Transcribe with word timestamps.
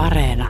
Areena. 0.00 0.48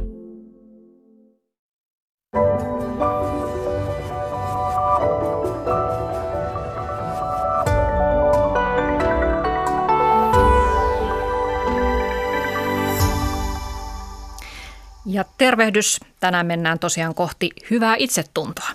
Ja 15.07 15.25
tervehdys. 15.39 16.01
Tänään 16.21 16.47
mennään 16.47 16.79
tosiaan 16.79 17.15
kohti 17.15 17.51
hyvää 17.71 17.97
itsetuntoa. 17.99 18.69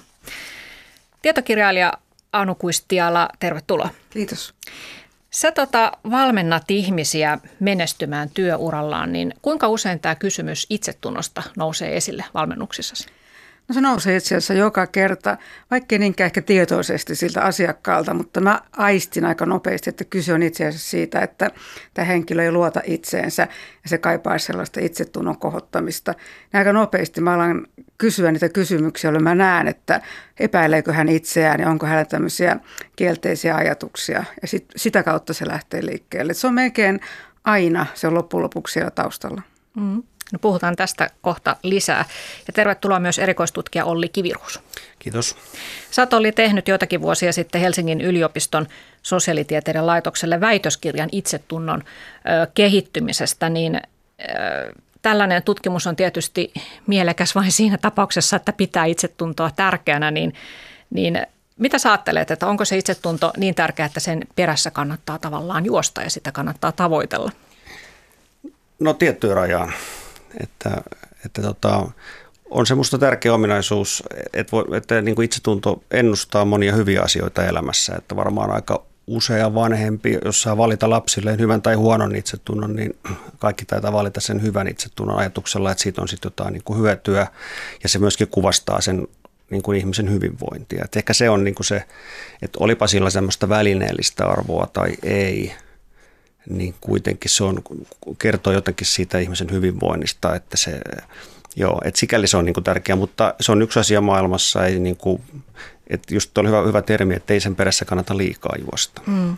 Tietokirjailija 1.21 1.94
Anu 2.34 2.55
Kuistiala, 2.55 3.30
tervetuloa. 3.39 3.89
Kiitos. 4.10 4.54
Sä 5.36 5.52
tota, 5.52 5.92
valmennat 6.12 6.72
ihmisiä 6.72 7.40
menestymään 7.60 8.30
työurallaan, 8.30 9.14
niin 9.14 9.34
kuinka 9.42 9.68
usein 9.68 10.00
tämä 10.00 10.16
kysymys 10.16 10.68
itsetunnosta 10.70 11.43
nousee 11.57 11.98
esille 11.98 12.26
valmennuksissasi? 12.34 13.07
No 13.68 13.74
se 13.74 13.82
nousee 13.82 14.18
itse 14.18 14.36
asiassa 14.36 14.54
joka 14.54 14.87
kerta, 14.87 15.37
vaikkei 15.71 16.00
niinkään 16.00 16.25
ehkä 16.25 16.42
tietoisesti 16.42 17.15
siltä 17.15 17.42
asiakkaalta, 17.42 18.14
mutta 18.14 18.42
mä 18.42 18.61
aistin 18.71 19.25
aika 19.25 19.46
nopeasti, 19.46 19.89
että 19.89 20.04
kyse 20.04 20.33
on 20.33 20.43
itse 20.43 20.65
asiassa 20.65 20.89
siitä, 20.89 21.21
että 21.21 21.51
tämä 21.93 22.06
henkilö 22.06 22.43
ei 22.43 22.51
luota 22.51 22.82
itseensä 22.83 23.47
ja 23.83 23.89
se 23.89 23.97
kaipaa 23.97 24.37
sellaista 24.37 24.79
itsetunnon 24.79 25.37
kohottamista. 25.37 26.14
Ja 26.54 26.59
aika 26.59 26.73
nopeasti 26.73 27.21
mä 27.21 27.33
alan 27.33 27.68
kysyä 27.97 28.32
niitä 28.32 28.50
kysymyksiä, 28.50 29.07
joilla 29.07 29.20
mä 29.20 29.36
näen, 29.36 29.68
että 29.68 30.01
epäileekö 30.39 30.93
hän 30.93 31.09
itseään 31.09 31.59
ja 31.59 31.70
onko 31.70 31.86
hänellä 31.86 32.06
tämmöisiä 32.06 32.59
kielteisiä 32.95 33.56
ajatuksia. 33.56 34.23
Ja 34.42 34.47
sit, 34.47 34.66
sitä 34.75 35.03
kautta 35.03 35.34
se 35.34 35.47
lähtee 35.47 35.86
liikkeelle. 35.86 36.31
Et 36.31 36.38
se 36.38 36.47
on 36.47 36.53
melkein 36.53 37.00
aina 37.44 37.86
se 37.94 38.08
on 38.08 38.14
loppujen 38.14 38.44
lopuksi 38.44 38.73
siellä 38.73 38.92
taustalla. 38.92 39.42
Mm. 39.75 40.03
No 40.34 40.39
puhutaan 40.39 40.75
tästä 40.75 41.09
kohta 41.22 41.56
lisää. 41.64 42.06
Ja 42.47 42.53
tervetuloa 42.53 43.00
myös 43.00 43.20
erikoistutkija 43.20 43.86
Olli 43.86 44.09
Kiviruus. 44.09 44.59
Kiitos. 45.00 45.38
Sä 45.92 46.02
oot 46.02 46.14
Olli 46.14 46.31
tehnyt 46.31 46.68
joitakin 46.68 47.02
vuosia 47.02 47.34
sitten 47.34 47.62
Helsingin 47.62 48.02
yliopiston 48.02 48.68
sosiaalitieteiden 49.02 49.88
laitokselle 49.88 50.42
väitöskirjan 50.42 51.09
itsetunnon 51.12 51.84
ö, 51.84 52.48
kehittymisestä, 52.53 53.50
niin 53.50 53.76
ö, 53.76 53.81
tällainen 55.02 55.44
tutkimus 55.44 55.88
on 55.88 55.96
tietysti 55.96 56.53
mielekäs 56.88 57.36
vain 57.36 57.52
siinä 57.52 57.78
tapauksessa, 57.78 58.36
että 58.36 58.53
pitää 58.53 58.86
itsetuntoa 58.86 59.52
tärkeänä, 59.56 60.12
niin, 60.12 60.34
niin 60.90 61.28
mitä 61.59 61.78
sä 61.78 61.92
ajattelet, 61.92 62.31
että 62.31 62.48
onko 62.48 62.66
se 62.66 62.78
itsetunto 62.78 63.34
niin 63.38 63.56
tärkeä, 63.56 63.86
että 63.86 64.00
sen 64.00 64.22
perässä 64.36 64.72
kannattaa 64.72 65.20
tavallaan 65.20 65.66
juosta 65.66 66.02
ja 66.02 66.09
sitä 66.09 66.31
kannattaa 66.31 66.72
tavoitella? 66.72 67.31
No 68.80 68.94
tiettyyn 68.94 69.36
rajaan. 69.36 69.73
Että, 70.44 70.81
että 71.25 71.41
tota, 71.41 71.88
on 72.50 72.66
se 72.66 72.75
musta 72.75 72.97
tärkeä 72.97 73.33
ominaisuus, 73.33 74.03
että, 74.33 74.52
voi, 74.52 74.66
että 74.78 75.02
niin 75.02 75.16
kuin 75.16 75.25
itsetunto 75.25 75.83
ennustaa 75.91 76.45
monia 76.45 76.73
hyviä 76.73 77.02
asioita 77.02 77.45
elämässä. 77.45 77.95
Että 77.95 78.16
varmaan 78.16 78.52
aika 78.52 78.86
usea 79.08 79.53
vanhempi, 79.53 80.19
jos 80.25 80.41
saa 80.41 80.58
valita 80.58 80.89
lapsilleen 80.89 81.39
hyvän 81.39 81.61
tai 81.61 81.75
huonon 81.75 82.16
itsetunnon, 82.16 82.75
niin 82.75 82.97
kaikki 83.39 83.66
taitaa 83.66 83.94
valita 83.94 84.22
sen 84.22 84.41
hyvän 84.41 84.67
itsetunnon 84.67 85.17
ajatuksella, 85.17 85.72
että 85.72 85.83
siitä 85.83 86.02
on 86.02 86.08
sitten 86.08 86.28
jotain 86.28 86.53
niin 86.53 86.63
kuin 86.63 86.80
hyötyä 86.80 87.28
ja 87.83 87.89
se 87.89 88.00
myöskin 88.00 88.28
kuvastaa 88.28 88.81
sen 88.81 89.08
niin 89.50 89.61
kuin 89.61 89.78
ihmisen 89.78 90.11
hyvinvointia. 90.11 90.86
Et 90.86 90.95
ehkä 90.95 91.13
se 91.13 91.30
on 91.30 91.44
niin 91.44 91.56
kuin 91.56 91.66
se, 91.66 91.83
että 92.41 92.58
olipa 92.59 92.88
sillä 92.88 93.09
semmoista 93.09 93.50
välineellistä 93.50 94.25
arvoa 94.25 94.67
tai 94.73 94.91
ei, 95.03 95.53
niin 96.50 96.76
kuitenkin 96.82 97.32
se 97.32 97.44
on, 97.44 97.62
kertoo 98.20 98.54
jotenkin 98.54 98.88
siitä 98.88 99.20
ihmisen 99.20 99.52
hyvinvoinnista, 99.52 100.36
että 100.36 100.58
se, 100.58 100.80
joo, 101.56 101.82
että 101.86 102.00
sikäli 102.00 102.28
se 102.28 102.38
on 102.38 102.46
niin 102.46 102.54
kuin 102.54 102.64
tärkeä, 102.64 102.96
mutta 102.96 103.34
se 103.42 103.52
on 103.52 103.62
yksi 103.62 103.80
asia 103.80 104.02
maailmassa, 104.02 104.66
ei 104.66 104.80
niin 104.80 104.98
kuin, 104.98 105.22
että 105.88 106.14
just 106.14 106.38
on 106.38 106.48
hyvä, 106.48 106.62
hyvä 106.62 106.82
termi, 106.82 107.16
että 107.16 107.34
ei 107.34 107.40
sen 107.40 107.56
perässä 107.56 107.86
kannata 107.86 108.18
liikaa 108.18 108.56
juosta. 108.59 109.02
Mm. 109.08 109.38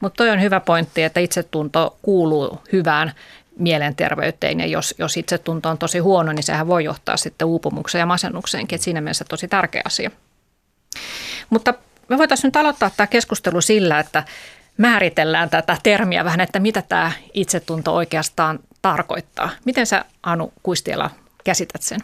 Mutta 0.00 0.16
toi 0.16 0.30
on 0.30 0.42
hyvä 0.42 0.60
pointti, 0.60 1.02
että 1.02 1.20
itsetunto 1.20 1.98
kuuluu 2.02 2.60
hyvään 2.72 3.12
mielenterveyteen 3.58 4.60
ja 4.60 4.66
jos, 4.66 4.94
jos 4.98 5.16
itsetunto 5.16 5.68
on 5.68 5.78
tosi 5.78 5.98
huono, 5.98 6.32
niin 6.32 6.42
sehän 6.42 6.66
voi 6.66 6.84
johtaa 6.84 7.16
sitten 7.16 7.48
uupumukseen 7.48 8.00
ja 8.00 8.06
masennukseenkin, 8.06 8.76
että 8.76 8.84
siinä 8.84 9.00
mielessä 9.00 9.24
tosi 9.28 9.48
tärkeä 9.48 9.82
asia. 9.84 10.10
Mutta 11.50 11.74
me 12.08 12.18
voitaisiin 12.18 12.48
nyt 12.48 12.56
aloittaa 12.56 12.90
tämä 12.96 13.06
keskustelu 13.06 13.60
sillä, 13.60 14.00
että 14.00 14.24
määritellään 14.78 15.50
tätä 15.50 15.76
termiä 15.82 16.24
vähän, 16.24 16.40
että 16.40 16.60
mitä 16.60 16.82
tämä 16.82 17.12
itsetunto 17.34 17.94
oikeastaan 17.94 18.58
tarkoittaa. 18.82 19.50
Miten 19.64 19.86
sä 19.86 20.04
Anu 20.22 20.52
Kuistiela 20.62 21.10
käsität 21.44 21.82
sen? 21.82 22.00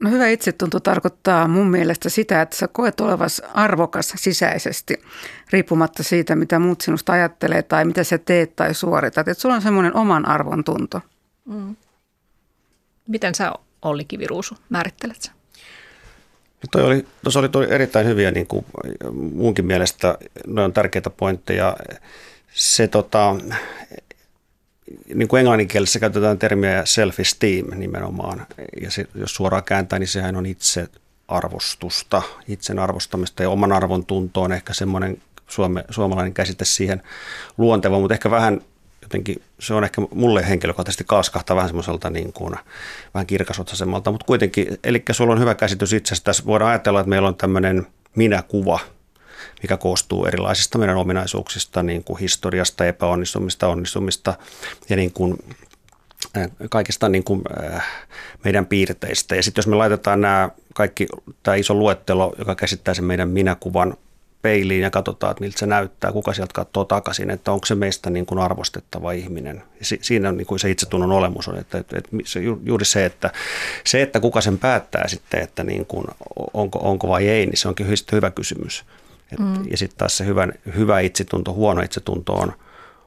No 0.00 0.10
hyvä 0.10 0.28
itsetunto 0.28 0.80
tarkoittaa 0.80 1.48
mun 1.48 1.70
mielestä 1.70 2.08
sitä, 2.08 2.42
että 2.42 2.56
sä 2.56 2.68
koet 2.68 3.00
olevas 3.00 3.42
arvokas 3.54 4.12
sisäisesti, 4.16 5.02
riippumatta 5.50 6.02
siitä, 6.02 6.36
mitä 6.36 6.58
muut 6.58 6.80
sinusta 6.80 7.12
ajattelee 7.12 7.62
tai 7.62 7.84
mitä 7.84 8.04
sä 8.04 8.18
teet 8.18 8.56
tai 8.56 8.74
suoritat. 8.74 9.28
Että 9.28 9.40
sulla 9.40 9.54
on 9.54 9.62
semmoinen 9.62 9.96
oman 9.96 10.28
arvon 10.28 10.64
tunto. 10.64 11.00
Mm. 11.44 11.76
Miten 13.08 13.34
sä 13.34 13.52
Olli 13.82 14.04
Kiviruusu 14.04 14.54
määrittelet 14.68 15.22
sen? 15.22 15.37
Toi 16.70 16.82
oli, 16.82 17.06
tuossa 17.22 17.40
oli 17.40 17.48
erittäin 17.68 18.06
hyviä 18.06 18.30
niin 18.30 18.46
kuin 18.46 18.66
munkin 19.32 19.66
mielestä, 19.66 20.18
ne 20.46 20.62
on 20.62 20.72
tärkeitä 20.72 21.10
pointteja. 21.10 21.76
Se 22.52 22.88
tota, 22.88 23.36
niin 25.14 25.28
kuin 25.28 25.40
englanninkielessä 25.40 25.98
käytetään 25.98 26.38
termiä 26.38 26.82
self-esteem 26.82 27.74
nimenomaan, 27.74 28.46
ja 28.82 28.90
se, 28.90 29.06
jos 29.14 29.34
suoraan 29.34 29.64
kääntää, 29.64 29.98
niin 29.98 30.08
sehän 30.08 30.36
on 30.36 30.46
itse 30.46 30.88
arvostusta, 31.28 32.22
itsen 32.48 32.78
arvostamista. 32.78 33.42
Ja 33.42 33.50
oman 33.50 33.72
arvon 33.72 34.06
tunto 34.06 34.42
on 34.42 34.52
ehkä 34.52 34.74
semmoinen 34.74 35.22
suome, 35.46 35.84
suomalainen 35.90 36.34
käsite 36.34 36.64
siihen 36.64 37.02
luonteva, 37.58 38.00
mutta 38.00 38.14
ehkä 38.14 38.30
vähän 38.30 38.60
jotenkin 39.08 39.42
se 39.58 39.74
on 39.74 39.84
ehkä 39.84 40.02
mulle 40.14 40.48
henkilökohtaisesti 40.48 41.04
kaaskahtaa 41.04 41.56
vähän 41.56 41.68
semmoiselta 41.68 42.10
niin 42.10 42.32
kuin, 42.32 42.54
vähän 43.14 43.26
kirkasotsaisemmalta, 43.26 44.10
mutta 44.10 44.26
kuitenkin, 44.26 44.78
eli 44.84 45.02
sulla 45.10 45.32
on 45.32 45.40
hyvä 45.40 45.54
käsitys. 45.54 45.90
Tässä 46.24 46.42
voidaan 46.46 46.70
ajatella, 46.70 47.00
että 47.00 47.10
meillä 47.10 47.28
on 47.28 47.36
tämmöinen 47.36 47.86
minäkuva, 48.14 48.78
mikä 49.62 49.76
koostuu 49.76 50.26
erilaisista 50.26 50.78
meidän 50.78 50.96
ominaisuuksista, 50.96 51.82
niin 51.82 52.04
kuin 52.04 52.18
historiasta, 52.18 52.86
epäonnistumista, 52.86 53.68
onnistumista 53.68 54.34
ja 54.88 54.96
niin 54.96 55.12
kuin 55.12 55.38
kaikista 56.70 57.08
niin 57.08 57.24
kuin, 57.24 57.42
meidän 58.44 58.66
piirteistä. 58.66 59.36
Ja 59.36 59.42
sitten 59.42 59.60
jos 59.60 59.66
me 59.66 59.76
laitetaan 59.76 60.20
nämä 60.20 60.50
kaikki, 60.74 61.06
tämä 61.42 61.54
iso 61.54 61.74
luettelo, 61.74 62.34
joka 62.38 62.54
käsittää 62.54 62.94
sen 62.94 63.04
meidän 63.04 63.28
minäkuvan 63.28 63.96
peiliin 64.42 64.82
ja 64.82 64.90
katsotaan, 64.90 65.30
että 65.30 65.40
miltä 65.40 65.58
se 65.58 65.66
näyttää, 65.66 66.12
kuka 66.12 66.32
sieltä 66.32 66.52
katsoo 66.54 66.84
takaisin, 66.84 67.30
että 67.30 67.52
onko 67.52 67.66
se 67.66 67.74
meistä 67.74 68.10
niin 68.10 68.26
kuin 68.26 68.38
arvostettava 68.38 69.12
ihminen. 69.12 69.62
Si- 69.82 69.98
siinä 70.02 70.28
on 70.28 70.36
niin 70.36 70.46
kuin 70.46 70.58
se 70.58 70.70
itsetunnon 70.70 71.12
olemus 71.12 71.48
on, 71.48 71.58
että, 71.58 71.78
että, 71.78 71.98
että 71.98 72.10
se, 72.24 72.40
juuri 72.64 72.84
se 72.84 73.04
että, 73.04 73.30
se, 73.84 74.02
että 74.02 74.20
kuka 74.20 74.40
sen 74.40 74.58
päättää 74.58 75.08
sitten, 75.08 75.40
että 75.42 75.64
niin 75.64 75.86
kuin, 75.86 76.06
onko, 76.54 76.78
onko 76.82 77.08
vai 77.08 77.28
ei, 77.28 77.46
niin 77.46 77.56
se 77.56 77.68
onkin 77.68 77.86
hyvä 78.12 78.30
kysymys. 78.30 78.84
Et, 79.32 79.38
mm. 79.38 79.70
Ja 79.70 79.76
sitten 79.76 79.98
taas 79.98 80.16
se 80.16 80.26
hyvä, 80.26 80.48
hyvä 80.76 81.00
itsetunto, 81.00 81.52
huono 81.52 81.82
itsetunto 81.82 82.32
on, 82.32 82.52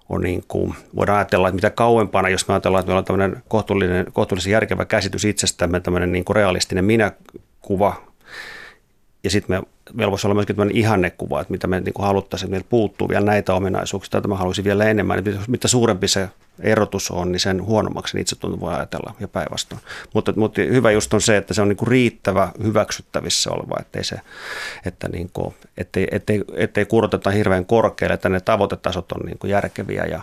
on 0.09 0.21
niin 0.21 0.43
kuin, 0.47 0.75
voidaan 0.95 1.17
ajatella, 1.17 1.47
että 1.47 1.55
mitä 1.55 1.69
kauempana, 1.69 2.29
jos 2.29 2.47
me 2.47 2.53
ajatellaan, 2.53 2.79
että 2.79 2.89
meillä 2.89 2.99
on 2.99 3.05
tämmöinen 3.05 3.43
kohtuullinen, 3.47 4.05
kohtuullisen 4.13 4.51
järkevä 4.51 4.85
käsitys 4.85 5.25
itsestämme, 5.25 5.79
tämmöinen 5.79 6.11
niin 6.11 6.25
kuin 6.25 6.35
realistinen 6.35 6.85
minäkuva, 6.85 8.10
ja 9.23 9.29
sitten 9.29 9.55
me, 9.55 9.63
meillä 9.93 10.11
voisi 10.11 10.27
olla 10.27 10.35
myöskin 10.35 10.55
tämmöinen 10.55 10.77
ihannekuva, 10.77 11.41
että 11.41 11.51
mitä 11.51 11.67
me 11.67 11.79
niin 11.79 11.93
haluttaisiin, 11.99 12.47
että 12.47 12.51
meiltä 12.51 12.69
puuttuu 12.69 13.09
vielä 13.09 13.25
näitä 13.25 13.53
ominaisuuksia, 13.53 14.17
että 14.17 14.27
mä 14.27 14.35
haluaisin 14.35 14.63
vielä 14.63 14.85
enemmän. 14.85 15.23
Niin 15.23 15.39
mitä 15.47 15.67
suurempi 15.67 16.07
se 16.07 16.29
erotus 16.59 17.11
on, 17.11 17.31
niin 17.31 17.39
sen 17.39 17.65
huonommaksi 17.65 18.19
itse 18.19 18.35
tuntuu 18.35 18.59
voi 18.59 18.73
ajatella 18.73 19.13
ja 19.19 19.27
päinvastoin. 19.27 19.81
Mutta, 20.13 20.33
mutta 20.35 20.61
hyvä 20.61 20.91
just 20.91 21.13
on 21.13 21.21
se, 21.21 21.37
että 21.37 21.53
se 21.53 21.61
on 21.61 21.69
niin 21.69 21.77
kuin 21.77 21.87
riittävä 21.87 22.51
hyväksyttävissä 22.63 23.51
oleva, 23.51 23.75
ettei, 23.79 24.03
se, 24.03 24.15
että 24.85 25.09
niin 25.09 25.29
kuin, 25.33 25.55
ettei, 25.77 26.07
ettei, 26.11 26.43
ettei 26.55 26.85
kuroteta 26.85 27.31
hirveän 27.31 27.65
korkealle, 27.65 28.13
että 28.13 28.29
ne 28.29 28.39
tavoitetasot 28.39 29.11
on 29.11 29.25
niin 29.25 29.37
kuin 29.37 29.51
järkeviä 29.51 30.05
ja 30.05 30.21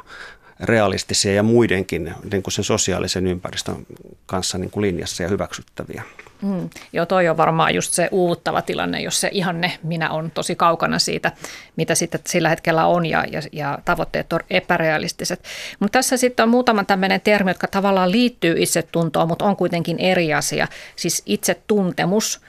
realistisia 0.61 1.33
ja 1.33 1.43
muidenkin 1.43 2.15
niin 2.33 2.43
kuin 2.43 2.53
sen 2.53 2.65
sosiaalisen 2.65 3.27
ympäristön 3.27 3.87
kanssa 4.27 4.59
niin 4.59 4.71
kuin 4.71 4.83
linjassa 4.83 5.23
ja 5.23 5.29
hyväksyttäviä. 5.29 6.03
Mm. 6.43 6.71
Joo, 6.93 7.07
toi 7.07 7.29
on 7.29 7.37
varmaan 7.37 7.75
just 7.75 7.93
se 7.93 8.09
uuvuttava 8.11 8.63
tilanne, 8.63 9.01
jos 9.01 9.21
se 9.21 9.29
ihanne 9.33 9.79
minä 9.83 10.11
on 10.11 10.31
tosi 10.31 10.57
kaukana 10.57 10.99
siitä, 10.99 11.33
mitä 11.77 11.95
sitten 11.95 12.21
sillä 12.27 12.49
hetkellä 12.49 12.87
on 12.87 13.07
ja, 13.07 13.25
ja, 13.33 13.43
ja 13.53 13.79
tavoitteet 13.85 14.33
on 14.33 14.41
epärealistiset. 14.51 15.45
Mutta 15.81 15.99
tässä 15.99 16.17
sitten 16.17 16.43
on 16.43 16.49
muutama 16.49 16.85
tämmöinen 16.85 17.21
termi, 17.21 17.51
jotka 17.51 17.67
tavallaan 17.67 18.13
liittyy 18.13 18.55
itsetuntoon, 18.59 19.29
mutta 19.29 19.45
on 19.45 19.57
kuitenkin 19.57 19.99
eri 19.99 20.35
asia. 20.35 20.69
Siis 20.97 21.23
itsetuntemus 21.27 22.41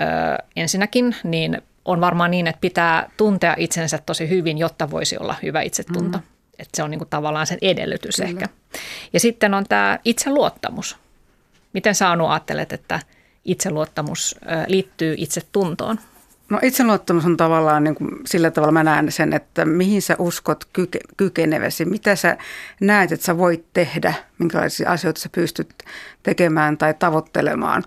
ö, 0.00 0.04
ensinnäkin, 0.56 1.16
niin 1.24 1.62
on 1.84 2.00
varmaan 2.00 2.30
niin, 2.30 2.46
että 2.46 2.60
pitää 2.60 3.10
tuntea 3.16 3.54
itsensä 3.58 3.98
tosi 4.06 4.28
hyvin, 4.28 4.58
jotta 4.58 4.90
voisi 4.90 5.18
olla 5.18 5.34
hyvä 5.42 5.60
itsetunto. 5.60 6.18
Mm. 6.18 6.24
Että 6.58 6.76
se 6.76 6.82
on 6.82 6.90
niin 6.90 6.98
kuin 6.98 7.08
tavallaan 7.08 7.46
sen 7.46 7.58
edellytys 7.62 8.16
Kyllä. 8.16 8.28
ehkä. 8.28 8.48
Ja 9.12 9.20
sitten 9.20 9.54
on 9.54 9.64
tämä 9.68 9.98
itseluottamus. 10.04 10.96
Miten 11.72 11.94
sä 11.94 12.10
Anu 12.10 12.26
ajattelet, 12.26 12.72
että 12.72 13.00
itseluottamus 13.44 14.36
liittyy 14.66 15.14
itsetuntoon? 15.18 16.00
No 16.48 16.58
itseluottamus 16.62 17.24
on 17.24 17.36
tavallaan 17.36 17.84
niin 17.84 17.94
kuin, 17.94 18.10
sillä 18.26 18.50
tavalla 18.50 18.72
mä 18.72 18.84
näen 18.84 19.12
sen, 19.12 19.32
että 19.32 19.64
mihin 19.64 20.02
sä 20.02 20.16
uskot 20.18 20.64
kyke, 20.72 20.98
kykeneväsi, 21.16 21.84
mitä 21.84 22.16
sä 22.16 22.36
näet, 22.80 23.12
että 23.12 23.26
sä 23.26 23.38
voit 23.38 23.64
tehdä, 23.72 24.14
minkälaisia 24.38 24.90
asioita 24.90 25.20
sä 25.20 25.28
pystyt 25.28 25.74
tekemään 26.22 26.78
tai 26.78 26.94
tavoittelemaan. 26.98 27.84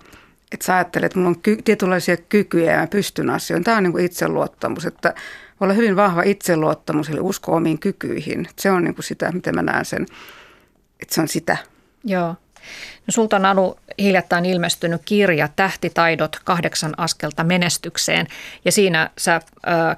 Että 0.52 0.66
sä 0.66 0.74
ajattelet, 0.74 1.06
että 1.06 1.18
mulla 1.18 1.28
on 1.28 1.40
ky- 1.42 1.62
tietynlaisia 1.64 2.16
kykyjä 2.16 2.72
ja 2.72 2.78
mä 2.78 2.86
pystyn 2.86 3.30
asioihin. 3.30 3.64
Tämä 3.64 3.76
on 3.76 3.82
niin 3.82 3.92
kuin 3.92 4.04
itseluottamus, 4.04 4.86
että 4.86 5.14
olla 5.60 5.72
hyvin 5.72 5.96
vahva 5.96 6.22
itseluottamus, 6.22 7.08
eli 7.08 7.20
usko 7.20 7.52
omiin 7.52 7.78
kykyihin. 7.78 8.48
Se 8.58 8.70
on 8.70 8.84
niin 8.84 8.94
kuin 8.94 9.04
sitä, 9.04 9.32
miten 9.32 9.54
mä 9.54 9.62
näen 9.62 9.84
sen, 9.84 10.06
että 11.00 11.14
se 11.14 11.20
on 11.20 11.28
sitä. 11.28 11.56
Joo. 12.04 12.34
No 13.06 13.10
sulta 13.10 13.36
on 13.36 13.44
Anu 13.44 13.76
hiljattain 13.98 14.46
ilmestynyt 14.46 15.02
kirja 15.04 15.48
Tähtitaidot 15.56 16.36
kahdeksan 16.44 16.94
askelta 16.96 17.44
menestykseen 17.44 18.26
ja 18.64 18.72
siinä 18.72 19.10
sä 19.18 19.34
ö, 19.36 19.40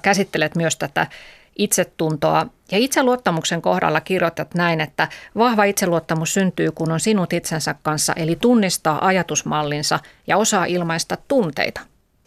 käsittelet 0.01 0.55
myös 0.55 0.75
tätä 0.75 1.07
itsetuntoa. 1.55 2.47
Ja 2.71 2.77
itseluottamuksen 2.77 3.61
kohdalla 3.61 4.01
kirjoitat 4.01 4.53
näin, 4.53 4.81
että 4.81 5.07
vahva 5.37 5.63
itseluottamus 5.63 6.33
syntyy, 6.33 6.71
kun 6.71 6.91
on 6.91 6.99
sinut 6.99 7.33
itsensä 7.33 7.75
kanssa, 7.83 8.13
eli 8.15 8.35
tunnistaa 8.41 9.05
ajatusmallinsa 9.05 9.99
ja 10.27 10.37
osaa 10.37 10.65
ilmaista 10.65 11.17
tunteita. 11.27 11.81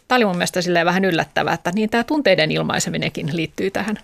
Tämä 0.09 0.17
oli 0.17 0.25
mun 0.25 0.37
mielestä 0.37 0.59
vähän 0.85 1.05
yllättävää, 1.05 1.53
että 1.53 1.71
niin 1.71 1.89
tämä 1.89 2.03
tunteiden 2.03 2.51
ilmaiseminenkin 2.51 3.35
liittyy 3.35 3.71
tähän. 3.71 3.97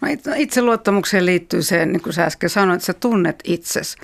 No 0.00 0.08
itseluottamukseen 0.36 1.26
liittyy 1.26 1.62
se, 1.62 1.86
niin 1.86 2.02
kuin 2.02 2.12
sä 2.12 2.24
äsken 2.24 2.50
sanoit, 2.50 2.76
että 2.76 2.86
sä 2.86 2.94
tunnet 2.94 3.40
itsesi 3.44 3.96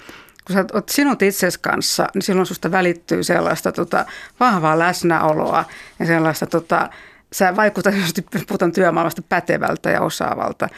kun 0.46 0.54
sä 0.54 0.64
oot 0.72 0.88
sinut 0.88 1.22
itsesi 1.22 1.60
kanssa, 1.60 2.06
niin 2.14 2.22
silloin 2.22 2.46
susta 2.46 2.70
välittyy 2.70 3.22
sellaista 3.22 3.72
tota, 3.72 4.06
vahvaa 4.40 4.78
läsnäoloa 4.78 5.64
ja 5.98 6.06
sellaista, 6.06 6.46
tota, 6.46 6.90
sä 7.32 7.56
vaikutat, 7.56 7.94
jos 7.94 8.14
puhutaan 8.48 8.72
työmaailmasta, 8.72 9.22
pätevältä 9.22 9.90
ja 9.90 10.00
osaavalta. 10.00 10.68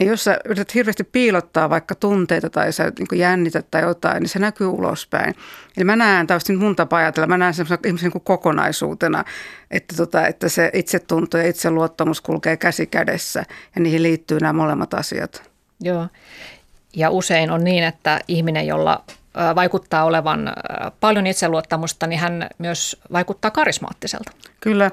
Niin 0.00 0.08
jos 0.10 0.24
sä 0.24 0.38
yrität 0.44 0.74
hirveästi 0.74 1.04
piilottaa 1.04 1.70
vaikka 1.70 1.94
tunteita 1.94 2.50
tai 2.50 2.72
sä 2.72 2.92
niin 2.98 3.20
jännität 3.20 3.70
tai 3.70 3.82
jotain, 3.82 4.20
niin 4.20 4.28
se 4.28 4.38
näkyy 4.38 4.66
ulospäin. 4.66 5.34
Eli 5.76 5.84
mä 5.84 5.96
näen, 5.96 6.26
tämä 6.26 6.40
mun 6.58 6.76
tapa 6.76 6.96
ajatella, 6.96 7.26
mä 7.26 7.38
näen 7.38 7.54
semmoisen 7.54 7.78
ihmisen 7.86 8.10
niin 8.14 8.22
kokonaisuutena, 8.24 9.24
että, 9.70 9.96
tota, 9.96 10.26
että 10.26 10.48
se 10.48 10.70
itsetunto 10.74 11.38
ja 11.38 11.48
itseluottamus 11.48 12.20
kulkee 12.20 12.56
käsi 12.56 12.86
kädessä 12.86 13.44
ja 13.74 13.80
niihin 13.80 14.02
liittyy 14.02 14.40
nämä 14.40 14.52
molemmat 14.52 14.94
asiat. 14.94 15.50
Joo, 15.80 16.08
ja 16.96 17.10
usein 17.10 17.50
on 17.50 17.64
niin, 17.64 17.84
että 17.84 18.20
ihminen, 18.28 18.66
jolla 18.66 19.04
vaikuttaa 19.54 20.04
olevan 20.04 20.52
paljon 21.00 21.26
itseluottamusta, 21.26 22.06
niin 22.06 22.20
hän 22.20 22.48
myös 22.58 23.00
vaikuttaa 23.12 23.50
karismaattiselta. 23.50 24.32
Kyllä, 24.60 24.90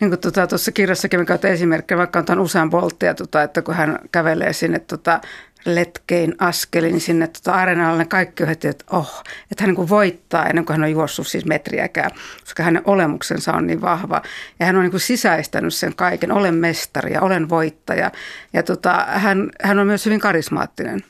niin 0.00 0.10
kuin 0.10 0.20
tuota, 0.20 0.46
tuossa 0.46 0.72
kirjassakin 0.72 1.20
me 1.20 1.26
käytetään 1.26 1.54
esimerkkejä, 1.54 1.98
vaikka 1.98 2.24
on 2.30 2.40
usean 2.40 2.70
bolttia, 2.70 3.14
tuota, 3.14 3.42
että 3.42 3.62
kun 3.62 3.74
hän 3.74 3.98
kävelee 4.12 4.52
sinne 4.52 4.78
tuota, 4.78 5.20
letkein 5.64 6.34
askelin 6.38 7.00
sinne 7.00 7.26
tuota 7.26 7.58
areenalle, 7.58 7.98
niin 7.98 8.08
kaikki 8.08 8.46
heti, 8.46 8.68
että 8.68 8.84
oh, 8.90 9.22
että 9.50 9.64
hän 9.64 9.74
niin 9.74 9.88
voittaa 9.88 10.46
ennen 10.46 10.64
kuin 10.64 10.74
hän 10.74 10.84
on 10.84 10.90
juossut 10.90 11.26
siis 11.26 11.44
metriäkään, 11.44 12.10
koska 12.40 12.62
hänen 12.62 12.82
olemuksensa 12.84 13.52
on 13.52 13.66
niin 13.66 13.80
vahva. 13.80 14.22
Ja 14.60 14.66
hän 14.66 14.76
on 14.76 14.82
niin 14.82 15.00
sisäistänyt 15.00 15.74
sen 15.74 15.94
kaiken, 15.94 16.32
olen 16.32 16.54
mestari 16.54 17.12
ja 17.12 17.20
olen 17.20 17.48
voittaja. 17.48 18.10
Ja 18.52 18.62
tuota, 18.62 19.06
hän, 19.08 19.50
hän 19.62 19.78
on 19.78 19.86
myös 19.86 20.06
hyvin 20.06 20.20
karismaattinen. 20.20 21.00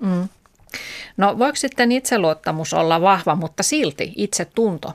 Mm. 0.00 0.28
No 1.16 1.38
voiko 1.38 1.56
sitten 1.56 1.92
itseluottamus 1.92 2.74
olla 2.74 3.00
vahva, 3.00 3.34
mutta 3.34 3.62
silti 3.62 4.12
itsetunto 4.16 4.92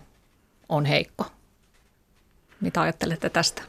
on 0.70 0.86
heikko? 0.86 1.26
Mitä 2.62 2.82
ajattelette 2.82 3.30
tästä? 3.30 3.62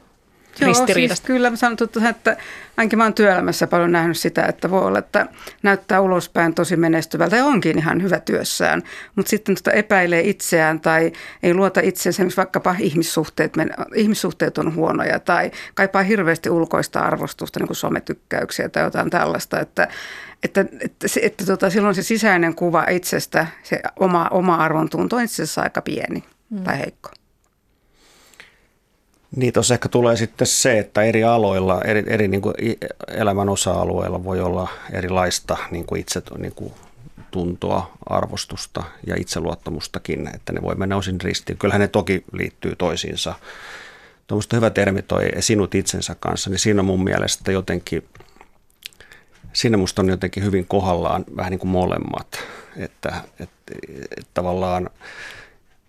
Joo, 0.61 0.87
siis 0.95 1.21
kyllä 1.21 1.51
mä 1.51 1.57
sanon, 1.57 1.77
että 2.11 2.37
ainakin 2.77 2.99
mä 2.99 3.05
oon 3.05 3.15
työelämässä 3.15 3.67
paljon 3.67 3.93
nähnyt 3.93 4.19
sitä, 4.19 4.47
että 4.47 4.71
voi 4.71 4.85
olla, 4.85 4.99
että 4.99 5.27
näyttää 5.63 6.01
ulospäin 6.01 6.55
tosi 6.55 6.77
menestyvältä 6.77 7.37
ja 7.37 7.45
onkin 7.45 7.79
ihan 7.79 8.03
hyvä 8.03 8.21
työssään, 8.21 8.83
mutta 9.17 9.31
sitten 9.31 9.55
tota 9.55 9.73
epäilee 9.73 10.21
itseään 10.21 10.81
tai 10.81 11.13
ei 11.43 11.55
luota 11.55 11.81
itseensä, 11.81 12.09
esimerkiksi 12.09 12.37
vaikkapa 12.37 12.77
ihmissuhteet, 12.79 13.53
ihmissuhteet 13.95 14.59
on 14.59 14.75
huonoja 14.75 15.19
tai 15.19 15.51
kaipaa 15.75 16.03
hirveästi 16.03 16.51
ulkoista 16.51 17.01
arvostusta, 17.01 17.61
niin 17.61 17.67
kuin 17.67 17.77
sometykkäyksiä 17.77 18.69
tai 18.69 18.83
jotain 18.83 19.11
tällaista, 19.11 19.61
että 19.61 19.89
että, 20.43 20.61
että, 20.61 20.85
että, 20.85 21.07
että 21.23 21.47
tota, 21.47 21.71
silloin 21.71 21.95
se 21.95 22.03
sisäinen 22.03 22.55
kuva 22.55 22.85
itsestä, 22.85 23.47
se 23.63 23.81
oma, 23.97 24.29
oma 24.31 24.57
arvon 24.57 24.91
tunto 24.91 25.17
on 25.17 25.23
itse 25.23 25.43
asiassa 25.43 25.63
aika 25.63 25.83
pieni 25.83 26.25
mm. 26.51 26.65
tai 26.65 26.79
heikko. 26.79 27.11
Niin, 29.37 29.53
tuossa 29.53 29.75
ehkä 29.75 29.89
tulee 29.89 30.17
sitten 30.17 30.47
se, 30.47 30.79
että 30.79 31.03
eri 31.03 31.25
aloilla, 31.25 31.83
eri, 31.83 32.05
eri 32.07 32.29
niin 32.29 32.43
kuin 32.43 32.55
elämän 33.09 33.49
osa-alueilla 33.49 34.25
voi 34.25 34.41
olla 34.41 34.69
erilaista 34.93 35.57
niin 35.71 35.87
kuin 35.87 36.01
itse 36.01 36.23
niin 36.39 36.55
kuin 36.55 36.73
tuntoa, 37.31 37.93
arvostusta 38.07 38.83
ja 39.07 39.17
itseluottamustakin, 39.19 40.31
että 40.35 40.53
ne 40.53 40.63
voi 40.63 40.75
mennä 40.75 40.97
osin 40.97 41.21
ristiin. 41.21 41.59
Kyllähän 41.59 41.81
ne 41.81 41.89
toki 41.89 42.25
liittyy 42.33 42.77
toisiinsa. 42.77 43.35
Tuommoista 44.27 44.57
hyvä 44.57 44.71
termi 44.71 45.03
toi 45.03 45.31
sinut 45.41 45.75
itsensä 45.75 46.17
kanssa, 46.21 46.51
niin 46.51 46.59
siinä 46.59 46.81
on 46.81 46.87
mun 46.87 47.05
mielestä 47.05 47.53
jotenkin, 47.53 48.05
siinä 49.59 49.77
musta 49.77 50.03
on 50.03 50.09
jotenkin 50.09 50.45
hyvin 50.45 50.67
kohdallaan 50.67 51.25
vähän 51.37 51.51
niin 51.51 51.59
kuin 51.59 51.71
molemmat, 51.71 52.39
että, 52.77 53.15
että, 53.41 53.75
että 54.17 54.31
tavallaan 54.35 54.91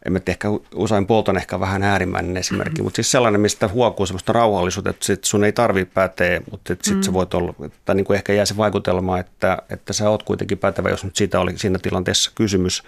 en 0.05 0.13
mä 0.13 0.19
ehkä 0.27 0.47
usein 0.75 1.05
polton 1.05 1.37
ehkä 1.37 1.59
vähän 1.59 1.83
äärimmäinen 1.83 2.37
esimerkki, 2.37 2.71
mm-hmm. 2.71 2.83
mutta 2.83 2.95
siis 2.95 3.11
sellainen, 3.11 3.41
mistä 3.41 3.67
huokuu 3.67 4.05
sellaista 4.05 4.33
rauhallisuutta, 4.33 4.89
että 4.89 5.05
sit 5.05 5.23
sun 5.23 5.43
ei 5.43 5.51
tarvi 5.51 5.85
päteä, 5.85 6.41
mutta 6.51 6.73
sitten 6.73 6.93
mm-hmm. 6.93 7.03
se 7.03 7.13
voit 7.13 7.33
olla, 7.33 7.53
tai 7.85 7.95
niin 7.95 8.05
kuin 8.05 8.15
ehkä 8.15 8.33
jää 8.33 8.45
se 8.45 8.57
vaikutelma, 8.57 9.19
että, 9.19 9.57
että 9.69 9.93
sä 9.93 10.09
oot 10.09 10.23
kuitenkin 10.23 10.57
pätevä, 10.57 10.89
jos 10.89 11.03
nyt 11.03 11.15
siitä 11.15 11.39
oli 11.39 11.57
siinä 11.57 11.79
tilanteessa 11.79 12.31
kysymys. 12.35 12.83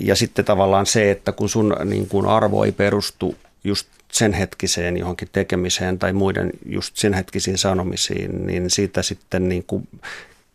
Ja 0.00 0.16
sitten 0.16 0.44
tavallaan 0.44 0.86
se, 0.86 1.10
että 1.10 1.32
kun 1.32 1.48
sun 1.48 1.76
niin 1.84 2.08
kuin 2.08 2.26
arvo 2.26 2.64
ei 2.64 2.72
perustu 2.72 3.36
just 3.64 3.88
sen 4.14 4.32
hetkiseen 4.32 4.96
johonkin 4.96 5.28
tekemiseen 5.32 5.98
tai 5.98 6.12
muiden 6.12 6.50
just 6.66 6.96
sen 6.96 7.12
hetkisiin 7.14 7.58
sanomisiin, 7.58 8.46
niin 8.46 8.70
siitä 8.70 9.02
sitten 9.02 9.48
niin 9.48 9.64
kuin 9.66 9.88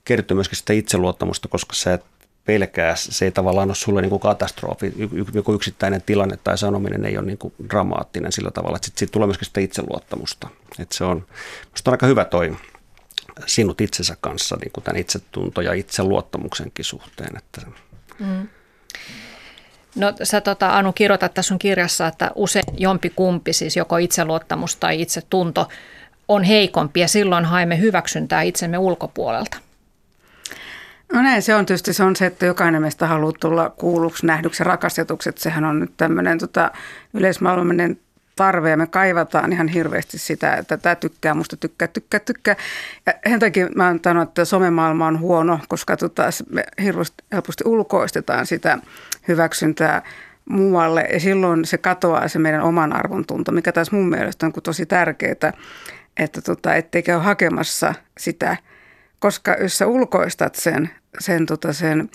kertyy 0.06 0.36
myöskin 0.36 0.58
sitä 0.58 0.74
itseluottamusta, 0.74 1.48
koska 1.48 1.74
sä 1.74 1.94
et 1.94 2.06
pelkää. 2.46 2.96
Se 2.96 3.26
ei 3.26 3.32
tavallaan 3.32 3.70
ole 3.70 3.76
sulle 3.76 4.02
niin 4.02 4.10
kuin 4.10 4.20
katastrofi. 4.20 4.94
Joku 5.34 5.54
yksittäinen 5.54 6.02
tilanne 6.02 6.38
tai 6.38 6.58
sanominen 6.58 7.06
ei 7.06 7.18
ole 7.18 7.26
niin 7.26 7.38
kuin 7.38 7.54
dramaattinen 7.70 8.32
sillä 8.32 8.52
tavalla, 8.52 8.76
että 8.76 8.90
siitä 8.96 9.12
tulee 9.12 9.28
myöskin 9.28 9.46
sitä 9.46 9.62
itseluottamusta. 9.62 10.50
Että 10.80 10.96
se 10.96 11.04
on, 11.04 11.26
on 11.88 11.94
aika 11.94 12.06
hyvä 12.06 12.26
toi 12.26 12.58
sinut 13.46 13.82
itsensä 13.82 14.18
kanssa 14.22 14.58
niin 14.62 14.72
kuin 14.72 14.84
tämän 14.84 15.02
itsetunto- 15.02 15.62
ja 15.62 15.74
itseluottamuksenkin 15.74 16.86
suhteen. 16.86 17.38
Että. 17.38 17.62
Mm. 18.20 18.48
No 19.96 20.14
sä 20.24 20.42
tota, 20.42 20.78
Anu 20.78 20.94
kirjoitat 20.94 21.34
tässä 21.34 21.48
sun 21.48 21.60
kirjassa, 21.60 22.08
että 22.08 22.32
usein 22.36 22.66
jompi 22.78 23.10
kumpi, 23.10 23.54
siis 23.54 23.78
joko 23.78 23.98
itseluottamus 23.98 24.76
tai 24.76 25.02
itsetunto, 25.02 25.68
on 26.28 26.44
heikompi 26.44 27.00
ja 27.00 27.08
silloin 27.08 27.46
haemme 27.46 27.80
hyväksyntää 27.80 28.42
itsemme 28.42 28.78
ulkopuolelta. 28.78 29.58
No 31.14 31.22
näin 31.22 31.42
se 31.42 31.56
on 31.56 31.66
tietysti 31.66 31.94
se, 31.94 32.04
on 32.04 32.16
se 32.16 32.26
että 32.26 32.46
jokainen 32.46 32.82
meistä 32.82 33.08
haluaa 33.08 33.34
tulla 33.40 33.70
kuulluksi, 33.70 34.26
nähdyksi 34.26 34.64
ja 34.64 34.66
rakastetuksi. 34.66 35.30
Että 35.30 35.42
sehän 35.42 35.66
on 35.66 35.80
nyt 35.80 35.92
tämmöinen 35.98 36.40
tota, 36.40 36.72
yleismaailmallinen 37.14 38.00
tarve 38.40 38.70
ja 38.70 38.78
me 38.78 38.88
kaivataan 38.88 39.54
ihan 39.54 39.68
hirveästi 39.68 40.18
sitä, 40.18 40.54
että 40.54 40.78
tämä 40.78 40.96
tykkää 40.96 41.34
musta, 41.34 41.58
tykkää, 41.58 41.88
tykkää, 41.88 42.20
tykkää. 42.20 42.56
Ja 43.06 43.14
sen 43.30 43.40
takia 43.40 43.68
mä 43.76 43.88
oon 43.88 44.22
että 44.22 44.46
somemaailma 44.46 45.08
on 45.08 45.20
huono, 45.20 45.60
koska 45.68 45.98
tota, 45.98 46.24
me 46.50 46.64
hirveästi, 46.84 47.24
helposti 47.32 47.64
ulkoistetaan 47.68 48.46
sitä 48.46 48.78
hyväksyntää 49.28 50.02
muualle 50.50 51.02
ja 51.02 51.20
silloin 51.20 51.66
se 51.66 51.78
katoaa 51.78 52.28
se 52.28 52.40
meidän 52.40 52.62
oman 52.62 52.94
arvon 52.94 53.26
tunto, 53.26 53.52
mikä 53.52 53.72
taas 53.72 53.92
mun 53.92 54.10
mielestä 54.10 54.46
on 54.46 54.54
tosi 54.64 54.86
tärkeää, 54.86 55.54
että 56.18 56.42
tota, 56.42 56.76
ettei 56.76 57.04
käy 57.04 57.20
hakemassa 57.20 57.94
sitä, 58.18 58.58
koska 59.20 59.56
jos 59.62 59.78
sä 59.78 59.88
ulkoistat 59.88 60.56
sen 60.56 60.90
sen, 61.20 61.46
tota, 61.46 61.74
sen 61.74 62.10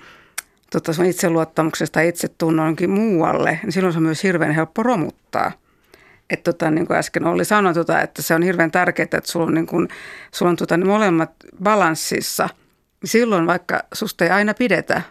tota, 0.71 0.93
sun 0.93 1.05
itseluottamuksesta 1.05 2.01
itsetunnonkin 2.01 2.91
muualle, 2.91 3.59
niin 3.63 3.73
silloin 3.73 3.93
se 3.93 3.99
on 3.99 4.03
myös 4.03 4.23
hirveän 4.23 4.55
helppo 4.55 4.83
romuttaa. 4.83 5.64
Että 6.31 6.53
tota, 6.53 6.71
niin 6.71 6.87
kuin 6.87 6.97
äsken 6.97 7.27
oli 7.27 7.45
sanonut, 7.45 7.75
tota, 7.75 8.01
että 8.01 8.23
se 8.23 8.35
on 8.35 8.43
hirveän 8.43 8.71
tärkeää, 8.71 9.05
että 9.05 9.33
sulla 9.33 9.47
on, 9.47 9.55
niin 9.55 9.67
kuin, 9.67 9.89
sulla 10.33 10.51
on 10.51 10.57
tota, 10.57 10.77
ne 10.77 10.85
molemmat 10.85 11.31
balanssissa. 11.63 12.49
Silloin 13.05 13.47
vaikka 13.47 13.81
susta 13.95 14.25
ei 14.25 14.31
aina 14.31 14.55
pidetä, 14.55 15.03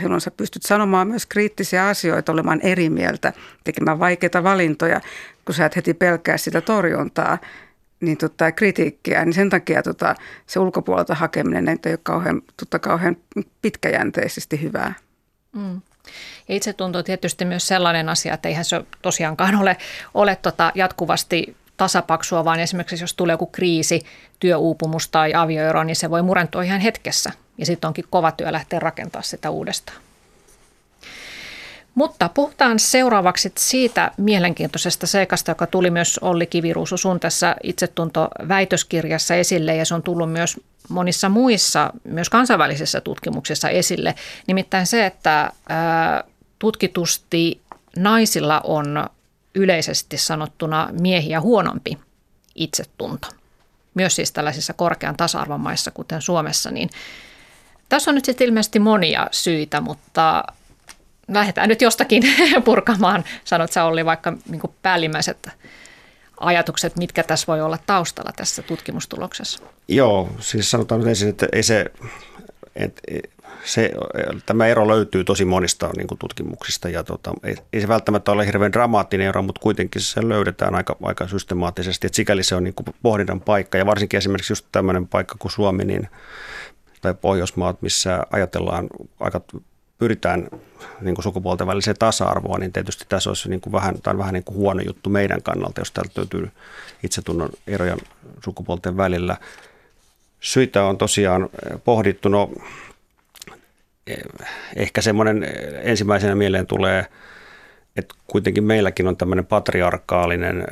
silloin 0.00 0.20
sä 0.20 0.30
pystyt 0.30 0.62
sanomaan 0.62 1.08
myös 1.08 1.26
kriittisiä 1.26 1.86
asioita, 1.86 2.32
olemaan 2.32 2.60
eri 2.62 2.90
mieltä, 2.90 3.32
tekemään 3.64 3.98
vaikeita 3.98 4.42
valintoja, 4.42 5.00
kun 5.44 5.54
sä 5.54 5.66
et 5.66 5.76
heti 5.76 5.94
pelkää 5.94 6.36
sitä 6.36 6.60
torjuntaa 6.60 7.38
niin 8.00 8.18
tota, 8.18 8.52
kritiikkiä, 8.52 9.24
niin 9.24 9.32
sen 9.32 9.50
takia 9.50 9.82
tota, 9.82 10.14
se 10.46 10.60
ulkopuolelta 10.60 11.14
hakeminen 11.14 11.68
ei 11.68 11.92
ole 11.92 11.98
kauhean, 12.02 12.42
tota, 12.56 12.78
kauhean 12.78 13.16
pitkäjänteisesti 13.62 14.62
hyvää. 14.62 14.94
Mm. 15.52 15.80
Ja 16.48 16.54
itsetunto 16.54 16.98
on 16.98 17.04
tietysti 17.04 17.44
myös 17.44 17.66
sellainen 17.66 18.08
asia, 18.08 18.34
että 18.34 18.48
eihän 18.48 18.64
se 18.64 18.84
tosiaankaan 19.02 19.54
ole, 19.54 19.76
ole 20.14 20.36
tota 20.36 20.72
jatkuvasti 20.74 21.56
tasapaksua, 21.76 22.44
vaan 22.44 22.60
esimerkiksi 22.60 23.04
jos 23.04 23.14
tulee 23.14 23.34
joku 23.34 23.46
kriisi, 23.46 24.02
työuupumus 24.40 25.08
tai 25.08 25.34
avioero, 25.34 25.84
niin 25.84 25.96
se 25.96 26.10
voi 26.10 26.22
murentua 26.22 26.62
ihan 26.62 26.80
hetkessä. 26.80 27.32
Ja 27.58 27.66
sitten 27.66 27.88
onkin 27.88 28.04
kova 28.10 28.32
työ 28.32 28.52
lähteä 28.52 28.78
rakentamaan 28.78 29.24
sitä 29.24 29.50
uudestaan. 29.50 29.98
Mutta 31.98 32.30
puhutaan 32.34 32.78
seuraavaksi 32.78 33.52
siitä 33.58 34.10
mielenkiintoisesta 34.16 35.06
seikasta, 35.06 35.50
joka 35.50 35.66
tuli 35.66 35.90
myös 35.90 36.18
Olli 36.18 36.46
Kiviruusu 36.46 36.96
sun 36.96 37.20
tässä 37.20 37.56
itsetuntoväitöskirjassa 37.62 39.34
esille 39.34 39.76
ja 39.76 39.84
se 39.84 39.94
on 39.94 40.02
tullut 40.02 40.32
myös 40.32 40.60
monissa 40.88 41.28
muissa, 41.28 41.90
myös 42.04 42.28
kansainvälisissä 42.28 43.00
tutkimuksissa 43.00 43.68
esille. 43.68 44.14
Nimittäin 44.46 44.86
se, 44.86 45.06
että 45.06 45.52
tutkitusti 46.58 47.60
naisilla 47.96 48.60
on 48.64 49.06
yleisesti 49.54 50.18
sanottuna 50.18 50.88
miehiä 51.00 51.40
huonompi 51.40 51.98
itsetunto. 52.54 53.28
Myös 53.94 54.16
siis 54.16 54.32
tällaisissa 54.32 54.72
korkean 54.72 55.16
tasa-arvon 55.16 55.60
maissa, 55.60 55.90
kuten 55.90 56.22
Suomessa, 56.22 56.70
niin 56.70 56.90
tässä 57.88 58.10
on 58.10 58.14
nyt 58.14 58.24
sitten 58.24 58.46
ilmeisesti 58.46 58.78
monia 58.78 59.26
syitä, 59.30 59.80
mutta 59.80 60.44
lähdetään 61.28 61.68
nyt 61.68 61.82
jostakin 61.82 62.22
purkamaan, 62.64 63.24
sanot 63.44 63.72
sä 63.72 63.84
Olli, 63.84 64.04
vaikka 64.04 64.32
niin 64.50 64.60
päällimmäiset 64.82 65.48
ajatukset, 66.40 66.96
mitkä 66.96 67.22
tässä 67.22 67.46
voi 67.46 67.60
olla 67.60 67.78
taustalla 67.86 68.32
tässä 68.36 68.62
tutkimustuloksessa? 68.62 69.62
Joo, 69.88 70.28
siis 70.40 70.70
sanotaan 70.70 71.00
nyt 71.00 71.08
ensin, 71.08 71.28
että 71.28 71.46
ei 71.52 71.62
se, 71.62 71.84
että 72.76 73.02
se, 73.64 73.90
tämä 74.46 74.66
ero 74.66 74.88
löytyy 74.88 75.24
tosi 75.24 75.44
monista 75.44 75.90
niin 75.96 76.06
kuin 76.06 76.18
tutkimuksista 76.18 76.88
ja 76.88 77.04
tota, 77.04 77.32
ei, 77.42 77.56
ei, 77.72 77.80
se 77.80 77.88
välttämättä 77.88 78.32
ole 78.32 78.46
hirveän 78.46 78.72
dramaattinen 78.72 79.26
ero, 79.26 79.42
mutta 79.42 79.60
kuitenkin 79.60 80.02
se 80.02 80.28
löydetään 80.28 80.74
aika, 80.74 80.96
aika 81.02 81.28
systemaattisesti, 81.28 82.06
että 82.06 82.16
sikäli 82.16 82.42
se 82.42 82.54
on 82.54 82.64
niin 82.64 82.74
kuin 82.74 82.86
pohdinnan 83.02 83.40
paikka 83.40 83.78
ja 83.78 83.86
varsinkin 83.86 84.18
esimerkiksi 84.18 84.52
just 84.52 84.66
tämmöinen 84.72 85.08
paikka 85.08 85.36
kuin 85.38 85.52
Suomi 85.52 85.84
niin, 85.84 86.08
tai 87.00 87.14
Pohjoismaat, 87.14 87.82
missä 87.82 88.22
ajatellaan 88.30 88.86
aika 89.20 89.40
pyritään 89.98 90.48
niin 91.00 91.14
kuin 91.14 91.22
sukupuolten 91.22 91.66
väliseen 91.66 91.96
tasa-arvoon, 91.98 92.60
niin 92.60 92.72
tietysti 92.72 93.04
tässä 93.08 93.30
olisi 93.30 93.48
niin 93.48 93.60
kuin 93.60 93.72
vähän, 93.72 94.02
tai 94.02 94.18
vähän 94.18 94.34
niin 94.34 94.44
kuin 94.44 94.56
huono 94.56 94.82
juttu 94.86 95.10
meidän 95.10 95.42
kannalta, 95.42 95.80
jos 95.80 95.92
täältä 95.92 96.12
löytyy 96.16 96.50
itsetunnon 97.02 97.50
eroja 97.66 97.96
sukupuolten 98.44 98.96
välillä. 98.96 99.36
Syitä 100.40 100.84
on 100.84 100.98
tosiaan 100.98 101.48
pohdittu, 101.84 102.28
no 102.28 102.50
ehkä 104.76 105.00
semmoinen 105.02 105.46
ensimmäisenä 105.82 106.34
mieleen 106.34 106.66
tulee, 106.66 107.06
että 107.96 108.14
kuitenkin 108.26 108.64
meilläkin 108.64 109.08
on 109.08 109.16
tämmöinen 109.16 109.46
patriarkaalinen 109.46 110.64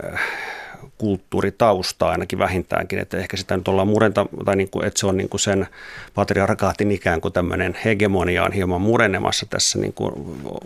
kulttuuritausta 0.99 2.09
ainakin 2.09 2.38
vähintäänkin, 2.38 2.99
että 2.99 3.16
ehkä 3.16 3.37
sitä 3.37 3.56
nyt 3.56 3.68
ollaan 3.68 3.88
murenta, 3.88 4.26
tai 4.45 4.56
niin 4.56 4.71
kuin, 4.71 4.87
että 4.87 5.00
se 5.00 5.06
on 5.06 5.16
niin 5.16 5.28
kuin 5.28 5.40
sen 5.40 5.66
patriarkaatin 6.14 6.90
ikään 6.90 7.21
kuin 7.21 7.33
tämmöinen 7.33 7.78
hegemonia 7.85 8.45
on 8.45 8.52
hieman 8.52 8.80
murenemassa 8.80 9.47
tässä, 9.50 9.78
niin 9.78 9.92
kuin, 9.92 10.12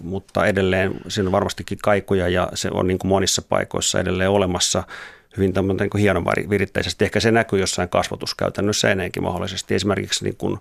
mutta 0.03 0.47
edelleen 0.47 0.95
siinä 1.09 1.29
on 1.29 1.33
varmastikin 1.33 1.79
kaikuja 1.83 2.29
ja 2.29 2.49
se 2.55 2.69
on 2.73 2.87
niin 2.87 2.99
kuin 2.99 3.09
monissa 3.09 3.43
paikoissa 3.43 4.01
edelleen 4.01 4.31
olemassa 4.31 4.83
hyvin 5.37 5.53
niin 5.81 5.91
kuin 5.91 6.03
hienon 6.03 6.25
viritteisesti. 6.25 7.05
Ehkä 7.05 7.21
se 7.21 7.31
näkyy 7.31 7.61
jossain 7.61 7.89
kasvatuskäytännössä 7.89 8.91
ennenkin 8.91 9.23
mahdollisesti. 9.23 9.75
Esimerkiksi 9.75 10.25
niin 10.25 10.37
kuin, 10.37 10.59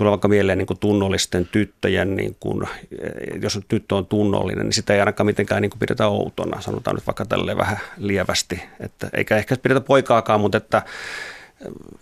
tulee 0.00 0.10
vaikka 0.10 0.28
mieleen 0.28 0.58
niin 0.58 0.66
kuin 0.66 0.78
tunnollisten 0.78 1.48
tyttöjen, 1.52 2.16
niin 2.16 2.36
kuin, 2.40 2.68
jos 3.42 3.60
tyttö 3.68 3.94
on 3.94 4.06
tunnollinen, 4.06 4.64
niin 4.64 4.72
sitä 4.72 4.94
ei 4.94 5.00
ainakaan 5.00 5.26
mitenkään 5.26 5.62
niin 5.62 5.70
kuin 5.70 5.78
pidetä 5.78 6.08
outona, 6.08 6.60
sanotaan 6.60 6.96
nyt 6.96 7.06
vaikka 7.06 7.24
tälleen 7.24 7.56
vähän 7.56 7.80
lievästi. 7.96 8.62
Että, 8.80 9.10
eikä 9.12 9.36
ehkä 9.36 9.56
pidetä 9.56 9.80
poikaakaan, 9.80 10.40
mutta 10.40 10.58
että 10.58 10.82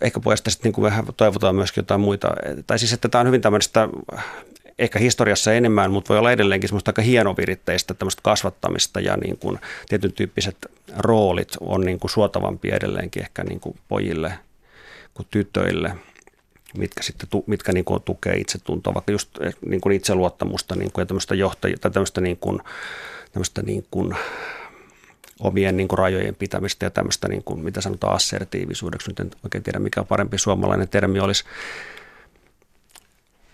ehkä 0.01 0.19
pojasta 0.19 0.49
sitten 0.49 0.69
niin 0.69 0.73
kuin 0.73 0.83
vähän 0.83 1.05
toivotaan 1.17 1.55
myöskin 1.55 1.81
jotain 1.81 2.01
muita. 2.01 2.29
Tai 2.67 2.79
siis, 2.79 2.93
että 2.93 3.09
tämä 3.09 3.19
on 3.19 3.27
hyvin 3.27 3.41
tämmöistä 3.41 3.89
ehkä 4.77 4.99
historiassa 4.99 5.53
enemmän, 5.53 5.91
mutta 5.91 6.09
voi 6.09 6.19
olla 6.19 6.31
edelleenkin 6.31 6.69
semmoista 6.69 6.89
aika 6.89 7.01
hienoviritteistä 7.01 7.93
tämmöistä 7.93 8.21
kasvattamista 8.23 8.99
ja 8.99 9.17
niin 9.17 9.37
kuin 9.37 9.59
tietyn 9.89 10.13
tyyppiset 10.13 10.57
roolit 10.97 11.51
on 11.59 11.81
niin 11.81 11.99
kuin 11.99 12.11
suotavampia 12.11 12.75
edelleenkin 12.75 13.23
ehkä 13.23 13.43
niin 13.43 13.59
kuin 13.59 13.75
pojille 13.87 14.33
kuin 15.13 15.27
tytöille– 15.31 15.93
mitkä, 16.77 17.03
sitten, 17.03 17.29
mitkä 17.47 17.71
niin 17.71 17.85
kuin 17.85 18.01
tukee 18.01 18.35
itsetuntoa, 18.35 18.93
vaikka 18.93 19.11
just 19.11 19.29
eh, 19.41 19.53
niin 19.65 19.81
kuin 19.81 19.95
itseluottamusta 19.95 20.75
niin 20.75 20.91
kuin, 20.91 21.01
ja 21.01 21.05
tämmöistä 21.05 21.35
johtajia, 21.35 21.77
tai 21.81 21.91
tämmöistä, 21.91 22.21
niin 22.21 22.37
kuin, 22.37 22.59
tämmöistä 23.31 23.61
niin 23.61 23.85
kuin, 23.91 24.15
omien 25.39 25.77
niin 25.77 25.87
kuin 25.87 25.99
rajojen 25.99 26.35
pitämistä 26.35 26.85
ja 26.85 26.89
tämmöistä, 26.89 27.27
niin 27.27 27.43
kuin, 27.43 27.59
mitä 27.59 27.81
sanotaan 27.81 28.15
assertiivisuudeksi. 28.15 29.09
Nyt 29.09 29.19
en 29.19 29.31
oikein 29.43 29.63
tiedä, 29.63 29.79
mikä 29.79 30.03
parempi 30.03 30.37
suomalainen 30.37 30.89
termi 30.89 31.19
olisi. 31.19 31.43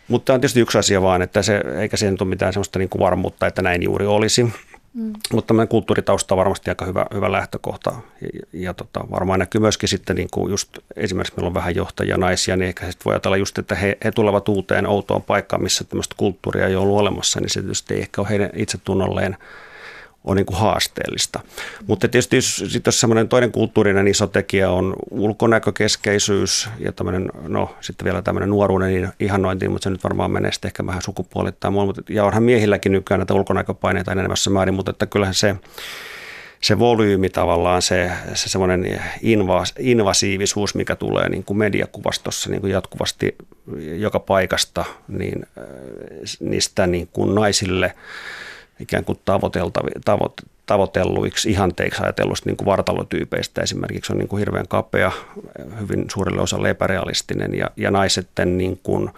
Mutta 0.08 0.26
tämä 0.26 0.36
on 0.36 0.42
tietysti 0.42 0.60
yksi 0.60 0.78
asia 0.78 1.02
vaan, 1.02 1.22
että 1.22 1.42
se, 1.42 1.62
eikä 1.80 1.98
siihen 1.98 2.18
ole 2.20 2.30
mitään 2.30 2.54
sellaista 2.54 2.80
niin 2.80 2.90
kuin 2.90 3.00
varmuutta, 3.00 3.48
että 3.48 3.62
näin 3.62 3.84
juuri 3.84 4.06
olisi. 4.06 4.54
Mm. 4.96 5.14
Mutta 5.34 5.48
tämmöinen 5.48 5.68
kulttuuritausta 5.68 6.36
on 6.36 6.38
varmasti 6.38 6.72
aika 6.72 6.86
hyvä, 6.86 7.06
hyvä 7.14 7.32
lähtökohta 7.32 7.96
ja, 8.22 8.30
ja 8.54 8.74
tota, 8.74 9.06
varmaan 9.12 9.40
näkyy 9.40 9.62
myöskin 9.62 9.90
sitten 9.90 10.16
niin 10.16 10.28
kuin 10.32 10.50
just 10.52 10.70
esimerkiksi 10.96 11.34
meillä 11.38 11.48
on 11.48 11.54
vähän 11.54 11.75
johtajia 11.75 12.18
naisia, 12.18 12.58
niin 12.58 12.68
ehkä 12.68 12.86
sitten 12.92 13.06
voi 13.06 13.14
ajatella 13.14 13.38
just, 13.38 13.58
että 13.58 13.75
he, 13.75 13.98
he 14.04 14.12
tulevat 14.12 14.50
uuteen 14.50 14.88
outoon 14.88 15.24
paikkaan, 15.24 15.64
missä 15.64 15.84
tämmöistä 15.84 16.16
kulttuuria 16.18 16.68
ei 16.68 16.75
ollut 16.75 17.00
olemassa, 17.00 17.40
niin 17.40 17.50
se 17.50 17.62
tietysti 17.62 17.94
ei 17.94 18.02
ehkä 18.02 18.22
ole 18.22 18.30
heidän 18.30 18.50
itsetunnolleen 18.56 19.38
on 20.25 20.38
niin 20.38 20.46
kuin 20.46 20.58
haasteellista. 20.58 21.39
Mutta 21.88 22.08
tietysti 22.08 22.36
jos, 22.36 22.63
sit 22.67 22.86
jos 22.86 23.00
semmoinen 23.00 23.29
toinen 23.29 23.51
kulttuurinen 23.51 24.08
iso 24.08 24.27
tekijä 24.27 24.70
on 24.70 24.94
ulkonäkökeskeisyys 25.12 26.70
ja 26.79 26.91
tämmöinen, 26.91 27.29
no 27.48 27.75
sitten 27.82 28.05
vielä 28.05 28.22
tämmöinen 28.22 28.50
nuoruuden 28.50 29.13
ihannointi, 29.20 29.67
mutta 29.67 29.84
se 29.84 29.89
nyt 29.89 30.03
varmaan 30.03 30.32
menee 30.32 30.51
sitten 30.51 30.70
ehkä 30.70 30.86
vähän 30.86 31.01
sukupuolittain. 31.01 31.74
Ja 32.10 32.25
onhan 32.25 32.44
miehilläkin 32.44 32.91
nykyään 32.91 33.20
näitä 33.20 33.34
ulkonäköpaineita 33.34 34.12
enemmässä 34.12 34.50
määrin, 34.50 34.74
mutta 34.74 34.91
että 34.91 35.05
kyllähän 35.05 35.34
se, 35.34 35.55
se 36.62 36.79
volyymi 36.79 37.29
tavallaan, 37.29 37.82
se, 37.82 38.12
se 38.34 38.50
semmoinen 38.50 39.01
invas, 39.22 39.74
invasiivisuus, 39.79 40.75
mikä 40.75 40.96
tulee 40.96 41.29
niin 41.29 41.44
kuin 41.44 41.58
mediakuvastossa 41.58 42.50
niin 42.50 42.62
kuin 42.62 42.74
jatkuvasti 42.74 43.36
joka 43.98 44.20
paikasta, 44.20 44.86
niin 45.08 45.46
niistä 46.39 46.88
niin 46.88 47.10
kuin 47.13 47.36
naisille– 47.36 47.96
ikään 48.79 49.05
kuin 49.05 49.20
tavoit, 49.25 50.34
tavoitelluiksi 50.65 51.50
ihanteiksi 51.50 52.03
ajatelluista 52.03 52.50
niin 52.50 52.58
kuin 52.58 52.65
vartalotyypeistä 52.65 53.62
esimerkiksi 53.62 54.13
on 54.13 54.20
niin 54.20 54.27
kuin 54.27 54.39
hirveän 54.39 54.67
kapea, 54.67 55.12
hyvin 55.79 56.05
suurelle 56.13 56.41
osalle 56.41 56.70
epärealistinen 56.70 57.55
ja, 57.55 57.72
ja 57.77 57.91
naisten 57.91 58.58
niin 58.58 58.79
kuin, 58.84 59.10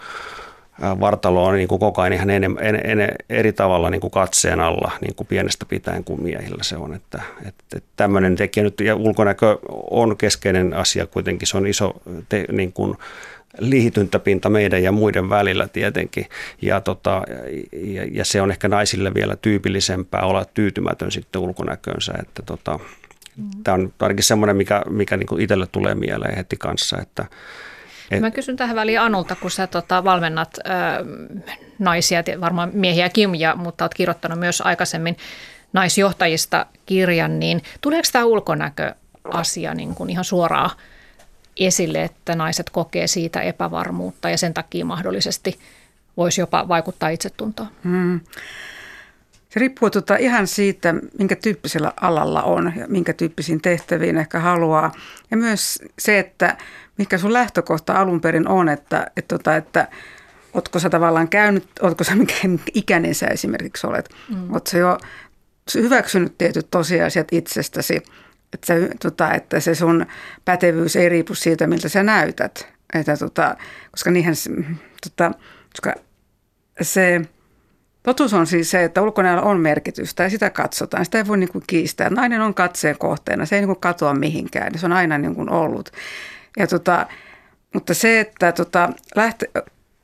vartalo 0.99 1.45
on 1.45 1.55
niin 1.55 1.67
kuin 1.67 1.79
koko 1.79 2.01
ajan 2.01 2.13
ihan 2.13 2.29
ene, 2.29 2.49
ene, 2.83 3.09
eri 3.29 3.53
tavalla 3.53 3.89
niin 3.89 4.01
kuin 4.01 4.11
katseen 4.11 4.59
alla 4.59 4.91
niin 5.01 5.15
kuin 5.15 5.27
pienestä 5.27 5.65
pitäen 5.65 6.03
kuin 6.03 6.23
miehillä 6.23 6.63
se 6.63 6.77
on. 6.77 6.93
Että, 6.93 7.21
että 7.45 7.79
tämmöinen 7.95 8.35
tekijä 8.35 8.63
nyt 8.63 8.79
ja 8.79 8.95
ulkonäkö 8.95 9.57
on 9.91 10.17
keskeinen 10.17 10.73
asia 10.73 11.07
kuitenkin, 11.07 11.47
se 11.47 11.57
on 11.57 11.67
iso 11.67 11.93
te, 12.29 12.45
niin 12.51 12.73
kuin, 12.73 12.97
liityntäpinta 13.59 14.49
meidän 14.49 14.83
ja 14.83 14.91
muiden 14.91 15.29
välillä 15.29 15.67
tietenkin. 15.67 16.25
Ja, 16.61 16.81
tota, 16.81 17.21
ja, 17.71 18.05
ja 18.11 18.25
se 18.25 18.41
on 18.41 18.51
ehkä 18.51 18.67
naisille 18.67 19.13
vielä 19.13 19.35
tyypillisempää 19.35 20.21
olla 20.21 20.45
tyytymätön 20.45 21.11
sitten 21.11 21.41
ulkonäkönsä. 21.41 22.13
Että 22.19 22.43
tota, 22.45 22.79
mm. 23.37 23.49
Tämä 23.63 23.75
on 23.75 23.93
ainakin 23.99 24.23
semmoinen, 24.23 24.55
mikä, 24.55 24.81
mikä 24.89 25.17
niin 25.17 25.39
itselle 25.41 25.67
tulee 25.67 25.95
mieleen 25.95 26.35
heti 26.35 26.57
kanssa, 26.57 26.97
että 27.01 27.25
et... 28.11 28.21
Mä 28.21 28.31
kysyn 28.31 28.55
tähän 28.55 28.75
väliin 28.75 29.01
Anulta, 29.01 29.35
kun 29.35 29.51
sä 29.51 29.67
tota, 29.67 30.03
valmennat 30.03 30.57
ö, 30.57 30.71
naisia, 31.79 32.23
varmaan 32.41 32.69
miehiäkin, 32.73 33.39
ja, 33.39 33.55
mutta 33.55 33.83
olet 33.83 33.93
kirjoittanut 33.93 34.39
myös 34.39 34.61
aikaisemmin 34.61 35.17
naisjohtajista 35.73 36.65
kirjan, 36.85 37.39
niin 37.39 37.61
tuleeko 37.81 38.07
tämä 38.11 38.25
ulkonäköasia 38.25 39.73
niin 39.73 39.95
kuin 39.95 40.09
ihan 40.09 40.25
suoraan 40.25 40.69
esille, 41.59 42.03
että 42.03 42.35
naiset 42.35 42.69
kokee 42.69 43.07
siitä 43.07 43.41
epävarmuutta 43.41 44.29
ja 44.29 44.37
sen 44.37 44.53
takia 44.53 44.85
mahdollisesti 44.85 45.59
voisi 46.17 46.41
jopa 46.41 46.67
vaikuttaa 46.67 47.09
itsetuntoon? 47.09 47.69
Hmm. 47.83 48.19
Se 49.49 49.59
riippuu 49.59 49.89
tuota 49.89 50.15
ihan 50.15 50.47
siitä, 50.47 50.95
minkä 51.19 51.35
tyyppisellä 51.35 51.93
alalla 52.01 52.43
on 52.43 52.73
ja 52.75 52.87
minkä 52.87 53.13
tyyppisiin 53.13 53.61
tehtäviin 53.61 54.17
ehkä 54.17 54.39
haluaa. 54.39 54.91
Ja 55.31 55.37
myös 55.37 55.83
se, 55.99 56.19
että 56.19 56.57
mikä 56.97 57.17
sun 57.17 57.33
lähtökohta 57.33 57.93
alun 57.93 58.21
perin 58.21 58.47
on, 58.47 58.69
että, 58.69 59.07
että, 59.17 59.37
tota, 59.37 59.55
että, 59.55 59.81
että 59.81 59.95
ootko 60.53 60.79
sä 60.79 60.89
tavallaan 60.89 61.29
käynyt, 61.29 61.67
ootko 61.81 62.03
sä 62.03 62.15
mikä 62.15 62.33
ikäinen 62.73 63.15
sä 63.15 63.27
esimerkiksi 63.27 63.87
olet. 63.87 64.09
Mm. 64.29 64.53
Ootko 64.53 64.69
sä 64.69 64.77
jo 64.77 64.97
hyväksynyt 65.75 66.37
tietyt 66.37 66.67
tosiasiat 66.71 67.27
itsestäsi– 67.31 68.03
että 68.53 68.67
se, 68.67 68.89
tota, 69.01 69.33
että 69.33 69.59
se 69.59 69.75
sun 69.75 70.05
pätevyys 70.45 70.95
ei 70.95 71.09
riipu 71.09 71.35
siitä, 71.35 71.67
miltä 71.67 71.89
sä 71.89 72.03
näytät. 72.03 72.67
Että, 72.93 73.17
tota, 73.17 73.55
koska 73.91 74.11
niinhän 74.11 74.35
tota, 75.03 75.31
koska 75.71 75.93
se 76.81 77.21
Totuus 78.07 78.33
on 78.33 78.47
siis 78.47 78.71
se, 78.71 78.83
että 78.83 79.01
ulkonäöllä 79.01 79.41
on 79.41 79.59
merkitystä 79.59 80.23
ja 80.23 80.29
sitä 80.29 80.49
katsotaan. 80.49 81.05
Sitä 81.05 81.17
ei 81.17 81.27
voi 81.27 81.37
niin 81.37 81.51
kuin 81.51 81.63
kiistää. 81.67 82.09
Nainen 82.09 82.41
on 82.41 82.53
katseen 82.53 82.97
kohteena. 82.97 83.45
Se 83.45 83.55
ei 83.55 83.61
niin 83.61 83.67
kuin 83.67 83.79
katoa 83.79 84.13
mihinkään. 84.13 84.79
Se 84.79 84.85
on 84.85 84.93
aina 84.93 85.17
niin 85.17 85.35
kuin 85.35 85.49
ollut. 85.49 85.91
Ja 86.57 86.67
tota, 86.67 87.07
mutta 87.73 87.93
se, 87.93 88.19
että 88.19 88.51
tota, 88.51 88.89
lähte, 89.15 89.49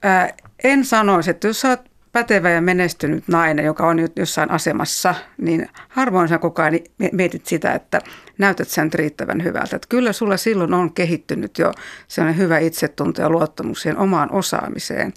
ää, 0.04 0.34
en 0.64 0.86
sanoisi, 0.86 1.30
että 1.30 1.48
jos 1.48 1.62
sä 1.62 1.70
oot 1.70 1.82
pätevä 2.14 2.50
ja 2.50 2.62
menestynyt 2.62 3.24
nainen, 3.28 3.66
joka 3.66 3.88
on 3.88 3.98
jossain 4.16 4.52
asemassa, 4.52 5.16
niin 5.38 5.70
harvoin 5.90 6.28
sä 6.28 6.38
koko 6.38 6.62
ajan 6.62 6.80
mietit 7.12 7.46
sitä, 7.46 7.74
että 7.74 8.02
näytät 8.38 8.68
sen 8.68 8.94
riittävän 8.94 9.44
hyvältä. 9.44 9.76
Että 9.76 9.88
kyllä 9.90 10.14
sulla 10.14 10.38
silloin 10.38 10.74
on 10.74 10.94
kehittynyt 10.94 11.58
jo 11.58 11.72
sellainen 12.08 12.38
hyvä 12.38 12.58
itsetunto 12.58 13.22
ja 13.22 13.30
luottamus 13.30 13.82
siihen 13.82 13.98
omaan 13.98 14.32
osaamiseen. 14.32 15.14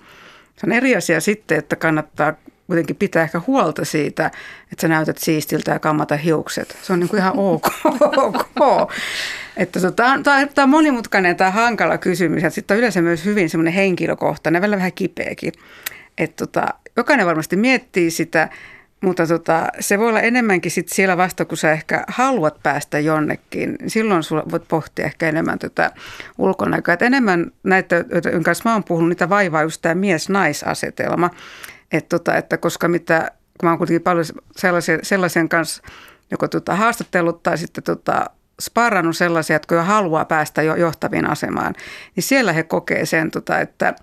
Se 0.56 0.66
on 0.66 0.72
eri 0.72 0.96
asia 0.96 1.20
sitten, 1.20 1.58
että 1.58 1.76
kannattaa 1.76 2.34
kuitenkin 2.66 2.96
pitää 2.96 3.22
ehkä 3.22 3.40
huolta 3.46 3.84
siitä, 3.84 4.26
että 4.72 4.80
sä 4.80 4.88
näytät 4.88 5.18
siistiltä 5.18 5.70
ja 5.70 5.78
kammata 5.78 6.16
hiukset. 6.16 6.78
Se 6.82 6.92
on 6.92 7.00
niin 7.00 7.08
kuin 7.08 7.20
ihan 7.20 7.32
ok. 7.36 7.66
ok. 8.26 8.92
Että 9.56 9.80
tota, 9.80 10.04
tämä, 10.22 10.46
tämä 10.46 10.64
on 10.64 10.70
monimutkainen 10.70 11.36
tämä 11.36 11.50
hankala 11.50 11.98
kysymys. 11.98 12.42
Sitten 12.54 12.74
on 12.74 12.78
yleensä 12.78 13.02
myös 13.02 13.24
hyvin 13.24 13.50
semmoinen 13.50 13.72
henkilökohtainen, 13.72 14.62
välillä 14.62 14.76
vähän 14.76 14.92
kipeäkin. 14.92 15.52
Että 16.18 16.46
tota, 16.46 16.66
jokainen 16.96 17.26
varmasti 17.26 17.56
miettii 17.56 18.10
sitä, 18.10 18.48
mutta 19.00 19.26
tota, 19.26 19.66
se 19.80 19.98
voi 19.98 20.08
olla 20.08 20.20
enemmänkin 20.20 20.70
sit 20.70 20.88
siellä 20.88 21.16
vasta, 21.16 21.44
kun 21.44 21.58
sä 21.58 21.72
ehkä 21.72 22.04
haluat 22.08 22.62
päästä 22.62 22.98
jonnekin. 22.98 23.76
Silloin 23.86 24.22
sulla 24.22 24.42
voit 24.50 24.68
pohtia 24.68 25.04
ehkä 25.04 25.28
enemmän 25.28 25.58
tätä 25.58 25.90
ulkonäköä. 26.38 26.94
Et 26.94 27.02
enemmän 27.02 27.52
näitä, 27.62 28.04
joiden 28.10 28.42
kanssa 28.42 28.68
mä 28.68 28.72
oon 28.72 28.84
puhunut, 28.84 29.08
niitä 29.08 29.28
vaivaa 29.28 29.62
just 29.62 29.82
tämä 29.82 29.94
mies-naisasetelma. 29.94 31.30
Et 31.92 32.08
tota, 32.08 32.36
että 32.36 32.56
koska 32.56 32.88
mitä, 32.88 33.30
kun 33.60 33.66
mä 33.66 33.70
oon 33.70 33.78
kuitenkin 33.78 34.02
paljon 34.02 34.24
sellaisen, 34.56 34.98
sellaisen 35.02 35.48
kanssa 35.48 35.82
joko 36.30 36.48
tota, 36.48 36.76
haastattelut 36.76 37.42
tai 37.42 37.58
sitten 37.58 37.84
tota, 37.84 38.24
sparrannut 38.62 39.16
sellaisia, 39.16 39.54
jotka 39.54 39.74
jo 39.74 39.82
haluaa 39.82 40.24
päästä 40.24 40.62
jo 40.62 40.74
johtaviin 40.74 41.30
asemaan, 41.30 41.74
niin 42.16 42.24
siellä 42.24 42.52
he 42.52 42.62
kokee 42.62 43.06
sen, 43.06 43.30
tota, 43.30 43.60
että– 43.60 43.94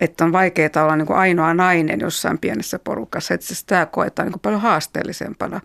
että 0.00 0.24
on 0.24 0.32
vaikeaa 0.32 0.82
olla 0.82 0.96
niin 0.96 1.06
kuin 1.06 1.18
ainoa 1.18 1.54
nainen 1.54 2.00
jossain 2.00 2.38
pienessä 2.38 2.78
porukassa. 2.78 3.34
Että 3.34 3.54
sitä 3.54 3.86
koetaan 3.86 4.26
niin 4.26 4.32
kuin 4.32 4.40
paljon 4.40 4.60
haasteellisempana. 4.60 5.60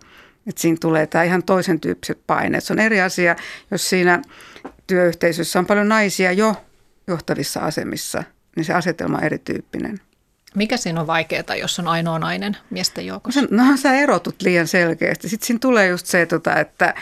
Että 0.46 0.60
siinä 0.60 0.78
tulee 0.80 1.06
tämä 1.06 1.24
ihan 1.24 1.42
toisen 1.42 1.80
tyyppiset 1.80 2.20
paineet. 2.26 2.64
Se 2.64 2.72
on 2.72 2.78
eri 2.78 3.00
asia, 3.00 3.36
jos 3.70 3.88
siinä 3.88 4.22
työyhteisössä 4.86 5.58
on 5.58 5.66
paljon 5.66 5.88
naisia 5.88 6.32
jo 6.32 6.54
johtavissa 7.06 7.60
asemissa, 7.60 8.22
niin 8.56 8.64
se 8.64 8.74
asetelma 8.74 9.18
on 9.18 9.24
erityyppinen. 9.24 10.00
Mikä 10.54 10.76
siinä 10.76 11.00
on 11.00 11.06
vaikeaa, 11.06 11.56
jos 11.60 11.78
on 11.78 11.88
ainoa 11.88 12.18
nainen 12.18 12.56
miesten 12.70 13.06
joukossa? 13.06 13.40
No 13.50 13.76
sä 13.76 13.94
erotut 13.94 14.42
liian 14.42 14.66
selkeästi. 14.66 15.28
Sitten 15.28 15.46
siinä 15.46 15.58
tulee 15.58 15.88
just 15.88 16.06
se, 16.06 16.26
tota, 16.26 16.60
että, 16.60 16.94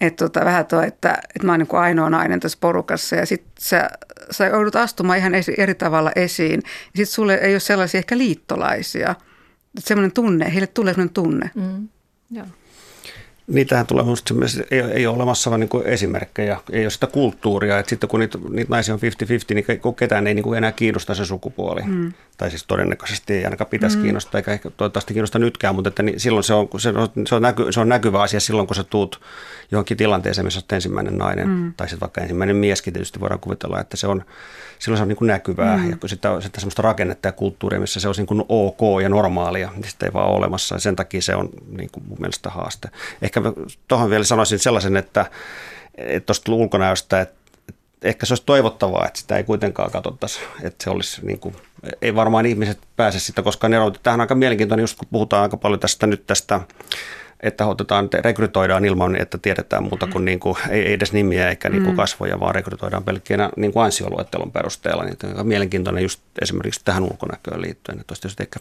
että 0.00 0.24
tota, 0.24 0.44
vähän 0.44 0.66
tuo, 0.66 0.82
että, 0.82 1.10
että 1.10 1.46
mä 1.46 1.52
oon 1.52 1.58
niin 1.58 1.80
ainoa 1.80 2.10
nainen 2.10 2.40
tässä 2.40 2.58
porukassa 2.60 3.16
ja 3.16 3.26
sitten 3.26 3.52
sä, 3.60 3.90
sä 4.30 4.46
joudut 4.46 4.76
astumaan 4.76 5.18
ihan 5.18 5.32
eri 5.58 5.74
tavalla 5.74 6.12
esiin. 6.16 6.62
Sitten 6.84 7.06
sulle 7.06 7.34
ei 7.34 7.54
ole 7.54 7.60
sellaisia 7.60 7.98
ehkä 7.98 8.18
liittolaisia. 8.18 9.14
Semmoinen 9.78 10.12
tunne, 10.12 10.52
heille 10.52 10.66
tulee 10.66 10.94
semmoinen 10.94 11.14
tunne. 11.14 11.50
Mm, 11.54 11.88
joo. 12.30 12.46
Niitähän 13.48 13.86
tulee 13.86 14.04
minusta 14.04 14.34
ei, 14.70 14.80
ei 14.80 15.06
ole 15.06 15.16
olemassa 15.16 15.50
vain 15.50 15.60
niin 15.60 15.84
esimerkkejä, 15.84 16.60
ei 16.72 16.84
ole 16.84 16.90
sitä 16.90 17.06
kulttuuria, 17.06 17.78
että 17.78 17.90
sitten 17.90 18.08
kun 18.08 18.20
niitä, 18.20 18.38
niitä 18.50 18.70
naisia 18.70 18.94
on 18.94 19.00
50-50, 19.00 19.54
niin 19.54 19.64
ketään 19.96 20.26
ei 20.26 20.34
niin 20.34 20.54
enää 20.54 20.72
kiinnosta 20.72 21.14
se 21.14 21.24
sukupuoli. 21.24 21.82
Mm. 21.82 22.12
Tai 22.38 22.50
siis 22.50 22.64
todennäköisesti 22.64 23.34
ei 23.34 23.44
ainakaan 23.44 23.70
pitäisi 23.70 23.96
mm. 23.96 24.02
kiinnostaa, 24.02 24.38
eikä 24.38 24.52
ehkä 24.52 24.70
toivottavasti 24.70 25.14
kiinnosta 25.14 25.38
nytkään, 25.38 25.74
mutta 25.74 25.88
että 25.88 26.02
niin, 26.02 26.20
silloin 26.20 26.44
se 26.44 26.54
on, 26.54 26.68
se, 26.78 26.88
on, 26.88 27.26
se, 27.26 27.34
on 27.34 27.42
näky, 27.42 27.72
se 27.72 27.80
on 27.80 27.88
näkyvä 27.88 28.22
asia 28.22 28.40
silloin, 28.40 28.66
kun 28.66 28.76
sä 28.76 28.84
tuut 28.84 29.20
johonkin 29.70 29.96
tilanteeseen, 29.96 30.44
missä 30.44 30.58
olet 30.58 30.72
ensimmäinen 30.72 31.18
nainen, 31.18 31.48
mm. 31.48 31.74
tai 31.76 31.88
sitten 31.88 32.00
vaikka 32.00 32.20
ensimmäinen 32.20 32.56
mieskin 32.56 32.92
tietysti 32.92 33.20
voidaan 33.20 33.40
kuvitella, 33.40 33.80
että 33.80 33.96
se 33.96 34.06
on, 34.06 34.24
silloin 34.78 34.98
se 34.98 35.02
on 35.02 35.08
niin 35.08 35.16
näkyvää, 35.20 35.76
mm. 35.76 35.90
ja 35.90 35.96
kun 35.96 36.08
sitä, 36.08 36.30
on 36.30 36.42
semmoista 36.42 36.82
rakennetta 36.82 37.28
ja 37.28 37.32
kulttuuria, 37.32 37.80
missä 37.80 38.00
se 38.00 38.08
on 38.08 38.14
niin 38.18 38.44
ok 38.48 39.02
ja 39.02 39.08
normaalia, 39.08 39.70
niin 39.74 39.90
sitä 39.90 40.06
ei 40.06 40.12
vaan 40.12 40.28
ole 40.28 40.36
olemassa, 40.36 40.74
ja 40.74 40.80
sen 40.80 40.96
takia 40.96 41.22
se 41.22 41.34
on 41.34 41.48
niin 41.76 41.90
kuin 41.92 42.04
mun 42.08 42.18
mielestä 42.20 42.50
haaste. 42.50 42.88
Ehkä 43.22 43.37
tuohon 43.88 44.10
vielä 44.10 44.24
sanoisin 44.24 44.58
sellaisen, 44.58 44.96
että 44.96 45.26
tuosta 46.26 46.52
ulkonäöstä, 46.52 47.20
että 47.20 47.38
ehkä 48.02 48.26
se 48.26 48.32
olisi 48.32 48.46
toivottavaa, 48.46 49.06
että 49.06 49.20
sitä 49.20 49.36
ei 49.36 49.44
kuitenkaan 49.44 49.90
katsottaisi, 49.90 50.40
että 50.62 50.84
se 50.84 50.90
olisi 50.90 51.26
niin 51.26 51.38
kuin, 51.38 51.56
ei 52.02 52.14
varmaan 52.14 52.46
ihmiset 52.46 52.78
pääse 52.96 53.18
sitä 53.18 53.42
koskaan 53.42 53.74
eroon. 53.74 53.92
Tähän 54.02 54.20
on 54.20 54.20
aika 54.20 54.34
mielenkiintoinen, 54.34 54.82
just 54.82 54.98
kun 54.98 55.08
puhutaan 55.10 55.42
aika 55.42 55.56
paljon 55.56 55.80
tästä 55.80 56.06
nyt 56.06 56.26
tästä 56.26 56.60
että 57.40 57.66
otetaan, 57.66 58.08
rekrytoidaan 58.14 58.84
ilman, 58.84 59.16
että 59.16 59.38
tiedetään 59.38 59.82
muuta 59.82 60.06
kuin, 60.06 60.24
niin 60.24 60.40
kuin 60.40 60.56
ei, 60.70 60.86
ei 60.86 60.92
edes 60.92 61.12
nimiä 61.12 61.48
eikä 61.48 61.68
niin 61.68 61.82
kuin 61.82 61.92
mm. 61.92 61.96
kasvoja, 61.96 62.40
vaan 62.40 62.54
rekrytoidaan 62.54 63.04
pelkkiä 63.04 63.50
niin 63.56 63.72
kuin 63.72 63.84
ansioluettelon 63.84 64.52
perusteella. 64.52 65.04
Niin 65.04 65.16
on 65.38 65.46
mielenkiintoinen 65.46 66.02
just 66.02 66.20
esimerkiksi 66.42 66.80
tähän 66.84 67.02
ulkonäköön 67.02 67.62
liittyen. 67.62 68.00
Että 68.00 68.14
olisi 68.24 68.36
ehkä, 68.40 68.60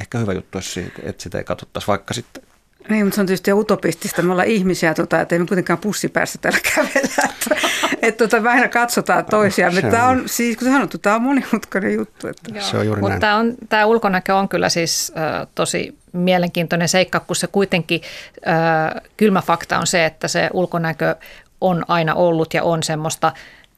ehkä 0.00 0.18
hyvä 0.18 0.32
juttu, 0.32 0.58
että 1.02 1.22
sitä 1.22 1.38
ei 1.38 1.44
katsottaisi 1.44 1.88
vaikka 1.88 2.14
sitten 2.14 2.42
niin, 2.88 3.06
mutta 3.06 3.14
se 3.14 3.20
on 3.20 3.26
tietysti 3.26 3.52
utopistista. 3.52 4.22
Me 4.22 4.32
ollaan 4.32 4.48
ihmisiä, 4.48 4.94
tota, 4.94 5.20
että 5.20 5.34
ei 5.34 5.38
me 5.38 5.46
kuitenkaan 5.46 5.78
pussipäässä 5.78 6.38
täällä 6.42 6.58
kävellä. 6.74 7.28
Että, 7.30 7.56
että 8.02 8.28
tota, 8.28 8.40
me 8.42 8.50
aina 8.50 8.68
katsotaan 8.68 9.24
toisiaan. 9.24 9.74
No, 9.74 9.80
tämä 9.80 10.08
on, 10.08 10.22
siis 10.26 10.56
kun 10.56 10.68
sanottu, 10.68 10.98
tämä 10.98 11.16
on 11.16 11.22
monimutkainen 11.22 11.94
juttu. 11.94 12.28
Että. 12.28 12.60
Se 12.60 12.76
on 12.76 12.86
juuri 12.86 13.00
mutta 13.00 13.10
näin. 13.10 13.20
Tämä, 13.20 13.36
on, 13.36 13.54
tämä 13.68 13.86
ulkonäkö 13.86 14.36
on 14.36 14.48
kyllä 14.48 14.68
siis 14.68 15.12
äh, 15.16 15.46
tosi 15.54 15.98
mielenkiintoinen 16.12 16.88
seikka, 16.88 17.20
kun 17.20 17.36
se 17.36 17.46
kuitenkin 17.46 18.00
äh, 18.48 19.02
kylmä 19.16 19.42
fakta 19.42 19.78
on 19.78 19.86
se, 19.86 20.04
että 20.04 20.28
se 20.28 20.50
ulkonäkö 20.52 21.16
on 21.60 21.84
aina 21.88 22.14
ollut 22.14 22.54
ja 22.54 22.62
on 22.62 22.82
semmoista 22.82 23.32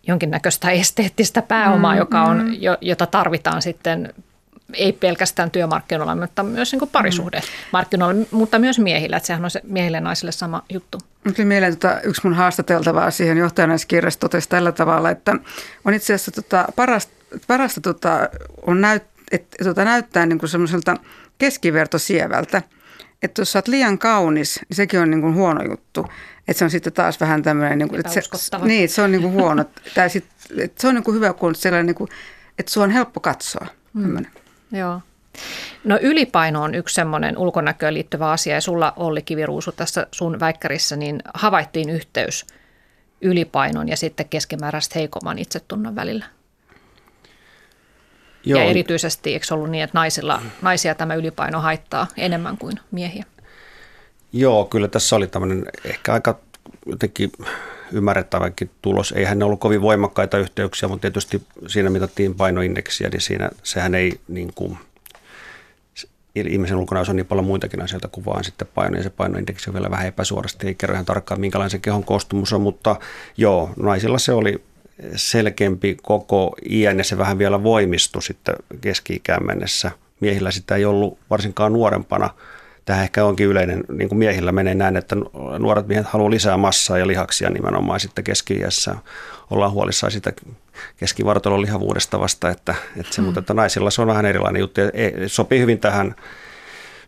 jonkinnäköistä 0.06 0.70
esteettistä 0.70 1.42
pääomaa, 1.42 1.92
mm, 1.92 1.98
joka 1.98 2.22
on, 2.22 2.38
mm. 2.38 2.56
jota 2.80 3.06
tarvitaan 3.06 3.62
sitten 3.62 4.14
ei 4.74 4.92
pelkästään 4.92 5.50
työmarkkinoilla, 5.50 6.16
mutta 6.16 6.42
myös 6.42 6.72
niin 6.72 6.88
parisuhdemarkkinoilla, 6.92 8.14
mm. 8.14 8.26
mutta 8.30 8.58
myös 8.58 8.78
miehillä. 8.78 9.16
Että 9.16 9.26
sehän 9.26 9.44
on 9.44 9.50
se 9.50 9.60
miehille 9.64 9.96
ja 9.96 10.00
naisille 10.00 10.32
sama 10.32 10.62
juttu. 10.72 10.98
Tuli 11.36 11.44
mieleen 11.44 11.76
tota, 11.76 12.00
yksi 12.00 12.20
mun 12.24 12.34
haastateltavaa 12.34 13.10
siihen 13.10 13.38
johtajanaiskirjassa 13.38 14.20
totesi 14.20 14.48
tällä 14.48 14.72
tavalla, 14.72 15.10
että 15.10 15.36
on 15.84 15.94
itse 15.94 16.14
asiassa 16.14 16.30
tota, 16.30 16.64
parasta, 16.76 17.12
parasta 17.46 17.80
tota, 17.80 18.28
on 18.66 18.80
näyt, 18.80 19.02
et, 19.30 19.46
tota, 19.64 19.84
näyttää 19.84 20.26
niin 20.26 20.38
kuin 20.38 20.50
semmoiselta 20.50 20.96
keskivertosievältä. 21.38 22.62
Että 23.22 23.40
jos 23.40 23.52
sä 23.52 23.58
oot 23.58 23.68
liian 23.68 23.98
kaunis, 23.98 24.60
niin 24.68 24.76
sekin 24.76 25.00
on 25.00 25.10
niin 25.10 25.20
kuin 25.20 25.34
huono 25.34 25.62
juttu. 25.62 26.06
Että 26.48 26.58
se 26.58 26.64
on 26.64 26.70
sitten 26.70 26.92
taas 26.92 27.20
vähän 27.20 27.42
tämmöinen, 27.42 27.78
niin 27.78 27.88
kuin, 27.88 28.00
että 28.00 28.12
se, 28.12 28.22
niin, 28.62 28.88
se 28.88 29.02
on 29.02 29.12
niin 29.12 29.22
kuin 29.22 29.32
huono. 29.32 29.64
tai 29.94 30.10
sit, 30.10 30.24
että 30.58 30.82
se 30.82 30.88
on 30.88 30.94
niin 30.94 31.04
kuin 31.04 31.14
hyvä, 31.14 31.32
kun 31.32 31.54
sellainen, 31.54 31.86
niin 31.86 31.94
kuin, 31.94 32.08
että 32.58 32.72
se 32.72 32.80
on 32.80 32.90
helppo 32.90 33.20
katsoa. 33.20 33.66
Mm. 33.94 34.26
Joo. 34.72 35.00
No 35.84 35.98
ylipaino 36.02 36.62
on 36.62 36.74
yksi 36.74 36.94
semmoinen 36.94 37.38
ulkonäköön 37.38 37.94
liittyvä 37.94 38.30
asia 38.30 38.54
ja 38.54 38.60
sulla 38.60 38.92
Olli 38.96 39.22
Kiviruusu 39.22 39.72
tässä 39.72 40.06
sun 40.12 40.40
väikkärissä, 40.40 40.96
niin 40.96 41.22
havaittiin 41.34 41.90
yhteys 41.90 42.46
ylipainon 43.20 43.88
ja 43.88 43.96
sitten 43.96 44.28
keskimääräistä 44.28 44.98
heikomman 44.98 45.38
itsetunnon 45.38 45.96
välillä. 45.96 46.24
Joo. 48.44 48.60
Ja 48.60 48.66
erityisesti, 48.70 49.32
eikö 49.32 49.54
ollut 49.54 49.70
niin, 49.70 49.84
että 49.84 49.98
naisilla, 49.98 50.42
naisia 50.62 50.94
tämä 50.94 51.14
ylipaino 51.14 51.60
haittaa 51.60 52.06
enemmän 52.16 52.58
kuin 52.58 52.80
miehiä? 52.90 53.24
Joo, 54.32 54.64
kyllä 54.64 54.88
tässä 54.88 55.16
oli 55.16 55.26
tämmöinen 55.26 55.64
ehkä 55.84 56.12
aika 56.12 56.38
jotenkin 56.86 57.32
ymmärrettävänkin 57.92 58.70
tulos. 58.82 59.12
Eihän 59.12 59.38
ne 59.38 59.44
ollut 59.44 59.60
kovin 59.60 59.82
voimakkaita 59.82 60.38
yhteyksiä, 60.38 60.88
mutta 60.88 61.00
tietysti 61.00 61.42
siinä 61.66 61.90
mitattiin 61.90 62.34
painoindeksiä, 62.34 63.08
niin 63.08 63.20
siinä 63.20 63.50
sehän 63.62 63.94
ei 63.94 64.20
niin 64.28 64.52
kuin, 64.54 64.78
ihmisen 66.34 66.76
ulkonäössä 66.76 67.12
on 67.12 67.16
niin 67.16 67.26
paljon 67.26 67.46
muitakin 67.46 67.82
asioita 67.82 68.08
kuin 68.08 68.24
vaan 68.24 68.44
sitten 68.44 68.68
paino, 68.74 68.96
ja 68.96 69.02
se 69.02 69.10
painoindeksi 69.10 69.70
on 69.70 69.74
vielä 69.74 69.90
vähän 69.90 70.06
epäsuorasti, 70.06 70.66
ei 70.66 70.74
kerro 70.74 70.92
ihan 70.92 71.04
tarkkaan 71.04 71.40
minkälainen 71.40 71.70
se 71.70 71.78
kehon 71.78 72.04
koostumus 72.04 72.52
on, 72.52 72.60
mutta 72.60 72.96
joo, 73.36 73.70
naisilla 73.76 74.18
se 74.18 74.32
oli 74.32 74.62
selkeämpi 75.16 75.96
koko 76.02 76.56
iän 76.70 76.98
ja 76.98 77.04
se 77.04 77.18
vähän 77.18 77.38
vielä 77.38 77.62
voimistui 77.62 78.22
sitten 78.22 78.54
keski-ikään 78.80 79.46
mennessä. 79.46 79.90
Miehillä 80.20 80.50
sitä 80.50 80.76
ei 80.76 80.84
ollut 80.84 81.18
varsinkaan 81.30 81.72
nuorempana– 81.72 82.30
Tähän 82.84 83.02
ehkä 83.02 83.24
onkin 83.24 83.46
yleinen, 83.46 83.84
niin 83.88 84.08
kuin 84.08 84.18
miehillä 84.18 84.52
menee 84.52 84.74
näin, 84.74 84.96
että 84.96 85.16
nuoret 85.58 85.88
miehet 85.88 86.06
haluaa 86.06 86.30
lisää 86.30 86.56
massaa 86.56 86.98
ja 86.98 87.06
lihaksia 87.06 87.50
nimenomaan 87.50 88.00
sitten 88.00 88.24
keski 88.24 88.60
Ollaan 89.50 89.72
huolissaan 89.72 90.12
sitä 90.12 90.32
keskivartalon 90.96 91.62
lihavuudesta 91.62 92.20
vasta, 92.20 92.50
että, 92.50 92.74
että 92.96 93.14
se, 93.14 93.20
mm. 93.20 93.24
mutta 93.24 93.40
että 93.40 93.54
naisilla 93.54 93.90
se 93.90 94.02
on 94.02 94.08
vähän 94.08 94.26
erilainen 94.26 94.60
juttu. 94.60 94.80
Ja 94.80 94.88
sopii 95.26 95.60
hyvin 95.60 95.78
tähän, 95.78 96.14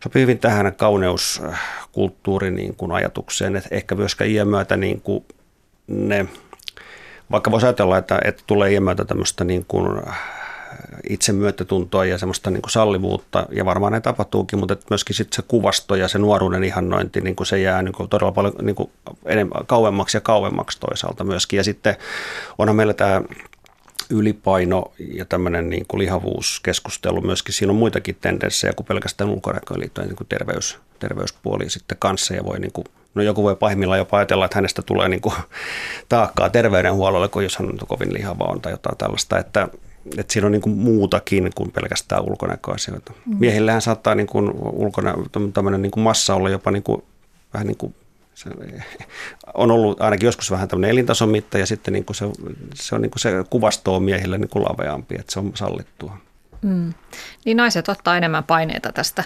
sopii 0.03 0.21
hyvin 0.21 0.39
tähän 0.39 0.75
kauneuskulttuurin 0.75 2.55
niin 2.55 2.75
kuin 2.75 2.91
ajatukseen, 2.91 3.55
että 3.55 3.69
ehkä 3.71 3.95
myöskään 3.95 4.29
iän 4.29 4.47
myötä 4.47 4.77
niin 4.77 5.01
kuin 5.01 5.25
ne, 5.87 6.25
vaikka 7.31 7.51
voisi 7.51 7.65
ajatella, 7.65 7.97
että, 7.97 8.19
että 8.23 8.43
tulee 8.47 8.71
iän 8.71 8.83
myötä 8.83 9.05
tämmöistä 9.05 9.43
niin 9.43 9.65
kuin 9.67 10.01
itsemyötätuntoa 11.09 12.05
ja 12.05 12.17
semmoista 12.17 12.49
niin 12.49 12.61
kuin 12.61 12.71
sallivuutta, 12.71 13.45
ja 13.51 13.65
varmaan 13.65 13.91
näin 13.91 14.03
tapahtuukin, 14.03 14.59
mutta 14.59 14.77
myöskin 14.89 15.15
sitten 15.15 15.35
se 15.35 15.41
kuvasto 15.47 15.95
ja 15.95 16.07
se 16.07 16.19
nuoruuden 16.19 16.63
ihannointi, 16.63 17.21
niin 17.21 17.35
kuin 17.35 17.47
se 17.47 17.59
jää 17.59 17.81
niin 17.81 17.93
kuin 17.93 18.09
todella 18.09 18.31
paljon 18.31 18.53
niin 18.61 18.75
kuin 18.75 18.91
enemmän, 19.25 19.65
kauemmaksi 19.65 20.17
ja 20.17 20.21
kauemmaksi 20.21 20.79
toisaalta 20.79 21.23
myöskin. 21.23 21.57
Ja 21.57 21.63
sitten 21.63 21.95
onhan 22.57 22.75
meillä 22.75 22.93
tämä 22.93 23.21
ylipaino 24.09 24.91
ja 24.99 25.25
tämmöinen 25.25 25.69
niin 25.69 25.85
kuin 25.87 25.99
lihavuuskeskustelu 25.99 27.21
myöskin, 27.21 27.53
siinä 27.53 27.71
on 27.71 27.77
muitakin 27.77 28.17
tendenssejä 28.21 28.73
kuin 28.73 28.85
pelkästään 28.85 29.29
ulkonäköön 29.29 29.79
liittyen 29.79 30.07
niin 30.07 30.15
kuin 30.15 30.27
terveys, 30.27 30.77
terveyspuoli 30.99 31.69
sitten 31.69 31.97
kanssa 31.97 32.33
ja 32.33 32.45
voi 32.45 32.59
niin 32.59 32.71
kuin, 32.71 32.85
no 33.15 33.21
joku 33.21 33.43
voi 33.43 33.55
pahimmillaan 33.55 33.99
jopa 33.99 34.17
ajatella, 34.17 34.45
että 34.45 34.57
hänestä 34.57 34.81
tulee 34.81 35.09
niin 35.09 35.21
kuin 35.21 35.35
taakkaa 36.09 36.49
terveydenhuollolle, 36.49 37.27
kun 37.27 37.43
jos 37.43 37.57
hän 37.57 37.69
on 37.69 37.87
kovin 37.87 38.13
lihava 38.13 38.43
on 38.43 38.61
tai 38.61 38.73
jotain 38.73 38.97
tällaista, 38.97 39.39
että, 39.39 39.67
että 40.17 40.33
siinä 40.33 40.45
on 40.45 40.51
niin 40.51 40.61
kuin 40.61 40.77
muutakin 40.77 41.51
kuin 41.55 41.71
pelkästään 41.71 42.23
ulkonäköasioita. 42.23 43.13
Mm. 43.25 43.37
Miehillähän 43.39 43.81
saattaa 43.81 44.15
niin 44.15 44.27
kuin 44.27 44.51
ulkonä, 44.71 45.13
tämmöinen 45.53 45.81
niin 45.81 45.91
kuin 45.91 46.03
massa 46.03 46.35
olla 46.35 46.49
jopa 46.49 46.71
niin 46.71 46.83
kuin, 46.83 47.03
vähän 47.53 47.67
niin 47.67 47.77
kuin 47.77 47.95
se 48.33 48.49
on 49.53 49.71
ollut 49.71 50.01
ainakin 50.01 50.27
joskus 50.27 50.51
vähän 50.51 50.67
tämmöinen 50.67 50.91
elintason 50.91 51.29
mitta 51.29 51.57
ja 51.57 51.65
sitten 51.65 51.93
niin 51.93 52.05
kuin 52.05 52.15
se, 52.15 52.25
se, 52.73 52.95
on 52.95 53.01
niin 53.01 53.11
kuin 53.11 53.19
se 53.19 53.31
kuvasto 53.49 53.95
on 53.95 54.03
miehille 54.03 54.37
niin 54.37 54.49
kuin 54.49 54.63
laveampi, 54.63 55.15
että 55.19 55.33
se 55.33 55.39
on 55.39 55.51
sallittua. 55.55 56.17
Mm. 56.61 56.93
Niin 57.45 57.57
naiset 57.57 57.89
ottaa 57.89 58.17
enemmän 58.17 58.43
paineita 58.43 58.91
tästä 58.91 59.23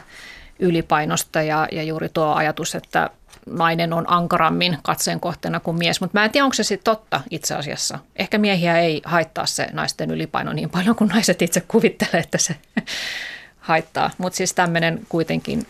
ylipainosta 0.59 1.41
ja, 1.41 1.67
ja 1.71 1.83
juuri 1.83 2.09
tuo 2.09 2.33
ajatus, 2.33 2.75
että 2.75 3.09
nainen 3.49 3.93
on 3.93 4.05
ankarammin 4.07 4.77
katseen 4.83 5.19
kohteena 5.19 5.60
kuin 5.60 5.77
mies, 5.77 6.01
mutta 6.01 6.19
mä 6.19 6.25
en 6.25 6.31
tiedä, 6.31 6.45
onko 6.45 6.53
se 6.53 6.63
sitten 6.63 6.83
totta 6.83 7.21
itse 7.29 7.55
asiassa. 7.55 7.99
Ehkä 8.15 8.38
miehiä 8.38 8.79
ei 8.79 9.01
haittaa 9.05 9.45
se 9.45 9.67
naisten 9.73 10.12
ylipaino 10.12 10.53
niin 10.53 10.69
paljon 10.69 10.95
kuin 10.95 11.07
naiset 11.07 11.41
itse 11.41 11.62
kuvittelee, 11.67 12.19
että 12.23 12.38
se 12.38 12.55
haittaa, 13.60 14.12
mutta 14.17 14.38
siis 14.38 14.53
tämmöinen 14.53 15.01
kuitenkin 15.10 15.67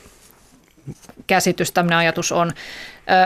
käsitys, 1.27 1.71
tämmöinen 1.71 1.97
ajatus 1.97 2.31
on. 2.31 2.51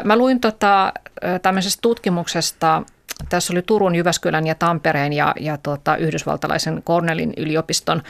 Mä 0.03 0.15
luin 0.15 0.39
tota, 0.39 0.93
tämmöisestä 1.41 1.81
tutkimuksesta, 1.81 2.83
tässä 3.29 3.53
oli 3.53 3.61
Turun, 3.61 3.95
Jyväskylän 3.95 4.47
ja 4.47 4.55
Tampereen 4.55 5.13
ja, 5.13 5.33
ja 5.39 5.57
tota, 5.57 5.97
yhdysvaltalaisen 5.97 6.83
Cornellin 6.83 7.33
yliopiston 7.37 8.03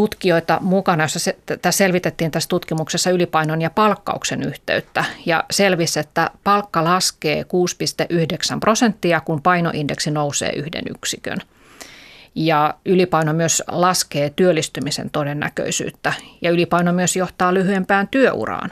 tutkijoita 0.00 0.58
mukana, 0.60 1.04
jossa 1.04 1.18
se, 1.18 1.36
tässä 1.62 1.78
selvitettiin 1.78 2.30
tässä 2.30 2.48
tutkimuksessa 2.48 3.10
ylipainon 3.10 3.62
ja 3.62 3.70
palkkauksen 3.70 4.42
yhteyttä. 4.42 5.04
Ja 5.26 5.44
selvisi, 5.50 6.00
että 6.00 6.30
palkka 6.44 6.84
laskee 6.84 7.42
6,9 7.42 8.58
prosenttia, 8.60 9.20
kun 9.20 9.42
painoindeksi 9.42 10.10
nousee 10.10 10.52
yhden 10.52 10.84
yksikön. 10.90 11.38
Ja 12.34 12.74
ylipaino 12.84 13.32
myös 13.32 13.62
laskee 13.68 14.32
työllistymisen 14.36 15.10
todennäköisyyttä 15.10 16.12
ja 16.42 16.50
ylipaino 16.50 16.92
myös 16.92 17.16
johtaa 17.16 17.54
lyhyempään 17.54 18.08
työuraan. 18.08 18.70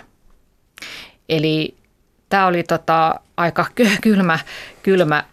Eli 1.28 1.74
tämä 2.28 2.46
oli 2.46 2.62
tota 2.62 3.20
aika 3.36 3.66
kylmä, 4.00 4.38
kylmä 4.82 5.24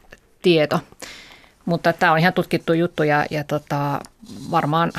tieto, 0.41 0.79
mutta 1.65 1.93
tämä 1.93 2.11
on 2.11 2.19
ihan 2.19 2.33
tutkittu 2.33 2.73
juttu 2.73 3.03
ja, 3.03 3.25
ja 3.29 3.43
tota, 3.43 3.99
varmaan 4.51 4.91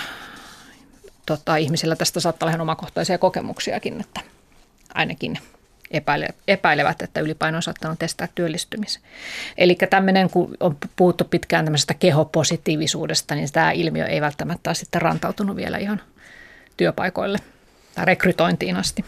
tota, 1.26 1.56
ihmisillä 1.56 1.96
tästä 1.96 2.20
saattaa 2.20 2.46
olla 2.46 2.50
ihan 2.50 2.60
omakohtaisia 2.60 3.18
kokemuksiakin, 3.18 4.00
että 4.00 4.20
ainakin 4.94 5.38
epäile, 5.90 6.28
epäilevät, 6.48 7.02
että 7.02 7.20
ylipaino 7.20 7.56
on 7.56 7.62
saattanut 7.62 8.02
estää 8.02 8.28
työllistymisen. 8.34 9.02
Eli 9.58 9.78
tämmöinen, 9.90 10.30
kun 10.30 10.54
on 10.60 10.76
puhuttu 10.96 11.24
pitkään 11.24 11.64
tämmöisestä 11.64 11.94
kehopositiivisuudesta, 11.94 13.34
niin 13.34 13.52
tämä 13.52 13.72
ilmiö 13.72 14.06
ei 14.06 14.20
välttämättä 14.20 14.70
ole 14.70 14.74
sitten 14.74 15.02
rantautunut 15.02 15.56
vielä 15.56 15.78
ihan 15.78 16.02
työpaikoille 16.76 17.38
tai 17.94 18.04
rekrytointiin 18.04 18.76
asti. 18.76 19.04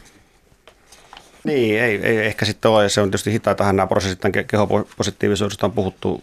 Niin, 1.44 1.80
ei, 1.80 2.00
ei 2.02 2.18
ehkä 2.18 2.44
sitten 2.44 2.70
ole. 2.70 2.88
Se 2.88 3.00
on 3.00 3.08
tietysti 3.08 3.32
hitaitahan 3.32 3.76
nämä 3.76 3.86
prosessit. 3.86 4.20
Kehopositiivisuudesta 4.46 5.66
on 5.66 5.72
puhuttu 5.72 6.22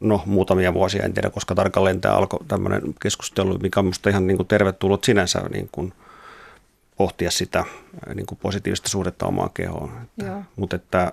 no, 0.00 0.22
muutamia 0.26 0.74
vuosia, 0.74 1.02
en 1.02 1.12
tiedä 1.12 1.30
koska 1.30 1.54
tarkalleen 1.54 2.00
tämä 2.00 2.14
alkoi 2.14 2.44
tämmöinen 2.48 2.82
keskustelu, 3.02 3.58
mikä 3.58 3.80
on 3.80 3.86
minusta 3.86 4.10
ihan 4.10 4.26
niin 4.26 4.36
kuin 4.36 4.46
tervetullut 4.46 5.04
sinänsä 5.04 5.40
niin 5.52 5.68
kuin 5.72 5.92
pohtia 6.96 7.30
sitä 7.30 7.64
niin 8.14 8.26
kuin 8.26 8.38
positiivista 8.42 8.88
suhdetta 8.88 9.26
omaan 9.26 9.50
kehoon. 9.54 9.90
Että, 10.02 10.42
mutta 10.56 10.76
että 10.76 11.12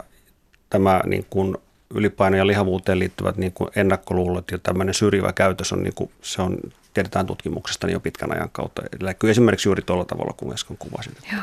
tämä 0.69 1.01
niin 1.05 1.25
kuin 1.29 1.57
ylipaino 1.95 2.37
ja 2.37 2.47
lihavuuteen 2.47 2.99
liittyvät 2.99 3.37
niin 3.37 3.51
kuin 3.51 3.69
ennakkoluulot 3.75 4.51
ja 4.51 4.57
tämmöinen 4.57 4.93
syrjivä 4.93 5.33
käytös 5.33 5.73
on, 5.73 5.83
niin 5.83 5.93
kuin, 5.95 6.11
se 6.21 6.41
on, 6.41 6.57
tiedetään 6.93 7.25
tutkimuksesta 7.25 7.87
niin 7.87 7.93
jo 7.93 7.99
pitkän 7.99 8.31
ajan 8.31 8.49
kautta. 8.51 8.81
Eli 8.81 9.31
esimerkiksi 9.31 9.69
juuri 9.69 9.81
tuolla 9.81 10.05
tavalla, 10.05 10.33
kun 10.37 10.53
äsken 10.53 10.77
kuvasit. 10.77 11.17
Joo. 11.31 11.41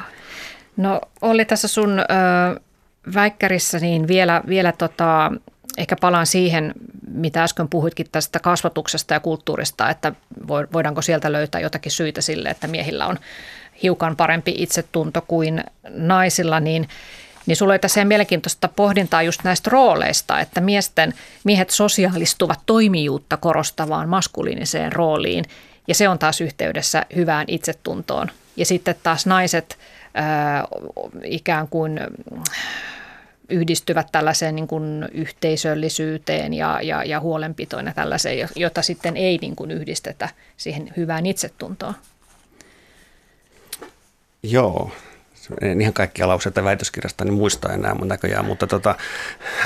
No 0.77 1.01
oli 1.20 1.44
tässä 1.44 1.68
sun 1.68 1.98
ö, 1.98 2.05
väikkärissä, 3.14 3.79
niin 3.79 4.09
vielä, 4.09 4.42
vielä 4.48 4.72
tota, 4.72 5.33
ehkä 5.78 5.96
palaan 6.00 6.26
siihen, 6.26 6.72
mitä 7.10 7.42
äsken 7.42 7.68
puhuitkin 7.68 8.06
tästä 8.12 8.38
kasvatuksesta 8.38 9.14
ja 9.14 9.20
kulttuurista, 9.20 9.90
että 9.90 10.12
voidaanko 10.48 11.02
sieltä 11.02 11.32
löytää 11.32 11.60
jotakin 11.60 11.92
syitä 11.92 12.20
sille, 12.20 12.48
että 12.48 12.66
miehillä 12.66 13.06
on 13.06 13.18
hiukan 13.82 14.16
parempi 14.16 14.54
itsetunto 14.56 15.24
kuin 15.28 15.64
naisilla, 15.90 16.60
niin 16.60 16.88
niin 17.46 17.56
sulla 17.56 17.72
oli 17.72 17.78
tässä 17.78 18.04
mielenkiintoista 18.04 18.68
pohdintaa 18.68 19.22
just 19.22 19.44
näistä 19.44 19.70
rooleista, 19.70 20.40
että 20.40 20.60
miesten, 20.60 21.14
miehet 21.44 21.70
sosiaalistuvat 21.70 22.60
toimijuutta 22.66 23.36
korostavaan 23.36 24.08
maskuliiniseen 24.08 24.92
rooliin 24.92 25.44
ja 25.86 25.94
se 25.94 26.08
on 26.08 26.18
taas 26.18 26.40
yhteydessä 26.40 27.06
hyvään 27.16 27.44
itsetuntoon. 27.48 28.30
Ja 28.56 28.66
sitten 28.66 28.94
taas 29.02 29.26
naiset 29.26 29.78
ää, 30.14 30.64
ikään 31.24 31.68
kuin 31.68 32.00
yhdistyvät 33.48 34.06
tällaiseen 34.12 34.54
niin 34.54 34.68
kuin 34.68 35.08
yhteisöllisyyteen 35.12 36.54
ja, 36.54 36.82
ja, 36.82 37.04
ja 37.04 37.20
huolenpitoon 37.20 37.87
ja 37.87 37.94
tällaiseen, 37.94 38.48
jota 38.56 38.82
sitten 38.82 39.16
ei 39.16 39.38
niin 39.40 39.56
kuin 39.56 39.70
yhdistetä 39.70 40.28
siihen 40.56 40.92
hyvään 40.96 41.26
itsetuntoon. 41.26 41.94
Joo, 44.42 44.90
en 45.61 45.80
ihan 45.80 45.92
kaikkia 45.92 46.28
lauseita 46.28 46.64
väitöskirjasta 46.64 47.24
niin 47.24 47.34
muista 47.34 47.72
enää 47.72 47.94
mun 47.94 48.08
näköjään, 48.08 48.44
mutta, 48.44 48.66
tota, 48.66 48.94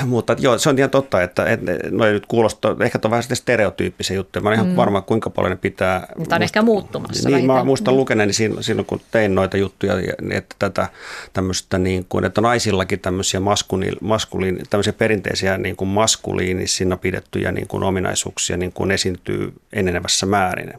mutta 0.05 0.35
joo, 0.39 0.57
se 0.57 0.69
on 0.69 0.77
ihan 0.77 0.89
totta, 0.89 1.21
että, 1.21 1.45
että 1.45 1.71
no 1.91 2.05
nyt 2.05 2.25
kuulostaa, 2.25 2.75
ehkä 2.79 2.99
on 3.05 3.11
vähän 3.11 3.23
stereotyyppisiä 3.33 4.15
juttuja. 4.15 4.43
Mä 4.43 4.49
olen 4.49 4.59
ihan 4.59 4.71
mm. 4.71 4.75
varma, 4.75 5.01
kuinka 5.01 5.29
paljon 5.29 5.51
ne 5.51 5.55
pitää. 5.55 5.99
Tämä 5.99 6.11
on 6.11 6.19
musta, 6.19 6.37
ehkä 6.39 6.61
muuttumassa. 6.61 7.29
Niin, 7.29 7.45
mä 7.45 7.63
muistan 7.63 7.93
mm. 7.93 7.97
lukeneeni 7.97 8.33
silloin, 8.33 8.63
silloin, 8.63 8.85
kun 8.85 9.01
tein 9.11 9.35
noita 9.35 9.57
juttuja, 9.57 9.93
että 10.31 10.55
tätä 10.59 10.89
tämmöistä 11.33 11.77
niin 11.77 12.05
kuin, 12.09 12.25
että 12.25 12.41
naisillakin 12.41 12.99
tämmöisiä 12.99 13.39
maskuliin, 13.39 13.95
maskuliin 14.01 14.59
tämmöisiä 14.69 14.93
perinteisiä 14.93 15.57
niin 15.57 15.75
kuin 15.75 15.87
maskuliinisina 15.87 16.97
pidettyjä 16.97 17.51
niin 17.51 17.67
kuin 17.67 17.83
ominaisuuksia 17.83 18.57
niin 18.57 18.73
kuin 18.73 18.91
esiintyy 18.91 19.53
enenevässä 19.73 20.25
määrin. 20.25 20.73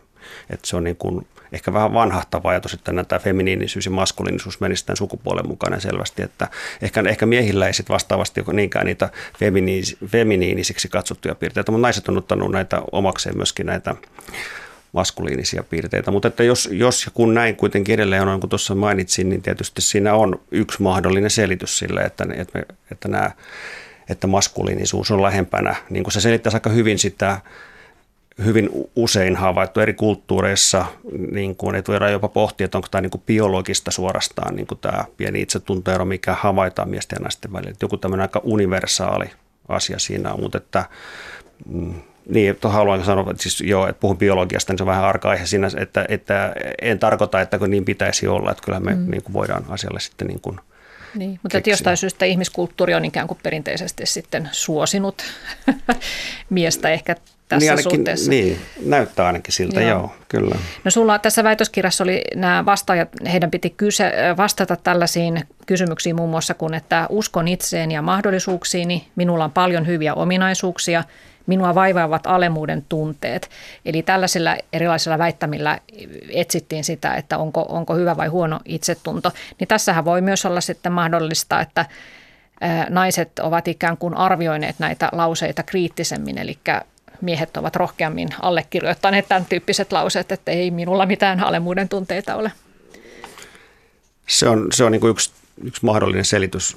Että 0.51 0.67
se 0.69 0.77
on 0.77 0.85
niin 0.85 0.97
kuin 0.97 1.27
ehkä 1.55 1.73
vähän 1.73 1.95
vanhahtava 1.95 2.51
ajatus, 2.51 2.75
että 2.75 3.05
tämä 3.09 3.19
feminiinisyys 3.19 3.85
ja 3.85 3.90
maskuliinisuus 3.90 4.61
menisi 4.61 4.87
tämän 4.87 4.97
sukupuolen 4.97 5.49
mukana 5.49 5.81
selvästi, 5.81 6.23
että 6.23 6.49
ehkä, 6.83 7.05
ehkä 7.09 7.27
miehillä 7.27 7.67
ei 7.67 7.73
sitten 7.73 7.95
vastaavasti 7.95 8.45
niinkään 8.53 8.87
niitä 8.87 9.09
feminiis, 9.38 9.97
feminiinisiksi 10.07 10.88
katsottuja 10.88 11.35
piirteitä, 11.35 11.73
mutta 11.73 11.83
naiset 11.83 12.09
on 12.09 12.19
ottanut 12.19 12.51
näitä 12.51 12.83
omakseen 12.93 13.37
myöskin 13.37 13.67
näitä 13.67 13.95
maskuliinisia 14.93 15.62
piirteitä. 15.62 16.11
Mutta 16.11 16.29
että 16.29 16.45
jos, 16.45 16.69
jos 16.73 17.05
ja 17.07 17.11
kun 17.14 17.35
näin 17.35 17.57
kuitenkin 17.57 17.95
edelleen 17.95 18.29
on, 18.29 18.40
kuin 18.40 18.51
tuossa 18.51 18.75
mainitsin, 18.75 19.29
niin 19.29 19.43
tietysti 19.43 19.83
siinä 19.83 20.14
on 20.14 20.40
yksi 20.51 20.83
mahdollinen 20.83 21.31
selitys 21.31 21.79
sille, 21.79 22.01
että, 22.01 22.27
että, 22.37 22.59
me, 22.59 22.64
että, 22.90 23.09
nämä, 23.09 23.31
että 24.09 24.27
maskuliinisuus 24.27 25.11
on 25.11 25.23
lähempänä. 25.23 25.77
Niin 25.90 26.05
kuin 26.05 26.12
se 26.12 26.21
selittäisi 26.21 26.57
aika 26.57 26.71
hyvin 26.71 26.99
sitä 26.99 27.40
hyvin 28.44 28.70
usein 28.97 29.37
havaittu 29.37 29.81
eri 29.81 29.94
kulttuureissa, 29.94 30.85
niin 31.31 31.57
kuin, 31.57 31.77
että 31.77 31.92
voidaan 31.92 32.12
jopa 32.12 32.29
pohtia, 32.29 32.64
että 32.64 32.79
onko 32.79 32.88
tämä 32.90 33.03
niin 33.03 33.11
kuin 33.11 33.23
biologista 33.27 33.90
suorastaan 33.90 34.57
niin 34.57 34.66
kuin 34.66 34.79
tämä 34.81 35.05
pieni 35.16 35.42
itsetuntoero, 35.42 36.05
mikä 36.05 36.35
havaitaan 36.35 36.88
miesten 36.88 37.16
ja 37.16 37.23
naisten 37.23 37.53
välillä. 37.53 37.70
Että 37.70 37.85
joku 37.85 37.97
tämmöinen 37.97 38.23
aika 38.23 38.40
universaali 38.44 39.27
asia 39.68 39.99
siinä 39.99 40.33
on, 40.33 40.40
mutta 40.40 40.59
että 40.59 40.85
mm, 41.66 41.94
niin, 42.29 42.57
haluan 42.62 43.05
sanoa, 43.05 43.31
että 43.31 43.42
siis 43.42 43.61
joo, 43.61 43.88
että 43.88 44.01
puhun 44.01 44.18
biologiasta, 44.18 44.73
niin 44.73 44.79
se 44.79 44.83
on 44.83 44.88
vähän 44.88 45.05
arka 45.05 45.31
aihe 45.31 45.47
siinä, 45.47 45.70
että, 45.77 46.05
että 46.09 46.55
en 46.83 46.99
tarkoita, 46.99 47.40
että 47.40 47.59
kun 47.59 47.70
niin 47.70 47.85
pitäisi 47.85 48.29
olla, 48.29 48.51
että 48.51 48.64
kyllä 48.64 48.81
me 48.81 48.94
mm. 48.94 49.11
niin 49.11 49.23
kuin 49.23 49.33
voidaan 49.33 49.64
asialle 49.68 50.01
sitten 50.01 50.29
niin 50.29 50.40
kuin 50.40 50.61
niin, 51.14 51.40
mutta 51.42 51.59
että 51.59 51.70
jostain 51.70 51.97
syystä 51.97 52.25
ihmiskulttuuri 52.25 52.94
on 52.94 53.05
ikään 53.05 53.27
kuin 53.27 53.38
perinteisesti 53.42 54.07
sitten 54.07 54.49
suosinut 54.53 55.23
miestä 56.51 56.90
ehkä 56.90 57.16
tässä 57.49 57.61
niin 57.61 57.71
ainakin, 57.73 57.99
suhteessa. 57.99 58.31
Niin, 58.31 58.59
näyttää 58.85 59.27
ainakin 59.27 59.53
siltä, 59.53 59.81
joo. 59.81 59.91
joo, 59.91 60.15
kyllä. 60.29 60.57
No 60.85 60.91
sulla 60.91 61.19
tässä 61.19 61.45
väitöskirjassa 61.45 62.05
oli 62.05 62.23
nämä 62.35 62.65
vastaajat, 62.65 63.09
heidän 63.33 63.51
piti 63.51 63.71
kyse, 63.71 64.13
vastata 64.37 64.77
tällaisiin 64.77 65.43
kysymyksiin 65.67 66.17
muun 66.17 66.31
muassa 66.31 66.55
kuin, 66.55 66.75
että 66.75 67.07
uskon 67.09 67.49
itseen 67.49 67.91
ja 67.91 68.03
mahdollisuuksiini, 68.03 69.09
minulla 69.17 69.45
on 69.45 69.53
paljon 69.53 69.87
hyviä 69.87 70.15
ominaisuuksia, 70.15 71.05
minua 71.47 71.75
vaivaavat 71.75 72.27
alemuuden 72.27 72.85
tunteet. 72.89 73.51
Eli 73.85 74.03
tällaisilla 74.03 74.57
erilaisilla 74.73 75.19
väittämillä 75.19 75.79
etsittiin 76.29 76.85
sitä, 76.85 77.15
että 77.15 77.39
onko, 77.39 77.67
onko 77.69 77.95
hyvä 77.95 78.17
vai 78.17 78.29
huono 78.29 78.61
itsetunto. 78.65 79.33
Niin 79.61 79.69
tässähän 79.69 80.05
voi 80.05 80.21
myös 80.21 80.47
olla 80.47 80.61
sitten 80.61 80.93
mahdollista, 80.93 81.61
että 81.61 81.87
naiset 82.89 83.39
ovat 83.39 83.69
ikään 83.69 83.97
kuin 83.97 84.15
arvioineet 84.15 84.77
näitä 84.79 85.09
lauseita 85.13 85.63
kriittisemmin, 85.63 86.39
eli 86.39 86.59
miehet 87.20 87.57
ovat 87.57 87.77
rohkeammin 87.77 88.29
allekirjoittaneet 88.42 89.29
tämän 89.29 89.46
tyyppiset 89.46 89.92
lauseet, 89.92 90.33
että 90.33 90.50
ei 90.50 90.70
minulla 90.70 91.07
mitään 91.07 91.40
alemuuden 91.40 91.88
tunteita 91.88 92.35
ole. 92.35 92.53
Se 94.27 94.48
on, 94.48 94.66
se 94.72 94.85
on 94.85 94.92
niin 94.92 95.00
kuin 95.00 95.11
yksi, 95.11 95.33
yksi 95.64 95.85
mahdollinen 95.85 96.24
selitys 96.24 96.77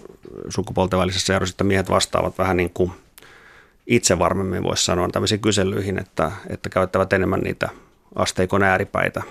sukupuolten 0.50 1.00
välisessä 1.00 1.36
erossa, 1.36 1.54
että 1.54 1.64
miehet 1.64 1.90
vastaavat 1.90 2.38
vähän 2.38 2.58
niin 2.58 2.72
kuin 2.74 2.92
itse 3.88 4.20
varmemmin 4.20 4.64
voisi 4.64 4.86
sanoa 4.86 5.10
tämmöisiin 5.10 5.42
kyselyihin, 5.42 6.00
että, 6.00 6.32
että 6.50 6.70
käyttävät 6.70 7.14
enemmän 7.14 7.40
niitä 7.40 7.70
asteikon 8.16 8.64
ääripäitä 8.64 9.22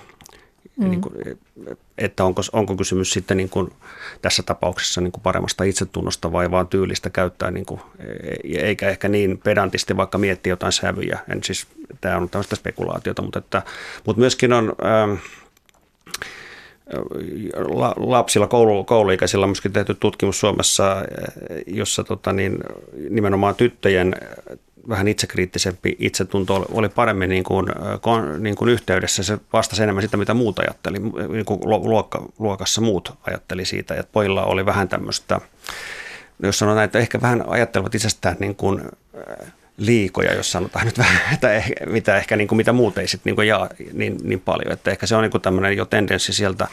Mm. 0.77 0.89
Niin 0.89 1.01
kuin, 1.01 1.13
että 1.97 2.23
onko, 2.23 2.41
onko 2.53 2.75
kysymys 2.75 3.11
sitten 3.11 3.37
niin 3.37 3.49
kuin 3.49 3.73
tässä 4.21 4.43
tapauksessa 4.43 5.01
niin 5.01 5.11
kuin 5.11 5.23
paremmasta 5.23 5.63
itsetunnosta 5.63 6.31
vai 6.31 6.51
vaan 6.51 6.67
tyylistä 6.67 7.09
käyttää, 7.09 7.51
niin 7.51 7.65
kuin, 7.65 7.81
e, 7.99 8.59
eikä 8.59 8.89
ehkä 8.89 9.07
niin 9.07 9.37
pedantisti 9.37 9.97
vaikka 9.97 10.17
miettiä 10.17 10.51
jotain 10.51 10.71
sävyjä. 10.71 11.19
En 11.29 11.43
siis, 11.43 11.67
tämä 12.01 12.17
on 12.17 12.29
tämmöistä 12.29 12.55
spekulaatiota, 12.55 13.21
mutta, 13.21 13.39
että, 13.39 13.61
mutta 14.05 14.19
myöskin 14.19 14.53
on... 14.53 14.75
Ähm, 14.85 15.13
lapsilla, 17.97 18.47
koulu, 18.47 18.83
kouluikäisillä 18.83 19.43
on 19.43 19.49
myöskin 19.49 19.73
tehty 19.73 19.93
tutkimus 19.93 20.39
Suomessa, 20.39 20.95
jossa 21.67 22.03
tota 22.03 22.33
niin, 22.33 22.57
nimenomaan 23.09 23.55
tyttöjen 23.55 24.15
vähän 24.89 25.07
itsekriittisempi 25.07 25.95
itsetunto 25.99 26.65
oli 26.71 26.89
paremmin 26.89 27.29
niin 27.29 27.43
kuin, 27.43 27.65
niin 28.39 28.55
kuin 28.55 28.69
yhteydessä. 28.69 29.23
Se 29.23 29.37
vastasi 29.53 29.83
enemmän 29.83 30.01
sitä, 30.01 30.17
mitä 30.17 30.33
muut 30.33 30.59
ajatteli, 30.59 30.99
niin 30.99 31.45
kuin 31.45 31.59
luokka, 31.63 32.25
luokassa 32.39 32.81
muut 32.81 33.13
ajatteli 33.21 33.65
siitä. 33.65 33.93
Ja 33.93 34.03
pojilla 34.11 34.45
oli 34.45 34.65
vähän 34.65 34.89
tämmöistä, 34.89 35.41
jos 36.43 36.59
sanotaan, 36.59 36.85
että 36.85 36.99
ehkä 36.99 37.21
vähän 37.21 37.43
ajattelevat 37.47 37.95
itsestään 37.95 38.35
niin 38.39 38.55
kuin 38.55 38.81
liikoja, 39.77 40.33
jos 40.33 40.51
sanotaan 40.51 40.85
nyt 40.85 40.97
vähän, 40.97 41.21
että 41.33 41.63
mitä, 41.85 42.17
ehkä 42.17 42.37
niin 42.37 42.47
kuin, 42.47 42.57
mitä 42.57 42.73
muut 42.73 42.97
ei 42.97 43.07
sitten 43.07 43.35
niin 43.35 43.47
jaa 43.47 43.69
niin, 43.93 44.17
niin 44.23 44.39
paljon. 44.39 44.71
Että 44.71 44.91
ehkä 44.91 45.05
se 45.05 45.15
on 45.15 45.21
niin 45.21 45.31
kuin 45.31 45.41
tämmöinen 45.41 45.77
jo 45.77 45.85
tendenssi 45.85 46.33
sieltä 46.33 46.67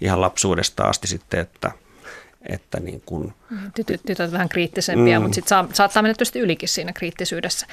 ihan 0.00 0.20
lapsuudesta 0.20 0.84
asti 0.84 1.06
sitten, 1.06 1.40
että– 1.40 1.72
että 2.48 2.80
niin 2.80 3.02
kuin, 3.06 3.32
Tytöt, 3.74 4.00
tytöt 4.06 4.32
vähän 4.32 4.48
kriittisempiä, 4.48 5.18
mm. 5.18 5.22
mutta 5.22 5.34
sitten 5.34 5.48
saa, 5.48 5.68
saattaa 5.72 6.02
mennä 6.02 6.14
tietysti 6.14 6.38
ylikin 6.38 6.68
siinä 6.68 6.92
kriittisyydessä. 6.92 7.66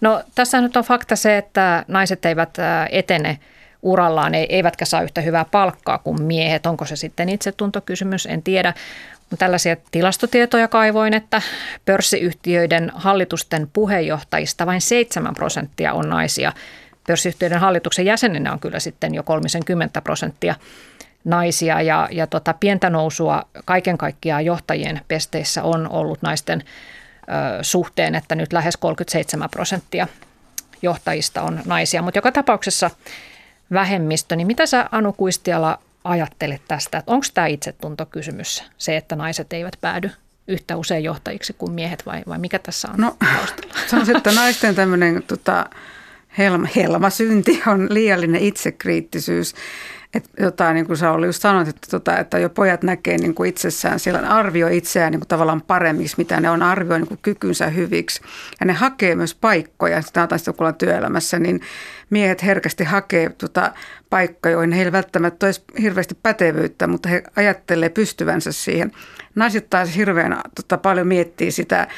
No 0.00 0.22
tässä 0.34 0.60
nyt 0.60 0.76
on 0.76 0.84
fakta 0.84 1.16
se, 1.16 1.38
että 1.38 1.84
naiset 1.88 2.24
eivät 2.24 2.56
etene 2.90 3.38
urallaan, 3.82 4.34
eivätkä 4.34 4.84
saa 4.84 5.02
yhtä 5.02 5.20
hyvää 5.20 5.44
palkkaa 5.44 5.98
kuin 5.98 6.22
miehet. 6.22 6.66
Onko 6.66 6.84
se 6.84 6.96
sitten 6.96 7.28
itsetuntokysymys, 7.28 8.26
en 8.26 8.42
tiedä. 8.42 8.74
Tällaisia 9.38 9.76
tilastotietoja 9.90 10.68
kaivoin, 10.68 11.14
että 11.14 11.42
pörssiyhtiöiden 11.84 12.92
hallitusten 12.94 13.68
puheenjohtajista 13.72 14.66
vain 14.66 14.80
7 14.80 15.34
prosenttia 15.34 15.92
on 15.92 16.08
naisia. 16.08 16.52
Pörssiyhtiöiden 17.06 17.60
hallituksen 17.60 18.04
jäsenenä 18.04 18.52
on 18.52 18.60
kyllä 18.60 18.80
sitten 18.80 19.14
jo 19.14 19.22
30 19.22 20.00
prosenttia 20.00 20.54
naisia 21.24 21.82
ja, 21.82 22.08
ja 22.10 22.26
tota, 22.26 22.54
pientä 22.60 22.90
nousua 22.90 23.42
kaiken 23.64 23.98
kaikkiaan 23.98 24.44
johtajien 24.44 25.00
pesteissä 25.08 25.62
on 25.62 25.90
ollut 25.90 26.22
naisten 26.22 26.62
ö, 26.62 27.62
suhteen, 27.62 28.14
että 28.14 28.34
nyt 28.34 28.52
lähes 28.52 28.76
37 28.76 29.50
prosenttia 29.50 30.06
johtajista 30.82 31.42
on 31.42 31.60
naisia, 31.64 32.02
mutta 32.02 32.18
joka 32.18 32.32
tapauksessa 32.32 32.90
vähemmistö. 33.72 34.36
Niin 34.36 34.46
mitä 34.46 34.66
sä 34.66 34.88
Anu 34.92 35.12
Kuistiala 35.12 35.78
ajattelet 36.04 36.62
tästä, 36.68 36.98
että 36.98 37.12
onko 37.12 37.26
tämä 37.34 37.46
itsetuntokysymys 37.46 38.64
se, 38.78 38.96
että 38.96 39.16
naiset 39.16 39.52
eivät 39.52 39.76
päädy 39.80 40.10
yhtä 40.48 40.76
usein 40.76 41.04
johtajiksi 41.04 41.52
kuin 41.52 41.72
miehet 41.72 42.06
vai, 42.06 42.22
vai 42.28 42.38
mikä 42.38 42.58
tässä 42.58 42.88
on 42.88 43.00
no, 43.00 43.16
taustalla? 43.18 43.74
Sanoisin, 43.90 44.16
että 44.16 44.32
naisten 44.32 44.74
tämmöinen 44.74 45.22
tota, 45.26 45.66
helma, 46.38 46.68
helmasynti 46.76 47.62
on 47.66 47.86
liiallinen 47.90 48.40
itsekriittisyys 48.40 49.54
että 50.14 50.30
jotain, 50.42 50.74
niin 50.74 50.86
kuin 50.86 50.96
sä 50.96 51.12
oli 51.12 51.26
just 51.26 51.42
sanoit, 51.42 51.68
että, 51.68 51.86
tota, 51.90 52.18
että 52.18 52.38
jo 52.38 52.50
pojat 52.50 52.82
näkee 52.82 53.18
niin 53.18 53.34
kuin 53.34 53.48
itsessään, 53.48 54.00
siellä 54.00 54.18
arvioi 54.20 54.76
itseään 54.76 55.12
niin 55.12 55.20
kuin 55.20 55.28
tavallaan 55.28 55.62
paremmiksi, 55.62 56.14
mitä 56.18 56.40
ne 56.40 56.50
on 56.50 56.62
arvioi 56.62 56.98
niin 56.98 57.08
kuin 57.08 57.20
kykynsä 57.22 57.66
hyviksi. 57.66 58.22
Ja 58.60 58.66
ne 58.66 58.72
hakee 58.72 59.14
myös 59.14 59.34
paikkoja, 59.34 60.02
sitä 60.02 60.22
on 60.22 60.28
kun 60.56 60.74
työelämässä, 60.74 61.38
niin 61.38 61.60
miehet 62.10 62.42
herkästi 62.42 62.84
hakee 62.84 63.30
tota, 63.30 63.72
paikkoja, 64.10 64.52
joihin 64.52 64.72
heillä 64.72 64.92
välttämättä 64.92 65.46
olisi 65.46 65.62
hirveästi 65.82 66.18
pätevyyttä, 66.22 66.86
mutta 66.86 67.08
he 67.08 67.22
ajattelee 67.36 67.88
pystyvänsä 67.88 68.52
siihen. 68.52 68.92
Naiset 69.34 69.70
taas 69.70 69.96
hirveän 69.96 70.40
tota, 70.54 70.78
paljon 70.78 71.06
miettii 71.06 71.50
sitä, 71.50 71.88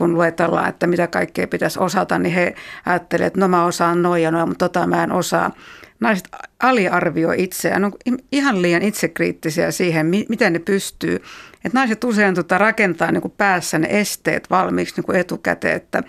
kun 0.00 0.14
luetellaan, 0.14 0.68
että 0.68 0.86
mitä 0.86 1.06
kaikkea 1.06 1.48
pitäisi 1.48 1.78
osata, 1.78 2.18
niin 2.18 2.34
he 2.34 2.54
ajattelevat, 2.86 3.26
että 3.26 3.40
no 3.40 3.48
mä 3.48 3.64
osaan 3.64 4.02
noin 4.02 4.22
ja 4.22 4.30
noin, 4.30 4.48
mutta 4.48 4.68
tota 4.68 4.86
mä 4.86 5.04
en 5.04 5.12
osaa 5.12 5.50
naiset 6.00 6.28
aliarvioi 6.60 7.42
itseään, 7.42 7.84
on 7.84 7.92
ihan 8.32 8.62
liian 8.62 8.82
itsekriittisiä 8.82 9.70
siihen, 9.70 10.06
miten 10.06 10.52
ne 10.52 10.58
pystyy. 10.58 11.14
Että 11.64 11.78
naiset 11.78 12.04
usein 12.04 12.34
tota 12.34 12.58
rakentaa 12.58 13.12
niin 13.12 13.20
kuin 13.20 13.34
päässä 13.36 13.78
ne 13.78 13.88
esteet 13.90 14.50
valmiiksi 14.50 14.94
niin 14.96 15.04
kuin 15.04 15.18
etukäteen, 15.18 15.76
että 15.76 16.02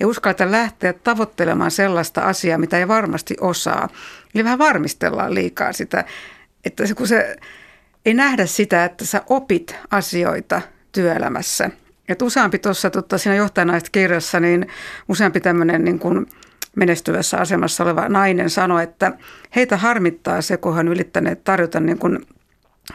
ei 0.00 0.06
uskalleta 0.06 0.50
lähteä 0.50 0.92
tavoittelemaan 0.92 1.70
sellaista 1.70 2.20
asiaa, 2.20 2.58
mitä 2.58 2.78
ei 2.78 2.88
varmasti 2.88 3.36
osaa. 3.40 3.88
Eli 4.34 4.44
vähän 4.44 4.58
varmistellaan 4.58 5.34
liikaa 5.34 5.72
sitä, 5.72 6.04
että 6.64 6.86
se, 6.86 6.94
kun 6.94 7.08
se 7.08 7.36
ei 8.06 8.14
nähdä 8.14 8.46
sitä, 8.46 8.84
että 8.84 9.04
sä 9.04 9.22
opit 9.28 9.76
asioita 9.90 10.62
työelämässä. 10.92 11.70
Että 12.08 12.24
useampi 12.24 12.58
tuossa 12.58 12.90
tota, 12.90 13.18
siinä 13.18 13.36
johtajanaista 13.36 13.90
kirjassa, 13.92 14.40
niin 14.40 14.66
useampi 15.08 15.40
tämmöinen 15.40 15.84
niin 15.84 15.98
kuin– 15.98 16.26
menestyvässä 16.78 17.38
asemassa 17.38 17.84
oleva 17.84 18.08
nainen 18.08 18.50
sanoi, 18.50 18.82
että 18.82 19.12
heitä 19.56 19.76
harmittaa 19.76 20.42
se, 20.42 20.56
kun 20.56 20.74
hän 20.74 20.88
ylittäneet 20.88 21.44
tarjota 21.44 21.80
niin 21.80 21.98
kuin 21.98 22.26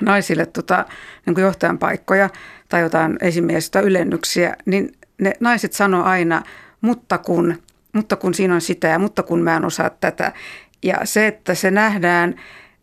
naisille 0.01 0.45
tota, 0.45 0.85
niin 1.25 1.33
kuin 1.33 1.43
johtajan 1.43 1.77
paikkoja 1.77 2.29
tai 2.69 2.81
jotain 2.81 3.17
esimiestä 3.21 3.79
ylennyksiä, 3.79 4.55
niin 4.65 4.91
ne 5.21 5.33
naiset 5.39 5.73
sanoo 5.73 6.03
aina, 6.03 6.43
mutta 6.81 7.17
kun, 7.17 7.61
mutta 7.93 8.15
kun 8.15 8.33
siinä 8.33 8.55
on 8.55 8.61
sitä 8.61 8.87
ja 8.87 8.99
mutta 8.99 9.23
kun 9.23 9.41
mä 9.41 9.55
en 9.55 9.65
osaa 9.65 9.89
tätä. 9.89 10.33
Ja 10.83 10.97
se, 11.03 11.27
että 11.27 11.55
se 11.55 11.71
nähdään, 11.71 12.35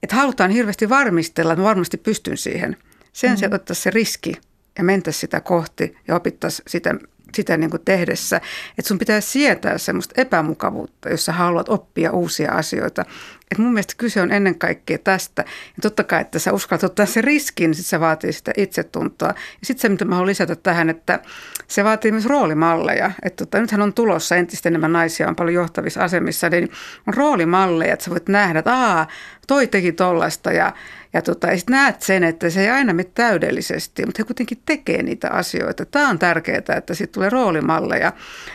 että 0.02 0.16
halutaan 0.16 0.50
hirveästi 0.50 0.88
varmistella, 0.88 1.52
että 1.52 1.62
mä 1.62 1.68
varmasti 1.68 1.96
pystyn 1.96 2.36
siihen. 2.36 2.76
Sen 3.12 3.30
mm. 3.30 3.36
se 3.36 3.48
ottaisi 3.52 3.82
se 3.82 3.90
riski 3.90 4.34
ja 4.78 4.84
mentäisiin 4.84 5.20
sitä 5.20 5.40
kohti 5.40 5.96
ja 6.08 6.16
opittaisiin 6.16 6.64
sitä 6.66 6.94
sitä 7.34 7.56
niin 7.56 7.70
kuin 7.70 7.82
tehdessä, 7.84 8.36
että 8.78 8.88
sun 8.88 8.98
pitää 8.98 9.20
sietää 9.20 9.78
semmoista 9.78 10.20
epämukavuutta, 10.20 11.08
jos 11.08 11.24
sä 11.24 11.32
haluat 11.32 11.68
oppia 11.68 12.10
uusia 12.10 12.52
asioita. 12.52 13.04
Et 13.50 13.58
mun 13.58 13.72
mielestä 13.72 13.94
kyse 13.98 14.22
on 14.22 14.32
ennen 14.32 14.58
kaikkea 14.58 14.98
tästä. 14.98 15.44
Ja 15.46 15.82
totta 15.82 16.04
kai, 16.04 16.20
että 16.20 16.38
sä 16.38 16.52
uskallat 16.52 16.84
ottaa 16.84 17.06
se 17.06 17.20
riskin, 17.20 17.70
niin 17.70 17.74
sit 17.76 17.86
se 17.86 18.00
vaatii 18.00 18.32
sitä 18.32 18.52
itsetuntoa. 18.56 19.28
Ja 19.28 19.34
sitten 19.62 19.82
se, 19.82 19.88
mitä 19.88 20.04
mä 20.04 20.14
haluan 20.14 20.28
lisätä 20.28 20.56
tähän, 20.56 20.90
että 20.90 21.20
se 21.66 21.84
vaatii 21.84 22.12
myös 22.12 22.26
roolimalleja. 22.26 23.10
Että 23.22 23.44
tota, 23.46 23.60
nythän 23.60 23.82
on 23.82 23.92
tulossa 23.92 24.36
entistä 24.36 24.68
enemmän 24.68 24.92
naisia, 24.92 25.28
on 25.28 25.36
paljon 25.36 25.54
johtavissa 25.54 26.04
asemissa, 26.04 26.48
niin 26.48 26.70
on 27.06 27.14
roolimalleja, 27.14 27.92
että 27.92 28.04
sä 28.04 28.10
voit 28.10 28.28
nähdä, 28.28 28.58
että 28.58 28.74
aa, 28.74 29.06
toi 29.46 29.66
teki 29.66 29.92
tollasta 29.92 30.52
ja 30.52 30.72
ja, 31.12 31.22
tota, 31.22 31.46
ja 31.46 31.56
näet 31.70 32.02
sen, 32.02 32.24
että 32.24 32.50
se 32.50 32.60
ei 32.60 32.70
aina 32.70 32.92
mene 32.92 33.10
täydellisesti, 33.14 34.06
mutta 34.06 34.22
he 34.22 34.26
kuitenkin 34.26 34.62
tekee 34.66 35.02
niitä 35.02 35.30
asioita. 35.30 35.86
Tämä 35.86 36.08
on 36.08 36.18
tärkeää, 36.18 36.76
että 36.76 36.94
sitten 36.94 37.14
tulee 37.14 37.30
roolimalleja. 37.30 38.12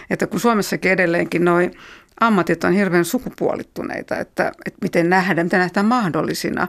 Että 0.10 0.28
kun 0.28 0.40
Suomessakin 0.40 0.92
edelleenkin 0.92 1.46
noin 1.46 1.72
ammatit 2.20 2.64
on 2.64 2.74
hirveän 2.74 3.06
sukupuolittuneita, 3.06 4.18
että, 4.18 4.52
että 4.66 4.80
miten 4.82 5.10
nähdään, 5.10 5.46
miten 5.46 5.60
nähdään 5.60 5.86
mahdollisina, 5.86 6.68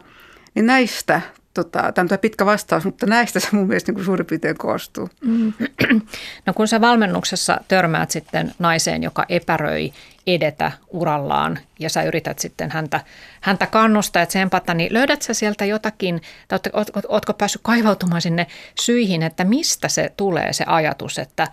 niin 0.55 0.67
näistä 0.67 1.21
tota, 1.57 1.93
tämä 1.93 2.09
on 2.13 2.19
pitkä 2.19 2.47
vastaus, 2.47 2.85
mutta 2.85 3.07
näistä 3.07 3.41
se 3.41 3.49
mun 3.53 3.67
mielestä 3.67 3.93
niin 3.93 3.95
kuin 3.95 4.05
suurin 4.05 4.27
piirtein 4.27 4.59
koostuu. 4.59 5.09
Mm. 5.21 5.53
No 6.47 6.53
kun 6.55 6.69
sä 6.69 6.81
valmennuksessa 6.81 7.61
törmäät 7.69 8.11
sitten 8.11 8.55
naiseen, 8.59 9.03
joka 9.03 9.25
epäröi 9.29 9.93
edetä 10.27 10.73
urallaan 10.89 11.59
ja 11.79 11.91
sä 11.91 12.03
yrität 12.03 12.39
sitten 12.39 12.71
häntä, 12.71 13.01
häntä 13.41 13.67
kannustaa 13.67 14.23
ja 14.23 14.27
tsempata, 14.27 14.75
niin 14.75 14.93
löydät 14.93 15.23
sä 15.23 15.35
sieltä 15.35 15.65
jotakin, 15.65 16.21
tai 16.49 16.59
ootko, 16.73 17.01
ootko 17.09 17.33
päässyt 17.33 17.63
kaivautumaan 17.65 18.23
sinne 18.23 18.47
syihin, 18.81 19.23
että 19.23 19.45
mistä 19.45 19.89
se 19.89 20.13
tulee 20.17 20.53
se 20.53 20.65
ajatus, 20.67 21.19
että 21.19 21.49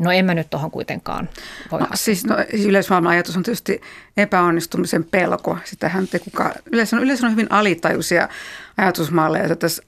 No 0.00 0.10
en 0.10 0.24
mä 0.24 0.34
nyt 0.34 0.50
tuohon 0.50 0.70
kuitenkaan 0.70 1.28
voi 1.72 1.80
no, 1.80 1.86
siis, 1.94 2.24
no, 2.26 2.36
siis 2.50 2.66
yleismaailman 2.66 3.12
ajatus 3.12 3.36
on 3.36 3.42
tietysti 3.42 3.80
epäonnistumisen 4.16 5.04
pelko. 5.04 5.58
Sitähän 5.64 6.08
te 6.08 6.18
kuka, 6.18 6.54
yleensä, 6.72 6.96
on, 6.96 7.02
yleensä 7.02 7.26
on 7.26 7.32
hyvin 7.32 7.46
alitajuisia 7.50 8.28
ajatusmalleja. 8.76 9.56
Tässä 9.56 9.82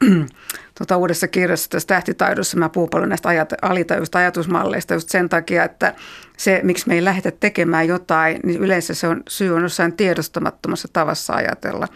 tuota, 0.79 0.97
uudessa 1.03 1.29
kirjassa 1.29 1.71
tässä 1.71 1.87
tähtitaidossa 1.87 2.57
mä 2.57 2.69
puhun 2.69 2.91
paljon 2.91 3.09
näistä 3.09 3.29
ajat, 3.29 3.53
alitajuista 3.63 4.19
ajatusmalleista 4.19 4.95
just 4.95 5.09
sen 5.09 5.29
takia, 5.29 5.65
että 5.65 5.95
se, 6.37 6.61
miksi 6.63 6.89
me 6.89 6.95
ei 6.95 7.05
lähdetä 7.05 7.31
tekemään 7.41 7.89
jotain, 7.89 8.41
niin 8.45 8.61
yleensä 8.61 8.95
se 8.95 9.09
on 9.09 9.23
syy 9.29 9.55
on 9.55 9.63
jossain 9.63 9.93
tiedostamattomassa 9.93 10.89
tavassa 10.93 11.35
ajatella. 11.35 11.89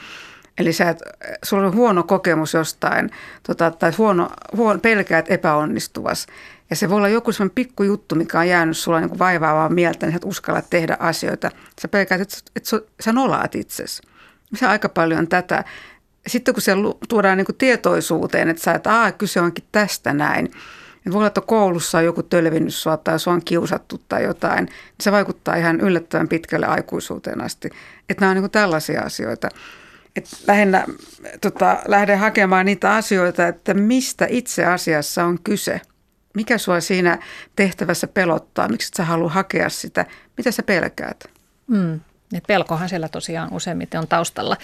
Eli 0.58 0.72
sä 0.72 0.88
et, 0.88 1.02
sulla 1.42 1.66
on 1.66 1.74
huono 1.74 2.02
kokemus 2.02 2.54
jostain, 2.54 3.10
tota, 3.42 3.70
tai 3.70 3.92
huono, 3.98 4.28
huono, 4.56 4.78
pelkäät 4.80 5.30
epäonnistuvas. 5.30 6.26
Ja 6.70 6.76
se 6.76 6.90
voi 6.90 6.96
olla 6.96 7.08
joku 7.08 7.32
sellainen 7.32 7.54
pikku 7.54 7.82
juttu, 7.82 8.14
mikä 8.14 8.38
on 8.38 8.48
jäänyt 8.48 8.76
sulla 8.76 9.00
niin 9.00 9.18
vaivaavaa 9.18 9.68
mieltä, 9.68 10.06
niin 10.06 10.12
sä 10.12 10.16
et 10.16 10.24
uskalla 10.24 10.62
tehdä 10.62 10.96
asioita. 11.00 11.50
Sä 11.82 11.88
pelkäät, 11.88 12.20
että, 12.20 12.36
että 12.56 12.70
sä 13.00 13.12
nolaat 13.12 13.54
itsesi. 13.54 14.02
Se 14.54 14.66
aika 14.66 14.88
paljon 14.88 15.28
tätä. 15.28 15.64
Sitten 16.26 16.54
kun 16.54 16.62
se 16.62 16.72
tuodaan 17.08 17.38
niin 17.38 17.46
kuin 17.46 17.56
tietoisuuteen, 17.56 18.48
että 18.48 18.62
sä, 18.62 18.72
että 18.72 19.00
Aa, 19.00 19.12
kyse 19.12 19.40
onkin 19.40 19.64
tästä 19.72 20.12
näin. 20.12 20.46
Että 20.46 21.12
voi 21.12 21.16
olla, 21.16 21.26
että 21.26 21.40
koulussa 21.40 21.98
on 21.98 22.04
joku 22.04 22.22
tölvinnyt 22.22 22.74
sua 22.74 22.96
tai 22.96 23.20
sua 23.20 23.32
on 23.32 23.44
kiusattu 23.44 24.00
tai 24.08 24.24
jotain. 24.24 24.64
Niin 24.64 24.74
se 25.00 25.12
vaikuttaa 25.12 25.56
ihan 25.56 25.80
yllättävän 25.80 26.28
pitkälle 26.28 26.66
aikuisuuteen 26.66 27.40
asti. 27.40 27.70
Että 28.08 28.20
nämä 28.20 28.30
on 28.30 28.34
niin 28.36 28.42
kuin 28.42 28.50
tällaisia 28.50 29.02
asioita. 29.02 29.48
Että 30.16 30.30
lähinnä 30.46 30.84
tota, 31.40 31.78
lähden 31.86 32.18
hakemaan 32.18 32.66
niitä 32.66 32.94
asioita, 32.94 33.48
että 33.48 33.74
mistä 33.74 34.26
itse 34.30 34.64
asiassa 34.64 35.24
on 35.24 35.38
kyse– 35.44 35.80
mikä 36.38 36.58
sua 36.58 36.80
siinä 36.80 37.18
tehtävässä 37.56 38.06
pelottaa? 38.06 38.68
Miksi 38.68 38.90
sä 38.96 39.04
halua 39.04 39.30
hakea 39.30 39.68
sitä? 39.68 40.06
Mitä 40.36 40.50
sä 40.50 40.62
pelkäät? 40.62 41.24
Mm. 41.66 42.00
Et 42.34 42.44
pelkohan 42.46 42.88
siellä 42.88 43.08
tosiaan 43.08 43.52
useimmiten 43.52 44.00
on 44.00 44.08
taustalla. 44.08 44.56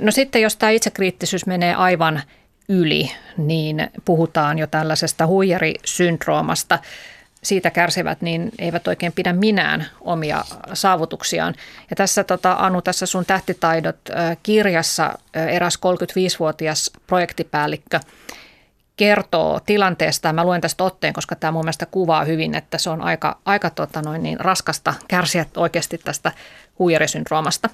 No 0.00 0.10
sitten 0.10 0.42
jos 0.42 0.56
tämä 0.56 0.70
itsekriittisyys 0.70 1.46
menee 1.46 1.74
aivan 1.74 2.22
yli, 2.68 3.10
niin 3.36 3.90
puhutaan 4.04 4.58
jo 4.58 4.66
tällaisesta 4.66 5.26
huijarisyndroomasta. 5.26 6.78
Siitä 7.42 7.70
kärsivät 7.70 8.22
niin 8.22 8.50
eivät 8.58 8.88
oikein 8.88 9.12
pidä 9.12 9.32
minään 9.32 9.86
omia 10.00 10.44
saavutuksiaan. 10.72 11.54
Ja 11.90 11.96
tässä 11.96 12.24
tota, 12.24 12.56
Anu, 12.58 12.82
tässä 12.82 13.06
sun 13.06 13.24
tähtitaidot 13.24 14.00
kirjassa 14.42 15.18
eräs 15.34 15.76
35-vuotias 15.76 16.90
projektipäällikkö– 17.06 18.00
kertoo 18.96 19.60
tilanteesta. 19.66 20.32
Mä 20.32 20.44
luen 20.44 20.60
tästä 20.60 20.84
otteen, 20.84 21.12
koska 21.14 21.36
tämä 21.36 21.50
mun 21.50 21.64
mielestä 21.64 21.86
kuvaa 21.86 22.24
hyvin, 22.24 22.54
että 22.54 22.78
se 22.78 22.90
on 22.90 23.02
aika, 23.02 23.38
aika 23.44 23.70
tota 23.70 24.02
noin 24.02 24.22
niin 24.22 24.40
raskasta 24.40 24.94
kärsiä 25.08 25.46
oikeasti 25.56 25.98
tästä 25.98 26.32
huijarisyndroomasta. 26.78 27.70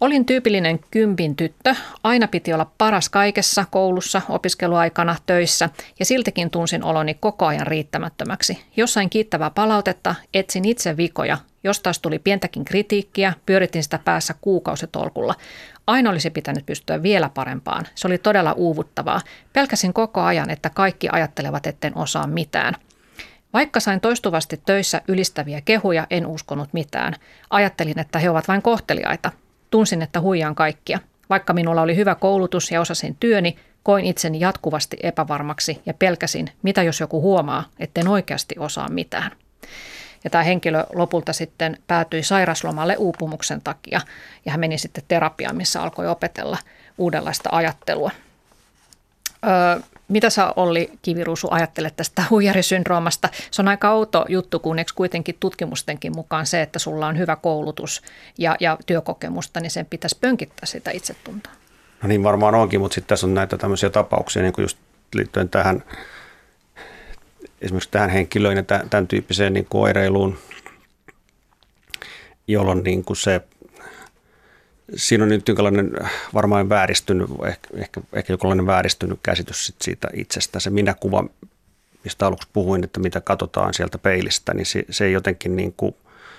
Olin 0.00 0.26
tyypillinen 0.26 0.80
kympin 0.90 1.36
tyttö. 1.36 1.74
Aina 2.02 2.28
piti 2.28 2.52
olla 2.52 2.70
paras 2.78 3.08
kaikessa, 3.08 3.64
koulussa, 3.70 4.22
opiskeluaikana, 4.28 5.16
töissä 5.26 5.70
ja 5.98 6.04
siltikin 6.04 6.50
tunsin 6.50 6.84
oloni 6.84 7.14
koko 7.14 7.46
ajan 7.46 7.66
riittämättömäksi. 7.66 8.64
Jossain 8.76 9.10
kiittävää 9.10 9.50
palautetta, 9.50 10.14
etsin 10.34 10.64
itse 10.64 10.96
vikoja. 10.96 11.38
Jos 11.64 11.80
taas 11.80 11.98
tuli 11.98 12.18
pientäkin 12.18 12.64
kritiikkiä, 12.64 13.32
pyöritin 13.46 13.82
sitä 13.82 13.98
päässä 13.98 14.34
kuukausitolkulla. 14.40 15.34
Aina 15.86 16.10
olisi 16.10 16.30
pitänyt 16.30 16.66
pystyä 16.66 17.02
vielä 17.02 17.28
parempaan. 17.28 17.86
Se 17.94 18.06
oli 18.06 18.18
todella 18.18 18.52
uuvuttavaa. 18.52 19.20
Pelkäsin 19.52 19.92
koko 19.92 20.20
ajan, 20.20 20.50
että 20.50 20.70
kaikki 20.70 21.08
ajattelevat, 21.12 21.66
etten 21.66 21.96
osaa 21.98 22.26
mitään. 22.26 22.74
Vaikka 23.52 23.80
sain 23.80 24.00
toistuvasti 24.00 24.60
töissä 24.66 25.02
ylistäviä 25.08 25.60
kehuja, 25.60 26.06
en 26.10 26.26
uskonut 26.26 26.72
mitään. 26.72 27.14
Ajattelin, 27.50 27.98
että 27.98 28.18
he 28.18 28.30
ovat 28.30 28.48
vain 28.48 28.62
kohteliaita. 28.62 29.32
Tunsin, 29.76 30.02
että 30.02 30.20
huijaan 30.20 30.54
kaikkia. 30.54 30.98
Vaikka 31.30 31.52
minulla 31.52 31.82
oli 31.82 31.96
hyvä 31.96 32.14
koulutus 32.14 32.70
ja 32.70 32.80
osasin 32.80 33.16
työni, 33.20 33.56
koin 33.82 34.04
itseni 34.04 34.40
jatkuvasti 34.40 34.96
epävarmaksi 35.02 35.80
ja 35.86 35.94
pelkäsin, 35.94 36.50
mitä 36.62 36.82
jos 36.82 37.00
joku 37.00 37.20
huomaa, 37.20 37.64
etten 37.78 38.08
oikeasti 38.08 38.54
osaa 38.58 38.88
mitään. 38.88 39.30
Ja 40.24 40.30
tämä 40.30 40.44
henkilö 40.44 40.84
lopulta 40.94 41.32
sitten 41.32 41.78
päätyi 41.86 42.22
sairaslomalle 42.22 42.96
uupumuksen 42.96 43.60
takia 43.60 44.00
ja 44.46 44.52
hän 44.52 44.60
meni 44.60 44.78
sitten 44.78 45.04
terapiaan, 45.08 45.56
missä 45.56 45.82
alkoi 45.82 46.06
opetella 46.06 46.58
uudenlaista 46.98 47.48
ajattelua. 47.52 48.10
Öö, 49.46 49.80
mitä 50.08 50.30
sä 50.30 50.52
Olli 50.56 50.90
Kiviruusu 51.02 51.48
ajattelet 51.50 51.96
tästä 51.96 52.24
huijarisyndroomasta? 52.30 53.28
Se 53.50 53.62
on 53.62 53.68
aika 53.68 53.90
outo 53.90 54.24
juttu, 54.28 54.58
kun 54.58 54.78
eikö 54.78 54.92
kuitenkin 54.94 55.36
tutkimustenkin 55.40 56.12
mukaan 56.16 56.46
se, 56.46 56.62
että 56.62 56.78
sulla 56.78 57.06
on 57.06 57.18
hyvä 57.18 57.36
koulutus 57.36 58.02
ja, 58.38 58.56
ja 58.60 58.78
työkokemusta, 58.86 59.60
niin 59.60 59.70
sen 59.70 59.86
pitäisi 59.86 60.18
pönkittää 60.20 60.66
sitä 60.66 60.90
itsetuntoa. 60.90 61.52
No 62.02 62.08
niin 62.08 62.22
varmaan 62.22 62.54
onkin, 62.54 62.80
mutta 62.80 62.94
sitten 62.94 63.08
tässä 63.08 63.26
on 63.26 63.34
näitä 63.34 63.58
tämmöisiä 63.58 63.90
tapauksia 63.90 64.42
niin 64.42 64.52
kuin 64.52 64.62
just 64.62 64.78
liittyen 65.14 65.48
tähän 65.48 65.84
esimerkiksi 67.60 67.90
tähän 67.90 68.10
henkilöön 68.10 68.56
ja 68.56 68.62
tämän 68.62 69.08
tyyppiseen 69.08 69.52
niin 69.52 69.66
kuin 69.70 69.82
oireiluun, 69.82 70.38
jolloin 72.48 72.82
niin 72.82 73.04
kuin 73.04 73.16
se, 73.16 73.40
siinä 74.94 75.24
on 75.24 75.28
nyt 75.28 75.48
jonkinlainen 75.48 75.92
varmaan 76.34 76.68
vääristynyt, 76.68 77.30
ehkä, 77.46 77.68
ehkä, 77.74 78.00
ehkä 78.12 78.32
jonkinlainen 78.32 78.66
vääristynyt 78.66 79.18
käsitys 79.22 79.66
sit 79.66 79.76
siitä 79.82 80.08
itsestä. 80.12 80.60
Se 80.60 80.70
minäkuva, 80.70 81.24
mistä 82.04 82.26
aluksi 82.26 82.48
puhuin, 82.52 82.84
että 82.84 83.00
mitä 83.00 83.20
katsotaan 83.20 83.74
sieltä 83.74 83.98
peilistä, 83.98 84.54
niin 84.54 84.66
se, 84.66 84.84
se 84.90 85.04
ei 85.04 85.12
jotenkin 85.12 85.56
niin 85.56 85.74
kuin, 85.76 85.94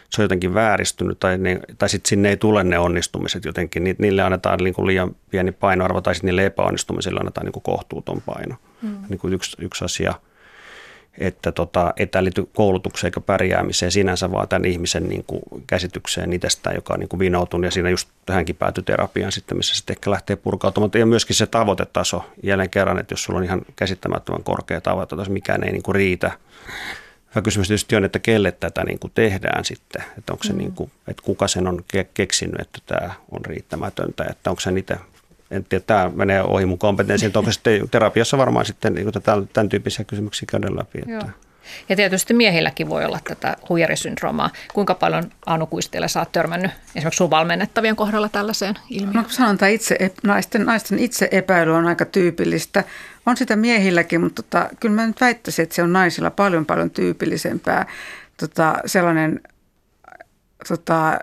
se 0.10 0.21
on 0.21 0.23
jotenkin 0.23 0.53
vääristynyt 0.53 1.19
tai, 1.19 1.38
ne, 1.38 1.60
tai 1.77 1.89
sitten 1.89 2.10
sinne 2.10 2.29
ei 2.29 2.38
tule 2.38 2.63
ne 2.63 2.79
onnistumiset 2.79 3.45
jotenkin. 3.45 3.95
Niille 3.97 4.21
annetaan 4.21 4.60
niin 4.60 4.73
kuin 4.73 4.88
liian 4.88 5.15
pieni 5.29 5.51
painoarvo 5.51 6.01
tai 6.01 6.15
sitten 6.15 6.27
niille 6.27 6.45
epäonnistumisille 6.45 7.19
annetaan 7.19 7.45
niin 7.45 7.53
kuin 7.53 7.63
kohtuuton 7.63 8.21
paino. 8.25 8.55
Mm. 8.81 8.97
Niin 9.10 9.19
kuin 9.19 9.33
yksi, 9.33 9.57
yksi 9.60 9.86
asia– 9.86 10.13
että 11.17 11.51
tota, 11.51 11.93
ei 11.97 12.08
tämä 12.08 12.23
liity 12.23 12.47
koulutukseen 12.53 13.08
eikä 13.08 13.21
pärjäämiseen 13.21 13.91
sinänsä, 13.91 14.32
vaan 14.32 14.47
tämän 14.47 14.65
ihmisen 14.65 15.10
niin 15.10 15.23
kuin, 15.23 15.41
käsitykseen 15.67 16.34
itsestään, 16.34 16.75
joka 16.75 16.93
on 16.93 16.99
niin 16.99 17.10
kuin 17.10 17.19
vinoutunut 17.19 17.65
ja 17.65 17.71
siinä 17.71 17.89
just 17.89 18.10
tähänkin 18.25 18.56
päätyi 18.56 18.84
terapiaan 18.84 19.32
sitten, 19.32 19.58
missä 19.58 19.75
sitten 19.75 19.93
ehkä 19.93 20.12
lähtee 20.12 20.36
purkautumaan. 20.36 20.91
Ja 20.93 21.06
myöskin 21.06 21.36
se 21.36 21.47
tavoitetaso 21.47 22.25
jälleen 22.43 22.69
kerran, 22.69 22.99
että 22.99 23.13
jos 23.13 23.23
sulla 23.23 23.39
on 23.39 23.45
ihan 23.45 23.62
käsittämättömän 23.75 24.43
korkea 24.43 24.82
tavoitetaso, 24.82 25.32
mikään 25.32 25.63
ei 25.63 25.71
niin 25.71 25.84
kuin 25.84 25.95
riitä. 25.95 26.32
Hyvä 27.36 27.41
kysymys 27.41 27.67
tietysti 27.67 27.95
on, 27.95 28.06
että 28.06 28.19
kelle 28.19 28.51
tätä 28.51 28.84
niin 28.84 28.99
kuin 28.99 29.12
tehdään 29.15 29.65
sitten, 29.65 30.03
että 30.17 30.34
onko 30.34 30.43
se 30.43 30.53
mm. 30.53 30.58
niin 30.58 30.71
kuin, 30.71 30.91
että 31.08 31.23
kuka 31.23 31.47
sen 31.47 31.67
on 31.67 31.84
keksinyt, 32.13 32.62
että 32.62 32.80
tämä 32.86 33.12
on 33.32 33.45
riittämätöntä, 33.45 34.25
että 34.30 34.49
onko 34.49 34.60
se 34.60 34.71
niitä 34.71 34.97
en 35.51 35.63
tiedä, 35.63 35.83
tämä 35.88 36.12
menee 36.15 36.43
ohi 36.43 36.65
mun 36.65 36.77
kompetenssiin, 36.77 37.31
onko 37.36 37.51
sitten 37.51 37.89
terapiassa 37.89 38.38
varmaan 38.38 38.65
sitten 38.65 38.93
niin 38.93 39.12
tämän, 39.23 39.49
tämän 39.53 39.69
tyyppisiä 39.69 40.05
kysymyksiä 40.05 40.47
käydä 40.51 40.67
läpi. 40.75 40.99
Että. 40.99 41.29
Ja 41.89 41.95
tietysti 41.95 42.33
miehilläkin 42.33 42.89
voi 42.89 43.05
olla 43.05 43.19
tätä 43.27 43.57
huijarisyndroomaa. 43.69 44.49
Kuinka 44.73 44.95
paljon 44.95 45.31
Anu 45.45 45.65
Kuistille 45.65 46.07
sä 46.07 46.19
oot 46.19 46.31
törmännyt 46.31 46.71
esimerkiksi 46.95 47.17
sun 47.17 47.29
valmennettavien 47.29 47.95
kohdalla 47.95 48.29
tällaiseen 48.29 48.75
ilmiöön? 48.89 49.15
No 49.15 49.23
sanotaan 49.27 49.71
itse, 49.71 49.97
naisten, 50.23 50.65
naisten 50.65 50.99
itse 50.99 51.27
epäily 51.31 51.75
on 51.75 51.88
aika 51.88 52.05
tyypillistä. 52.05 52.83
On 53.25 53.38
sitä 53.38 53.55
miehilläkin, 53.55 54.21
mutta 54.21 54.43
tota, 54.43 54.69
kyllä 54.79 54.95
mä 54.95 55.07
nyt 55.07 55.21
väittäisin, 55.21 55.63
että 55.63 55.75
se 55.75 55.83
on 55.83 55.93
naisilla 55.93 56.31
paljon 56.31 56.65
paljon 56.65 56.89
tyypillisempää. 56.89 57.86
Tota, 58.38 58.77
sellainen 58.86 59.41
tota, 60.67 61.19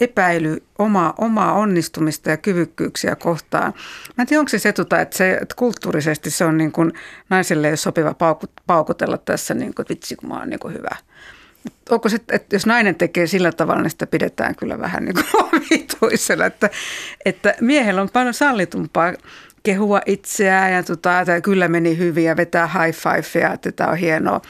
epäily 0.00 0.62
omaa, 0.78 1.14
omaa 1.18 1.52
onnistumista 1.52 2.30
ja 2.30 2.36
kyvykkyyksiä 2.36 3.16
kohtaan. 3.16 3.74
Mä 4.16 4.22
en 4.22 4.26
tiedä, 4.26 4.40
onko 4.40 4.48
se 4.48 4.58
se, 4.58 4.72
tota, 4.72 5.00
että, 5.00 5.16
se, 5.16 5.32
että 5.32 5.54
kulttuurisesti 5.56 6.30
se 6.30 6.44
on 6.44 6.58
niin 6.58 6.72
kuin 6.72 6.92
naiselle 7.30 7.70
ei 7.70 7.76
sopiva 7.76 8.14
paukut, 8.14 8.50
paukutella 8.66 9.18
tässä, 9.18 9.54
niin 9.54 9.74
kuin, 9.74 9.84
että 9.84 9.94
vitsi 9.94 10.16
kun 10.16 10.28
mä 10.28 10.38
oon 10.38 10.50
niin 10.50 10.60
kuin 10.60 10.74
hyvä. 10.74 10.96
Onko 11.90 12.08
se, 12.08 12.16
että 12.32 12.56
jos 12.56 12.66
nainen 12.66 12.94
tekee 12.94 13.26
sillä 13.26 13.52
tavalla, 13.52 13.82
niin 13.82 13.90
sitä 13.90 14.06
pidetään 14.06 14.54
kyllä 14.54 14.78
vähän 14.78 15.04
niin 15.04 15.14
kuin 15.14 16.12
että, 16.46 16.70
että 17.24 17.54
miehellä 17.60 18.02
on 18.02 18.10
paljon 18.12 18.34
sallitumpaa 18.34 19.12
kehua 19.62 20.00
itseään 20.06 20.72
ja 20.72 20.82
tota, 20.82 21.20
että 21.20 21.40
kyllä 21.40 21.68
meni 21.68 21.98
hyvin 21.98 22.24
ja 22.24 22.36
vetää 22.36 22.66
high 22.66 22.98
fivea, 22.98 23.52
että 23.52 23.72
tämä 23.72 23.90
on 23.90 23.96
hienoa. 23.96 24.40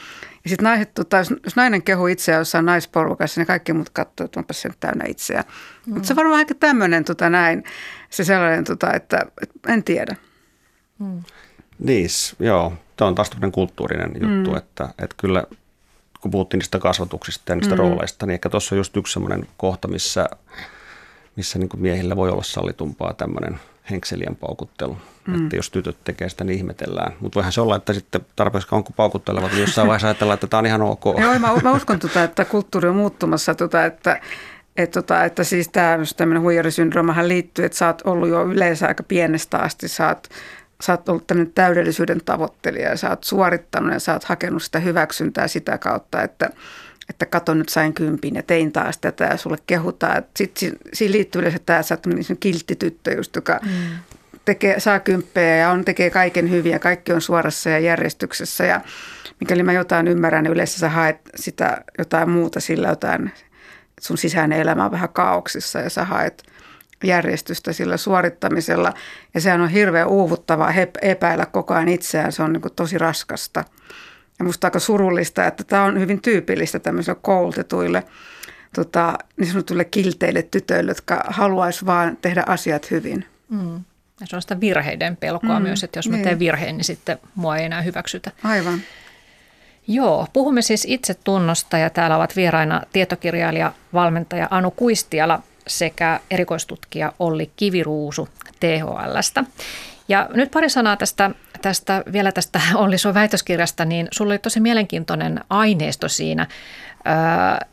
Ja 0.47 0.49
sitten 0.49 0.63
naiset, 0.63 0.93
tota, 0.93 1.17
jos, 1.17 1.33
jos 1.43 1.55
nainen 1.55 1.83
kehuu 1.83 2.07
itseään 2.07 2.39
jossain 2.41 2.65
naisporukassa, 2.65 3.41
niin 3.41 3.47
kaikki 3.47 3.73
muut 3.73 3.89
katsoo, 3.89 4.25
että 4.25 4.39
onpa 4.39 4.53
se 4.53 4.69
täynnä 4.79 5.05
itseään. 5.07 5.43
Mm. 5.85 5.93
Mutta 5.93 6.07
se 6.07 6.13
on 6.13 6.17
varmaan 6.17 6.37
aika 6.37 6.55
tämmöinen 6.55 7.03
tota, 7.03 7.29
näin, 7.29 7.63
se 8.09 8.23
sellainen, 8.23 8.63
tota, 8.63 8.93
että, 8.93 9.19
että 9.41 9.73
en 9.73 9.83
tiedä. 9.83 10.15
Mm. 10.99 11.23
Niin, 11.79 12.07
joo. 12.39 12.73
Tämä 12.97 13.07
on 13.07 13.15
taas 13.15 13.29
tämmöinen 13.29 13.51
kulttuurinen 13.51 14.11
juttu, 14.13 14.51
mm. 14.51 14.57
että, 14.57 14.89
että 14.89 15.15
kyllä 15.17 15.43
kun 16.21 16.31
puhuttiin 16.31 16.59
niistä 16.59 16.79
kasvatuksista 16.79 17.51
ja 17.51 17.55
niistä 17.55 17.75
mm. 17.75 17.79
rooleista, 17.79 18.25
niin 18.25 18.33
ehkä 18.33 18.49
tuossa 18.49 18.75
on 18.75 18.77
just 18.77 18.97
yksi 18.97 19.13
semmoinen 19.13 19.47
kohta, 19.57 19.87
missä 19.87 20.29
missä 21.35 21.59
niin 21.59 21.69
miehillä 21.77 22.15
voi 22.15 22.29
olla 22.29 22.43
sallitumpaa 22.43 23.13
tämmöinen 23.13 23.59
henkselien 23.91 24.35
paukuttelu. 24.35 24.97
Mm. 25.27 25.43
Että 25.43 25.55
jos 25.55 25.69
tytöt 25.69 25.97
tekee 26.03 26.29
sitä, 26.29 26.43
niin 26.43 26.57
ihmetellään. 26.57 27.13
Mutta 27.19 27.35
voihan 27.35 27.51
se 27.51 27.61
olla, 27.61 27.75
että 27.75 27.93
sitten 27.93 28.21
tarpeeksi 28.35 28.67
kauan 28.67 28.83
kun 28.83 28.95
paukuttelevat, 28.95 29.51
niin 29.51 29.61
jossain 29.61 29.87
vaiheessa 29.87 30.07
ajatellaan, 30.07 30.33
että 30.33 30.47
tämä 30.47 30.59
on 30.59 30.65
ihan 30.65 30.81
ok. 30.81 31.05
Joo, 31.05 31.39
mä, 31.39 31.55
mä 31.63 31.71
uskon, 31.71 31.99
tuota, 31.99 32.23
että 32.23 32.45
kulttuuri 32.45 32.89
on 32.89 32.95
muuttumassa, 32.95 33.55
tuota, 33.55 33.85
että 33.85 34.21
että, 34.77 35.01
tota, 35.01 35.23
että 35.23 35.43
siis 35.43 35.69
tämä 35.69 35.97
tämmöinen 36.17 36.43
huijarisyndroomahan 36.43 37.27
liittyy, 37.27 37.65
että 37.65 37.77
sä 37.77 37.87
oot 37.87 38.01
ollut 38.05 38.29
jo 38.29 38.45
yleensä 38.45 38.87
aika 38.87 39.03
pienestä 39.03 39.57
asti, 39.57 39.87
sä 39.87 40.07
oot, 40.07 40.27
sä 40.81 40.93
oot 40.93 41.09
ollut 41.09 41.27
tämmöinen 41.27 41.53
täydellisyyden 41.53 42.21
tavoittelija 42.25 42.89
ja 42.89 42.97
sä 42.97 43.09
oot 43.09 43.23
suorittanut 43.23 43.93
ja 43.93 43.99
sä 43.99 44.13
oot 44.13 44.23
hakenut 44.23 44.63
sitä 44.63 44.79
hyväksyntää 44.79 45.47
sitä 45.47 45.77
kautta, 45.77 46.21
että, 46.21 46.49
että 47.09 47.25
kato 47.25 47.53
nyt 47.53 47.69
sain 47.69 47.93
kympin 47.93 48.35
ja 48.35 48.43
tein 48.43 48.71
taas 48.71 48.97
tätä 48.97 49.25
ja 49.25 49.37
sulle 49.37 49.57
kehutaan. 49.67 50.23
Sitten 50.35 50.77
siinä 50.93 51.11
liittyy 51.11 51.39
yleensä 51.39 51.59
tämä, 51.65 51.79
että 51.79 51.87
sä 51.87 51.95
oot 51.95 52.39
kiltti 52.39 52.75
tyttö 52.75 53.11
just, 53.11 53.35
joka 53.35 53.59
mm. 53.63 53.71
tekee, 54.45 54.79
saa 54.79 54.99
kymppejä 54.99 55.55
ja 55.55 55.69
on, 55.69 55.85
tekee 55.85 56.09
kaiken 56.09 56.49
hyvin 56.49 56.71
ja 56.71 56.79
kaikki 56.79 57.13
on 57.13 57.21
suorassa 57.21 57.69
ja 57.69 57.79
järjestyksessä 57.79 58.65
ja 58.65 58.81
mikäli 59.39 59.63
mä 59.63 59.73
jotain 59.73 60.07
ymmärrän, 60.07 60.43
niin 60.43 60.53
yleensä 60.53 60.79
sä 60.79 60.89
haet 60.89 61.17
sitä 61.35 61.83
jotain 61.97 62.29
muuta 62.29 62.59
sillä 62.59 62.87
jotain 62.87 63.31
sun 64.01 64.17
sisäinen 64.17 64.59
elämä 64.59 64.85
on 64.85 64.91
vähän 64.91 65.09
kaauksissa 65.09 65.79
ja 65.79 65.89
sä 65.89 66.05
haet 66.05 66.43
järjestystä 67.03 67.73
sillä 67.73 67.97
suorittamisella. 67.97 68.93
Ja 69.33 69.41
sehän 69.41 69.61
on 69.61 69.69
hirveän 69.69 70.07
uuvuttavaa 70.07 70.73
epäillä 71.01 71.45
koko 71.45 71.73
ajan 71.73 71.89
itseään, 71.89 72.31
se 72.31 72.43
on 72.43 72.53
niin 72.53 72.61
tosi 72.75 72.97
raskasta. 72.97 73.63
Ja 74.39 74.45
musta 74.45 74.67
aika 74.67 74.79
surullista, 74.79 75.45
että 75.45 75.63
tämä 75.63 75.83
on 75.83 75.99
hyvin 75.99 76.21
tyypillistä 76.21 76.79
tämmöisille 76.79 77.17
koulutetuille 77.21 78.03
tota, 78.75 79.17
niin 79.37 79.51
sanotuille 79.51 79.85
kilteille 79.85 80.41
tytöille, 80.41 80.91
jotka 80.91 81.23
haluaisi 81.27 81.85
vaan 81.85 82.17
tehdä 82.21 82.43
asiat 82.47 82.91
hyvin. 82.91 83.25
Mm. 83.49 83.83
Ja 84.19 84.27
se 84.27 84.35
on 84.35 84.41
sitä 84.41 84.59
virheiden 84.59 85.17
pelkoa 85.17 85.59
mm, 85.59 85.63
myös, 85.63 85.83
että 85.83 85.99
jos 85.99 86.09
mä 86.09 86.15
niin. 86.15 86.23
teen 86.23 86.39
virheen, 86.39 86.77
niin 86.77 86.85
sitten 86.85 87.17
mua 87.35 87.57
ei 87.57 87.65
enää 87.65 87.81
hyväksytä. 87.81 88.31
Aivan. 88.43 88.81
Joo, 89.87 90.27
puhumme 90.33 90.61
siis 90.61 90.85
itsetunnosta 90.89 91.77
ja 91.77 91.89
täällä 91.89 92.17
ovat 92.17 92.35
vieraina 92.35 92.81
tietokirjailija, 92.93 93.73
valmentaja 93.93 94.47
Anu 94.51 94.71
Kuistiala 94.71 95.43
sekä 95.67 96.19
erikoistutkija 96.31 97.13
Olli 97.19 97.51
Kiviruusu 97.55 98.29
THLstä. 98.59 99.43
Ja 100.07 100.29
nyt 100.33 100.51
pari 100.51 100.69
sanaa 100.69 100.97
tästä, 100.97 101.31
tästä 101.67 102.03
vielä 102.11 102.31
tästä 102.31 102.61
Olli 102.75 102.97
sun 102.97 103.13
väitöskirjasta, 103.13 103.85
niin 103.85 104.07
sulla 104.11 104.31
oli 104.31 104.39
tosi 104.39 104.59
mielenkiintoinen 104.59 105.39
aineisto 105.49 106.09
siinä. 106.09 106.47
Öö, 107.07 107.67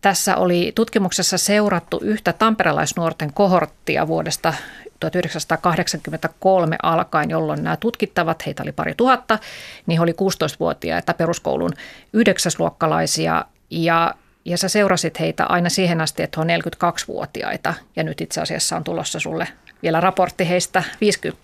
tässä 0.00 0.36
oli 0.36 0.72
tutkimuksessa 0.74 1.38
seurattu 1.38 2.00
yhtä 2.02 2.32
tamperelaisnuorten 2.32 3.32
kohorttia 3.32 4.06
vuodesta 4.06 4.54
1983 5.00 6.76
alkaen, 6.82 7.30
jolloin 7.30 7.64
nämä 7.64 7.76
tutkittavat, 7.76 8.46
heitä 8.46 8.62
oli 8.62 8.72
pari 8.72 8.94
tuhatta, 8.96 9.38
niin 9.86 9.98
he 9.98 10.02
oli 10.02 10.12
16-vuotiaita 10.12 11.14
peruskoulun 11.14 11.72
yhdeksäsluokkalaisia. 12.12 13.44
Ja 13.70 14.14
ja 14.44 14.58
sä 14.58 14.68
seurasit 14.68 15.20
heitä 15.20 15.44
aina 15.44 15.68
siihen 15.68 16.00
asti, 16.00 16.22
että 16.22 16.40
he 16.40 16.42
on 16.42 16.60
42-vuotiaita 16.60 17.74
ja 17.96 18.02
nyt 18.02 18.20
itse 18.20 18.40
asiassa 18.40 18.76
on 18.76 18.84
tulossa 18.84 19.20
sulle 19.20 19.48
vielä 19.82 20.00
raportti 20.00 20.48
heistä 20.48 20.82
50 21.00 21.40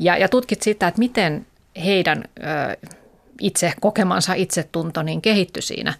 ja, 0.00 0.16
ja 0.16 0.28
tutkit 0.28 0.62
sitä, 0.62 0.88
että 0.88 0.98
miten 0.98 1.46
heidän 1.84 2.24
ö, 2.38 2.88
itse 3.40 3.72
kokemansa 3.80 4.34
itsetunto 4.34 5.02
niin 5.02 5.22
kehittyi 5.22 5.62
siinä 5.62 5.94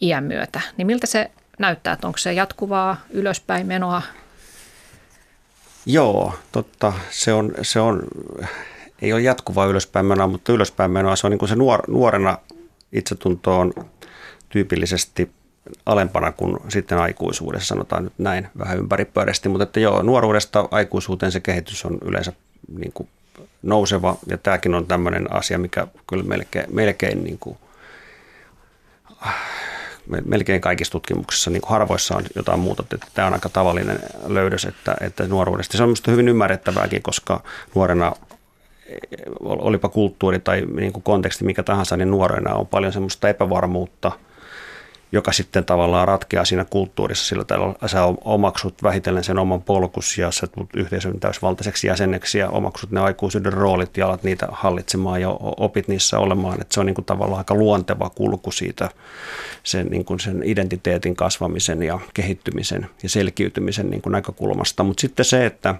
iän 0.00 0.24
myötä. 0.24 0.60
Niin 0.76 0.86
miltä 0.86 1.06
se 1.06 1.30
näyttää, 1.58 1.92
että 1.92 2.06
onko 2.06 2.18
se 2.18 2.32
jatkuvaa 2.32 2.96
ylöspäin 3.10 3.66
menoa 3.66 4.02
Joo, 5.86 6.34
totta. 6.52 6.92
Se 7.10 7.32
on, 7.32 7.52
se 7.62 7.80
on, 7.80 8.02
ei 9.02 9.12
ole 9.12 9.20
jatkuvaa 9.20 9.66
ylöspäin 9.66 10.06
menoa, 10.06 10.26
mutta 10.26 10.52
ylöspäin 10.52 10.90
menoa 10.90 11.16
se 11.16 11.26
on 11.26 11.30
niin 11.30 11.38
kuin 11.38 11.48
se 11.48 11.56
nuor, 11.56 11.80
nuorena 11.88 12.38
itsetunto 12.92 13.58
on 13.58 13.72
tyypillisesti 14.48 15.30
alempana 15.86 16.32
kuin 16.32 16.58
sitten 16.68 16.98
aikuisuudessa, 16.98 17.68
sanotaan 17.68 18.04
nyt 18.04 18.12
näin 18.18 18.48
vähän 18.58 18.78
ympäripyöreästi, 18.78 19.48
mutta 19.48 19.62
että 19.62 19.80
joo, 19.80 20.02
nuoruudesta 20.02 20.68
aikuisuuteen 20.70 21.32
se 21.32 21.40
kehitys 21.40 21.84
on 21.84 21.98
yleensä 22.04 22.32
niin 22.78 22.92
kuin 22.92 23.08
nouseva 23.62 24.16
ja 24.26 24.38
tämäkin 24.38 24.74
on 24.74 24.86
tämmöinen 24.86 25.32
asia, 25.32 25.58
mikä 25.58 25.86
kyllä 26.08 26.24
melkein, 26.24 26.66
melkein 26.70 27.24
niin 27.24 27.38
kuin, 27.38 27.56
melkein 30.24 30.60
kaikissa 30.60 30.92
tutkimuksissa, 30.92 31.50
niin 31.50 31.60
kuin 31.60 31.70
harvoissa 31.70 32.16
on 32.16 32.24
jotain 32.36 32.60
muuta, 32.60 32.84
että 32.94 33.06
tämä 33.14 33.28
on 33.28 33.34
aika 33.34 33.48
tavallinen 33.48 33.98
löydös, 34.26 34.64
että, 34.64 34.96
että 35.00 35.26
nuoruudesta. 35.26 35.76
Se 35.76 35.82
on 35.82 35.88
minusta 35.88 36.10
hyvin 36.10 36.28
ymmärrettävääkin, 36.28 37.02
koska 37.02 37.42
nuorena 37.74 38.12
olipa 39.40 39.88
kulttuuri 39.88 40.38
tai 40.38 40.60
niin 40.60 40.92
kuin 40.92 41.02
konteksti 41.02 41.44
mikä 41.44 41.62
tahansa, 41.62 41.96
niin 41.96 42.10
nuorena 42.10 42.54
on 42.54 42.66
paljon 42.66 42.92
semmoista 42.92 43.28
epävarmuutta– 43.28 44.12
joka 45.12 45.32
sitten 45.32 45.64
tavallaan 45.64 46.08
ratkeaa 46.08 46.44
siinä 46.44 46.64
kulttuurissa 46.64 47.26
sillä 47.26 47.44
tavalla, 47.44 47.88
sä 47.88 48.04
omaksut 48.24 48.82
vähitellen 48.82 49.24
sen 49.24 49.38
oman 49.38 49.62
polkus 49.62 50.18
ja 50.18 50.30
sä 50.30 50.46
tulet 50.46 50.68
yhteisön 50.76 51.20
täysvaltaiseksi 51.20 51.86
jäseneksi 51.86 52.38
ja 52.38 52.50
omaksut 52.50 52.90
ne 52.90 53.00
aikuisuuden 53.00 53.52
roolit 53.52 53.96
ja 53.96 54.06
alat 54.06 54.22
niitä 54.22 54.48
hallitsemaan 54.50 55.20
ja 55.20 55.28
opit 55.56 55.88
niissä 55.88 56.18
olemaan. 56.18 56.60
Että 56.60 56.74
se 56.74 56.80
on 56.80 56.86
niin 56.86 56.94
kuin 56.94 57.04
tavallaan 57.04 57.38
aika 57.38 57.54
luonteva 57.54 58.10
kulku 58.10 58.50
siitä 58.50 58.90
sen, 59.62 59.86
niin 59.86 60.04
kuin 60.04 60.20
sen 60.20 60.42
identiteetin 60.44 61.16
kasvamisen 61.16 61.82
ja 61.82 61.98
kehittymisen 62.14 62.86
ja 63.02 63.08
selkiytymisen 63.08 63.90
niin 63.90 64.02
kuin 64.02 64.12
näkökulmasta. 64.12 64.82
Mutta 64.82 65.00
sitten 65.00 65.24
se, 65.24 65.46
että 65.46 65.74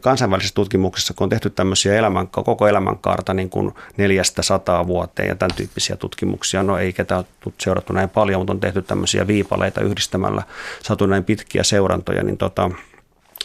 kansainvälisessä 0.00 0.54
tutkimuksessa, 0.54 1.14
kun 1.14 1.24
on 1.24 1.30
tehty 1.30 1.50
tämmöisiä 1.50 1.94
elämän, 1.94 2.28
koko 2.28 2.68
elämänkaarta 2.68 3.34
niin 3.34 3.50
kuin 3.50 3.74
neljästä 3.96 4.42
sataa 4.42 4.86
vuoteen 4.86 5.28
ja 5.28 5.36
tämän 5.36 5.56
tyyppisiä 5.56 5.96
tutkimuksia, 5.96 6.62
no 6.62 6.78
ei 6.78 6.92
ketään 6.92 7.24
seurattu 7.58 7.92
näin 7.92 8.08
paljon, 8.08 8.35
mutta 8.38 8.52
on 8.52 8.60
tehty 8.60 8.82
tämmöisiä 8.82 9.26
viipaleita 9.26 9.80
yhdistämällä, 9.80 10.42
saatu 10.82 11.06
näin 11.06 11.24
pitkiä 11.24 11.62
seurantoja, 11.62 12.22
niin 12.22 12.36
tota, 12.36 12.70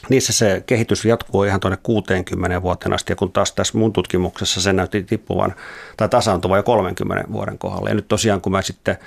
niissä 0.09 0.33
se 0.33 0.63
kehitys 0.65 1.05
jatkuu 1.05 1.43
ihan 1.43 1.59
tuonne 1.59 1.77
60 1.83 2.61
vuoteen 2.61 2.93
asti, 2.93 3.11
ja 3.11 3.15
kun 3.15 3.31
taas 3.31 3.51
tässä 3.51 3.77
mun 3.77 3.93
tutkimuksessa 3.93 4.61
se 4.61 4.73
näytti 4.73 5.03
tippuvan 5.03 5.55
tai 5.97 6.09
tasaantuvan 6.09 6.59
jo 6.59 6.63
30 6.63 7.31
vuoden 7.31 7.57
kohdalla. 7.57 7.89
Ja 7.89 7.95
nyt 7.95 8.07
tosiaan, 8.07 8.41
kun, 8.41 8.51
mä 8.51 8.61
sitten, 8.61 8.97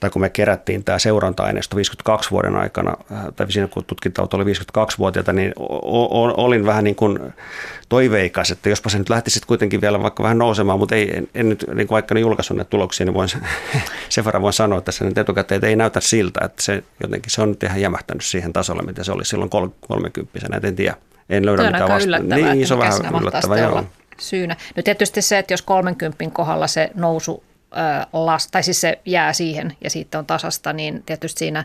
tai 0.00 0.10
kun 0.10 0.22
me 0.22 0.30
kerättiin 0.30 0.84
tämä 0.84 0.98
seuranta-aineisto 0.98 1.76
52 1.76 2.30
vuoden 2.30 2.56
aikana, 2.56 2.96
äh, 3.12 3.24
tai 3.36 3.52
siinä 3.52 3.68
kun 3.68 3.84
tutkintaut 3.84 4.34
oli 4.34 4.44
52-vuotiaita, 4.44 5.32
niin 5.32 5.52
olin 5.56 6.66
vähän 6.66 6.84
niin 6.84 6.96
kuin 6.96 7.18
toiveikas, 7.88 8.50
että 8.50 8.68
jospa 8.68 8.90
se 8.90 8.98
nyt 8.98 9.10
lähtisi 9.10 9.40
kuitenkin 9.46 9.80
vielä 9.80 10.02
vaikka 10.02 10.22
vähän 10.22 10.38
nousemaan, 10.38 10.78
mutta 10.78 10.94
ei, 10.94 11.16
en, 11.16 11.28
en 11.34 11.48
nyt, 11.48 11.64
niin 11.74 11.88
vaikka 11.90 12.14
ne 12.14 12.20
julkaissut 12.20 12.56
näitä 12.56 12.70
tuloksia, 12.70 13.06
niin 13.06 13.14
voin, 13.14 13.28
sen 14.08 14.24
verran 14.24 14.42
voin 14.42 14.52
sanoa 14.52 14.80
tässä 14.80 15.04
nyt 15.04 15.18
etukäteen, 15.18 15.56
että 15.56 15.66
ei 15.66 15.76
näytä 15.76 16.00
siltä, 16.00 16.40
että 16.44 16.62
se 16.62 16.82
jotenkin 17.02 17.30
se 17.30 17.42
on 17.42 17.48
nyt 17.48 17.62
ihan 17.62 17.80
jämähtänyt 17.80 18.24
siihen 18.24 18.52
tasolle, 18.52 18.82
mitä 18.82 19.04
se 19.04 19.12
oli 19.12 19.24
silloin 19.24 19.50
30 19.50 20.39
kymppisenä, 20.40 20.68
en 20.68 20.76
tiedä. 20.76 20.94
En 21.28 21.46
löydä 21.46 21.62
mitään 21.62 21.88
vasta- 21.88 22.06
yllättävää, 22.06 22.54
niin, 22.54 22.66
se 22.66 22.74
on 22.74 22.80
vähän 22.80 23.22
yllättävää, 23.22 23.58
joo. 23.58 23.84
syynä. 24.18 24.56
No 24.76 24.82
tietysti 24.82 25.22
se, 25.22 25.38
että 25.38 25.52
jos 25.52 25.62
30 25.62 26.24
kohdalla 26.32 26.66
se 26.66 26.90
nousu 26.94 27.44
las, 28.12 28.46
tai 28.46 28.62
siis 28.62 28.80
se 28.80 28.98
jää 29.06 29.32
siihen 29.32 29.76
ja 29.84 29.90
siitä 29.90 30.18
on 30.18 30.26
tasasta, 30.26 30.72
niin 30.72 31.02
tietysti 31.06 31.38
siinä 31.38 31.64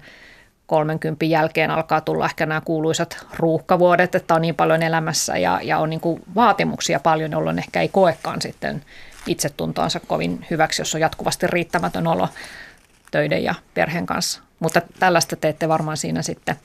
30 0.68 1.26
jälkeen 1.26 1.72
alkaa 1.72 2.02
tulla 2.02 2.26
ehkä 2.26 2.46
nämä 2.46 2.62
kuuluisat 2.62 3.26
ruuhkavuodet, 3.38 4.16
että 4.16 4.36
on 4.36 4.42
niin 4.42 4.56
paljon 4.56 4.84
elämässä 4.84 5.38
ja, 5.38 5.60
ja 5.64 5.78
on 5.78 5.90
niin 5.90 6.00
kuin 6.00 6.22
vaatimuksia 6.36 7.00
paljon, 7.00 7.32
jolloin 7.32 7.60
ehkä 7.60 7.82
ei 7.82 7.90
koekaan 7.90 8.42
sitten 8.42 8.82
itsetuntoansa 9.28 10.00
kovin 10.00 10.46
hyväksi, 10.50 10.82
jos 10.82 10.96
on 10.96 11.02
jatkuvasti 11.02 11.48
riittämätön 11.48 12.08
olo 12.08 12.30
töiden 13.12 13.44
ja 13.44 13.56
perheen 13.74 14.06
kanssa. 14.06 14.42
Mutta 14.60 14.82
tällaista 15.00 15.36
teette 15.36 15.70
varmaan 15.70 15.98
siinä 15.98 16.22
sitten 16.22 16.56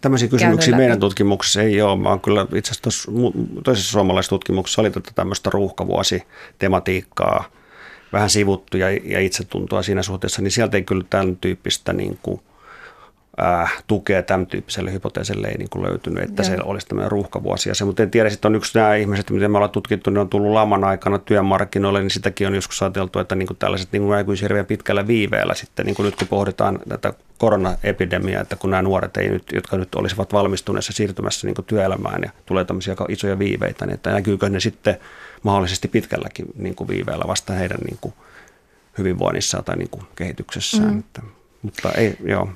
Tämmöisiä 0.00 0.28
kysymyksiä 0.28 0.76
meidän 0.76 1.00
tutkimuksessa 1.00 1.62
ei 1.62 1.82
ole, 1.82 2.02
vaan 2.04 2.20
kyllä 2.20 2.46
itse 2.54 2.70
asiassa 2.70 3.12
toisessa 3.64 3.92
suomalaisessa 3.92 4.30
tutkimuksessa 4.30 4.82
oli 4.82 4.90
tätä 4.90 5.10
tämmöistä 5.14 5.50
ruuhkavuositematiikkaa 5.50 7.44
vähän 8.12 8.30
sivuttu 8.30 8.76
ja, 8.76 8.90
ja 8.90 9.20
itsetuntoa 9.20 9.82
siinä 9.82 10.02
suhteessa, 10.02 10.42
niin 10.42 10.50
sieltä 10.50 10.76
ei 10.76 10.82
kyllä 10.82 11.04
tämän 11.10 11.36
tyyppistä 11.36 11.92
niin 11.92 12.18
kuin– 12.22 12.40
ää, 13.36 13.68
tukea 13.86 14.22
tämän 14.22 14.46
tyyppiselle 14.46 14.92
hypoteesille 14.92 15.48
ei 15.48 15.58
niin 15.58 15.70
kuin 15.70 15.84
löytynyt, 15.84 16.24
että 16.24 16.42
Joo. 16.42 16.56
se 16.56 16.58
olisi 16.64 16.86
tämmöinen 16.86 17.10
ruuhkavuosi. 17.10 17.68
Ja 17.68 17.74
se, 17.74 17.84
mutta 17.84 18.02
en 18.02 18.10
tiedä, 18.10 18.28
että 18.28 18.48
on 18.48 18.54
yksi 18.54 18.78
nämä 18.78 18.94
ihmiset, 18.94 19.30
miten 19.30 19.50
me 19.50 19.58
ollaan 19.58 19.70
tutkittu, 19.70 20.10
niin 20.10 20.18
on 20.18 20.28
tullut 20.28 20.52
laman 20.52 20.84
aikana 20.84 21.18
työmarkkinoille, 21.18 22.00
niin 22.00 22.10
sitäkin 22.10 22.46
on 22.46 22.54
joskus 22.54 22.82
ajateltu, 22.82 23.18
että 23.18 23.34
niin 23.34 23.46
kuin 23.46 23.56
tällaiset 23.56 23.92
niin 23.92 24.02
kuin 24.24 24.38
hirveän 24.42 24.66
pitkällä 24.66 25.06
viiveellä 25.06 25.54
sitten, 25.54 25.86
niin 25.86 25.96
kuin 25.96 26.06
nyt 26.06 26.16
kun 26.16 26.28
pohditaan 26.28 26.78
tätä 26.88 27.12
koronaepidemiaa, 27.38 28.42
että 28.42 28.56
kun 28.56 28.70
nämä 28.70 28.82
nuoret, 28.82 29.16
ei 29.16 29.28
nyt, 29.28 29.44
jotka 29.52 29.76
nyt 29.76 29.94
olisivat 29.94 30.32
valmistuneessa 30.32 30.92
siirtymässä 30.92 31.46
niin 31.46 31.54
kuin 31.54 31.64
työelämään 31.64 32.22
ja 32.24 32.30
tulee 32.46 32.64
tämmöisiä 32.64 32.94
isoja 33.08 33.38
viiveitä, 33.38 33.86
niin 33.86 33.94
että 33.94 34.12
näkyykö 34.12 34.48
ne 34.48 34.60
sitten 34.60 34.96
mahdollisesti 35.42 35.88
pitkälläkin 35.88 36.46
niin 36.56 36.74
kuin 36.74 36.88
viiveellä 36.88 37.24
vasta 37.26 37.52
heidän 37.52 37.78
niin 37.84 37.98
kuin 38.00 38.14
hyvinvoinnissaan 38.98 39.64
tai 39.64 39.76
niin 39.76 39.90
kuin 39.90 40.02
kehityksessään. 40.16 40.92
Mm. 40.92 40.98
Että, 40.98 41.22
mutta 41.62 41.92
ei, 41.92 42.16
joo. 42.24 42.48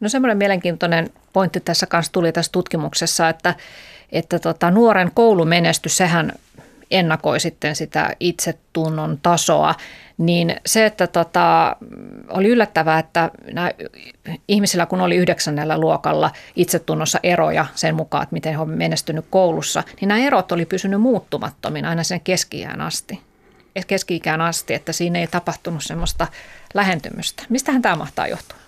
No 0.00 0.08
semmoinen 0.08 0.38
mielenkiintoinen 0.38 1.10
pointti 1.32 1.60
tässä 1.60 1.86
kanssa 1.86 2.12
tuli 2.12 2.32
tässä 2.32 2.52
tutkimuksessa, 2.52 3.28
että, 3.28 3.54
että 4.12 4.38
tota, 4.38 4.70
nuoren 4.70 5.10
koulumenestys, 5.14 5.96
sehän 5.96 6.32
ennakoi 6.90 7.40
sitten 7.40 7.76
sitä 7.76 8.16
itsetunnon 8.20 9.18
tasoa, 9.22 9.74
niin 10.18 10.56
se, 10.66 10.86
että 10.86 11.06
tota, 11.06 11.76
oli 12.28 12.48
yllättävää, 12.48 12.98
että 12.98 13.30
nämä 13.52 13.70
ihmisillä 14.48 14.86
kun 14.86 15.00
oli 15.00 15.16
yhdeksännellä 15.16 15.78
luokalla 15.78 16.30
itsetunnossa 16.56 17.20
eroja 17.22 17.66
sen 17.74 17.94
mukaan, 17.94 18.22
että 18.22 18.32
miten 18.32 18.52
he 18.52 18.58
ovat 18.58 18.76
menestynyt 18.76 19.26
koulussa, 19.30 19.82
niin 20.00 20.08
nämä 20.08 20.20
erot 20.20 20.52
oli 20.52 20.64
pysynyt 20.64 21.00
muuttumattomina 21.00 21.88
aina 21.88 22.02
sen 22.02 22.20
keski-ikään 22.20 22.80
asti. 22.80 23.20
Keski-ikään 23.86 24.40
asti, 24.40 24.74
että 24.74 24.92
siinä 24.92 25.18
ei 25.18 25.26
tapahtunut 25.26 25.82
semmoista 25.82 26.26
lähentymystä. 26.74 27.42
Mistähän 27.48 27.82
tämä 27.82 27.96
mahtaa 27.96 28.26
johtua? 28.26 28.67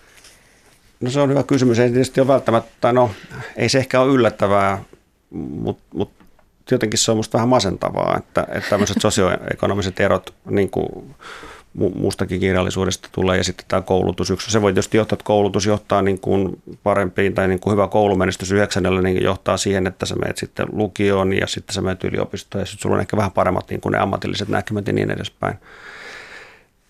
No 1.00 1.10
se 1.10 1.20
on 1.20 1.30
hyvä 1.30 1.42
kysymys. 1.42 1.78
Ei 1.78 1.90
tietysti 1.90 2.20
ole 2.20 2.28
välttämättä, 2.28 2.92
no 2.92 3.10
ei 3.56 3.68
se 3.68 3.78
ehkä 3.78 4.00
ole 4.00 4.12
yllättävää, 4.12 4.84
mutta 5.30 5.82
mut 5.94 6.10
jotenkin 6.70 6.98
se 6.98 7.10
on 7.10 7.16
musta 7.16 7.38
vähän 7.38 7.48
masentavaa, 7.48 8.16
että, 8.16 8.46
että 8.52 8.70
tämmöiset 8.70 8.96
sosioekonomiset 9.02 10.00
erot 10.00 10.34
niin 10.50 10.70
kuin 10.70 11.14
muustakin 11.74 12.40
kirjallisuudesta 12.40 13.08
tulee 13.12 13.36
ja 13.36 13.44
sitten 13.44 13.66
tämä 13.68 13.82
koulutus. 13.82 14.30
Yksi, 14.30 14.50
se 14.50 14.62
voi 14.62 14.72
tietysti 14.72 14.96
johtaa, 14.96 15.14
että 15.14 15.24
koulutus 15.24 15.66
johtaa 15.66 16.02
niin 16.02 16.20
kuin 16.20 16.62
parempiin 16.82 17.34
tai 17.34 17.48
niin 17.48 17.60
kuin 17.60 17.72
hyvä 17.72 17.88
koulumenestys 17.88 18.52
yhdeksännellä 18.52 19.02
niin 19.02 19.22
johtaa 19.22 19.56
siihen, 19.56 19.86
että 19.86 20.06
sä 20.06 20.16
menet 20.16 20.38
sitten 20.38 20.66
lukioon 20.72 21.32
ja 21.32 21.46
sitten 21.46 21.74
sä 21.74 21.82
menet 21.82 22.04
yliopistoon 22.04 22.62
ja 22.62 22.66
sitten 22.66 22.82
sulla 22.82 22.94
on 22.94 23.00
ehkä 23.00 23.16
vähän 23.16 23.30
paremmat 23.30 23.70
niin 23.70 23.80
kuin 23.80 23.92
ne 23.92 23.98
ammatilliset 23.98 24.48
näkymät 24.48 24.86
ja 24.86 24.92
niin 24.92 25.10
edespäin 25.10 25.54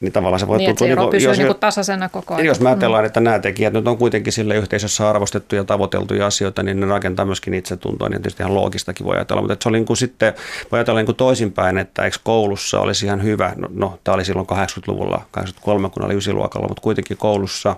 niin 0.01 0.12
tavallaan 0.12 0.40
se 0.40 0.46
voi 0.46 0.59
niin, 0.59 0.68
tuntua... 0.68 0.86
Niin, 0.86 0.98
että 0.98 1.11
pysyy 1.11 1.30
jos, 1.30 1.38
niin 1.38 1.55
tasaisena 1.61 2.09
koko 2.09 2.34
ajan. 2.34 2.46
Jos 2.46 2.61
me 2.61 2.68
ajatellaan, 2.68 3.03
mm. 3.03 3.07
että 3.07 3.20
nämä 3.20 3.38
tekijät 3.38 3.72
nyt 3.72 3.88
on 3.88 3.98
kuitenkin 3.98 4.32
sille 4.32 4.57
yhteisössä 4.57 5.11
arvostettuja 5.11 5.61
ja 5.61 5.64
tavoiteltuja 5.64 6.26
asioita, 6.26 6.62
niin 6.62 6.80
ne 6.80 6.86
rakentaa 6.86 7.24
myöskin 7.24 7.55
itsetuntoa, 7.55 8.09
niin 8.09 8.22
tietysti 8.22 8.42
ihan 8.42 8.55
loogistakin 8.55 9.07
voi 9.07 9.16
ajatella. 9.16 9.42
Mutta 9.42 9.57
se 9.62 9.68
oli 9.68 9.78
niin 9.78 9.86
kuin 9.86 9.96
sitten, 9.96 10.34
voi 10.72 10.78
ajatella 10.78 11.01
niin 11.01 11.07
kuin 11.07 11.16
toisinpäin, 11.16 11.78
että 11.78 12.05
eikö 12.05 12.16
koulussa 12.22 12.80
olisi 12.80 13.07
ihan 13.07 13.22
hyvä, 13.22 13.53
no, 13.57 13.68
no 13.72 13.98
tämä 14.05 14.14
oli 14.14 14.24
silloin 14.24 14.46
80-luvulla, 14.46 15.22
83, 15.30 15.90
kun 15.90 16.05
oli 16.05 16.14
ysiluokalla, 16.14 16.68
mutta 16.68 16.82
kuitenkin 16.82 17.16
koulussa, 17.16 17.76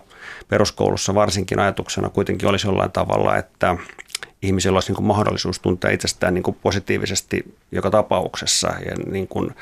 peruskoulussa 0.48 1.14
varsinkin 1.14 1.58
ajatuksena 1.58 2.08
kuitenkin 2.08 2.48
olisi 2.48 2.66
jollain 2.66 2.92
tavalla, 2.92 3.36
että 3.36 3.76
ihmisillä 4.42 4.76
olisi 4.76 4.88
niin 4.88 4.96
kuin 4.96 5.06
mahdollisuus 5.06 5.60
tuntea 5.60 5.90
itsestään 5.90 6.34
niin 6.34 6.42
kuin 6.42 6.56
positiivisesti 6.62 7.54
joka 7.72 7.90
tapauksessa 7.90 8.68
ja 8.68 8.96
niin 9.06 9.28
kuin, 9.28 9.54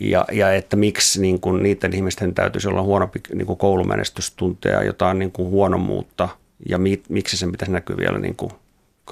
ja, 0.00 0.24
ja 0.32 0.52
että 0.52 0.76
miksi 0.76 1.20
niin 1.20 1.40
kuin 1.40 1.62
niiden 1.62 1.94
ihmisten 1.94 2.34
täytyisi 2.34 2.68
olla 2.68 2.82
huonompi 2.82 3.20
niin 3.34 3.46
kuin 3.46 3.56
koulumenestys 3.56 4.30
tuntea 4.30 4.82
jotain 4.82 5.18
niin 5.18 5.32
kuin 5.32 5.48
huonommuutta 5.48 6.28
ja 6.68 6.78
mi, 6.78 7.02
miksi 7.08 7.36
sen 7.36 7.52
pitäisi 7.52 7.72
näkyä 7.72 7.96
vielä 7.96 8.18
niin 8.18 8.36
kuin 8.36 8.52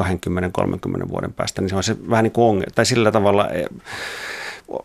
20-30 0.03 1.09
vuoden 1.09 1.33
päästä, 1.33 1.63
niin 1.63 1.69
se 1.69 1.77
on 1.77 1.83
se 1.83 1.97
vähän 2.11 2.23
niin 2.23 2.33
kuin 2.33 2.45
ongelma. 2.45 2.73
Tai 2.75 2.87
sillä 2.87 3.13
tavalla 3.13 3.49
e, 3.49 3.65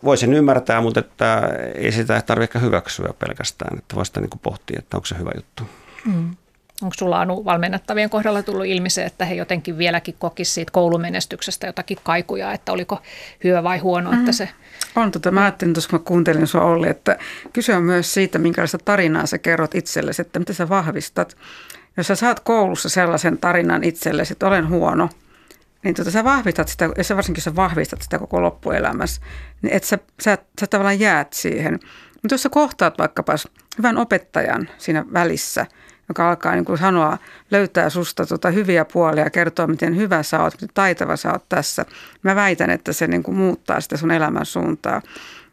voi 0.04 0.16
sen 0.16 0.34
ymmärtää, 0.34 0.80
mutta 0.80 1.00
että 1.00 1.42
ei 1.74 1.92
sitä 1.92 2.22
tarvitse 2.26 2.60
hyväksyä 2.60 3.14
pelkästään, 3.18 3.78
että 3.78 3.96
voi 3.96 4.06
sitä 4.06 4.20
niin 4.20 4.30
kuin 4.30 4.40
pohtia, 4.40 4.78
että 4.78 4.96
onko 4.96 5.06
se 5.06 5.18
hyvä 5.18 5.30
juttu. 5.36 5.62
Mm. 6.04 6.36
Onko 6.82 6.94
sulla 6.98 7.20
Anu 7.20 7.44
valmennettavien 7.44 8.10
kohdalla 8.10 8.42
tullut 8.42 8.66
ilmi 8.66 8.90
se, 8.90 9.04
että 9.04 9.24
he 9.24 9.34
jotenkin 9.34 9.78
vieläkin 9.78 10.14
kokisivat 10.18 10.54
siitä 10.54 10.72
koulumenestyksestä 10.72 11.66
jotakin 11.66 11.98
kaikuja, 12.02 12.52
että 12.52 12.72
oliko 12.72 13.02
hyvä 13.44 13.62
vai 13.62 13.78
huono, 13.78 14.12
mm. 14.12 14.18
että 14.18 14.32
se... 14.32 14.48
On, 14.96 15.10
tota, 15.10 15.30
mä 15.30 15.42
ajattelin 15.42 15.74
tuossa, 15.74 15.90
kun 15.90 15.98
mä 15.98 16.04
kuuntelin 16.04 16.46
sua 16.46 16.64
Olli, 16.64 16.88
että 16.88 17.18
kyse 17.52 17.76
on 17.76 17.82
myös 17.82 18.14
siitä, 18.14 18.38
minkälaista 18.38 18.78
tarinaa 18.78 19.26
sä 19.26 19.38
kerrot 19.38 19.74
itsellesi, 19.74 20.22
että 20.22 20.38
mitä 20.38 20.52
sä 20.52 20.68
vahvistat. 20.68 21.36
Jos 21.96 22.06
sä 22.06 22.14
saat 22.14 22.40
koulussa 22.40 22.88
sellaisen 22.88 23.38
tarinan 23.38 23.84
itsellesi, 23.84 24.32
että 24.32 24.46
olen 24.46 24.68
huono, 24.68 25.08
niin 25.84 25.94
tota, 25.94 26.10
sä 26.10 26.24
vahvistat 26.24 26.68
sitä, 26.68 26.90
ja 26.96 27.04
sä 27.04 27.16
varsinkin 27.16 27.42
sä 27.42 27.56
vahvistat 27.56 28.02
sitä 28.02 28.18
koko 28.18 28.42
loppuelämässä, 28.42 29.22
niin 29.62 29.72
että 29.74 29.88
sä, 29.88 29.98
sä, 30.20 30.38
sä 30.60 30.66
tavallaan 30.66 31.00
jäät 31.00 31.32
siihen. 31.32 31.78
Mutta 32.22 32.34
jos 32.34 32.42
sä 32.42 32.48
kohtaat 32.48 32.98
vaikkapa 32.98 33.34
hyvän 33.78 33.98
opettajan 33.98 34.68
siinä 34.78 35.04
välissä– 35.12 35.66
joka 36.08 36.28
alkaa 36.28 36.54
niin 36.54 36.64
kuin 36.64 36.78
sanoa, 36.78 37.18
löytää 37.50 37.90
susta 37.90 38.26
tota 38.26 38.50
hyviä 38.50 38.84
puolia 38.84 39.30
kertoa, 39.30 39.66
miten 39.66 39.96
hyvä 39.96 40.22
sä 40.22 40.42
oot, 40.42 40.54
miten 40.54 40.74
taitava 40.74 41.16
sä 41.16 41.32
oot 41.32 41.44
tässä. 41.48 41.84
Mä 42.22 42.34
väitän, 42.34 42.70
että 42.70 42.92
se 42.92 43.06
niin 43.06 43.22
kuin 43.22 43.36
muuttaa 43.36 43.80
sitä 43.80 43.96
sun 43.96 44.10
elämän 44.10 44.46
suuntaa. 44.46 45.02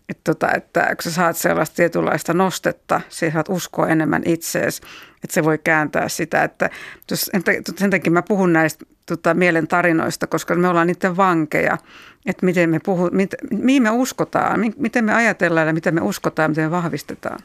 Että, 0.09 0.21
tota, 0.23 0.51
että 0.51 0.81
kun 0.81 1.03
sä 1.03 1.11
saat 1.11 1.37
sellaista 1.37 1.75
tietynlaista 1.75 2.33
nostetta, 2.33 3.01
sä 3.09 3.31
saat 3.31 3.49
uskoa 3.49 3.87
enemmän 3.87 4.21
itseesi, 4.25 4.81
että 5.23 5.33
se 5.33 5.43
voi 5.43 5.57
kääntää 5.57 6.09
sitä. 6.09 6.43
Että 6.43 6.69
jos, 7.11 7.31
sen 7.77 7.89
takia 7.89 8.11
mä 8.11 8.21
puhun 8.21 8.53
näistä 8.53 8.85
tota, 9.05 9.33
mielen 9.33 9.67
tarinoista, 9.67 10.27
koska 10.27 10.55
me 10.55 10.67
ollaan 10.67 10.87
niiden 10.87 11.17
vankeja, 11.17 11.77
että 12.25 12.45
miten 12.45 12.69
me 12.69 12.79
puhu, 12.85 13.09
mit, 13.11 13.35
mihin 13.51 13.83
me 13.83 13.89
uskotaan, 13.89 14.59
miten 14.77 15.05
me 15.05 15.13
ajatellaan 15.13 15.67
ja 15.67 15.73
miten 15.73 15.95
me 15.95 16.01
uskotaan, 16.01 16.51
miten 16.51 16.63
me 16.63 16.71
vahvistetaan 16.71 17.39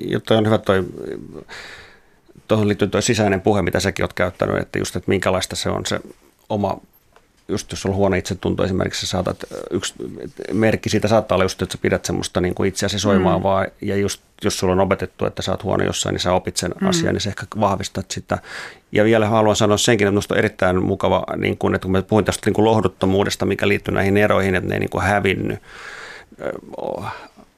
jotta 0.00 0.38
on 0.38 0.46
hyvä 0.46 0.58
toi, 0.58 0.84
tuohon 2.48 2.68
liittyy 2.68 2.88
tuo 2.88 3.00
sisäinen 3.00 3.40
puhe, 3.40 3.62
mitä 3.62 3.80
säkin 3.80 4.02
olet 4.02 4.12
käyttänyt, 4.12 4.56
että 4.56 4.78
just, 4.78 4.96
että 4.96 5.08
minkälaista 5.08 5.56
se 5.56 5.68
on 5.68 5.86
se 5.86 6.00
oma 6.48 6.80
just 7.50 7.70
jos 7.70 7.86
on 7.86 7.94
huono 7.94 8.16
itsetunto 8.16 8.64
esimerkiksi, 8.64 9.06
sä 9.06 9.10
saatat, 9.10 9.44
yksi 9.70 9.94
merkki 10.52 10.88
siitä 10.88 11.08
saattaa 11.08 11.36
olla 11.36 11.44
just, 11.44 11.62
että 11.62 11.72
sä 11.72 11.78
pidät 11.82 12.04
semmoista 12.04 12.40
niin 12.40 12.54
kuin 12.54 12.68
itseäsi 12.68 12.98
soimaavaa, 12.98 13.64
mm. 13.64 13.70
ja 13.80 13.96
just 13.96 14.22
jos 14.44 14.58
sulla 14.58 14.72
on 14.72 14.80
opetettu, 14.80 15.26
että 15.26 15.42
sä 15.42 15.50
oot 15.50 15.64
huono 15.64 15.84
jossain, 15.84 16.12
niin 16.12 16.20
sä 16.20 16.32
opit 16.32 16.56
sen 16.56 16.74
mm. 16.80 16.88
asian, 16.88 17.14
niin 17.14 17.20
sä 17.20 17.30
ehkä 17.30 17.46
vahvistat 17.60 18.10
sitä. 18.10 18.38
Ja 18.92 19.04
vielä 19.04 19.28
haluan 19.28 19.56
sanoa 19.56 19.76
senkin, 19.76 20.06
että 20.06 20.12
minusta 20.12 20.34
on 20.34 20.38
erittäin 20.38 20.84
mukava, 20.84 21.24
niin 21.36 21.58
kuin, 21.58 21.74
että 21.74 21.84
kun 21.84 21.92
mä 21.92 22.02
puhuin 22.02 22.24
tästä 22.24 22.46
niin 22.46 22.54
kuin 22.54 22.64
lohduttomuudesta, 22.64 23.46
mikä 23.46 23.68
liittyy 23.68 23.94
näihin 23.94 24.16
eroihin, 24.16 24.54
että 24.54 24.68
ne 24.68 24.74
ei 24.74 24.80
niin 24.80 24.90
kuin 24.90 25.04
hävinnyt 25.04 25.58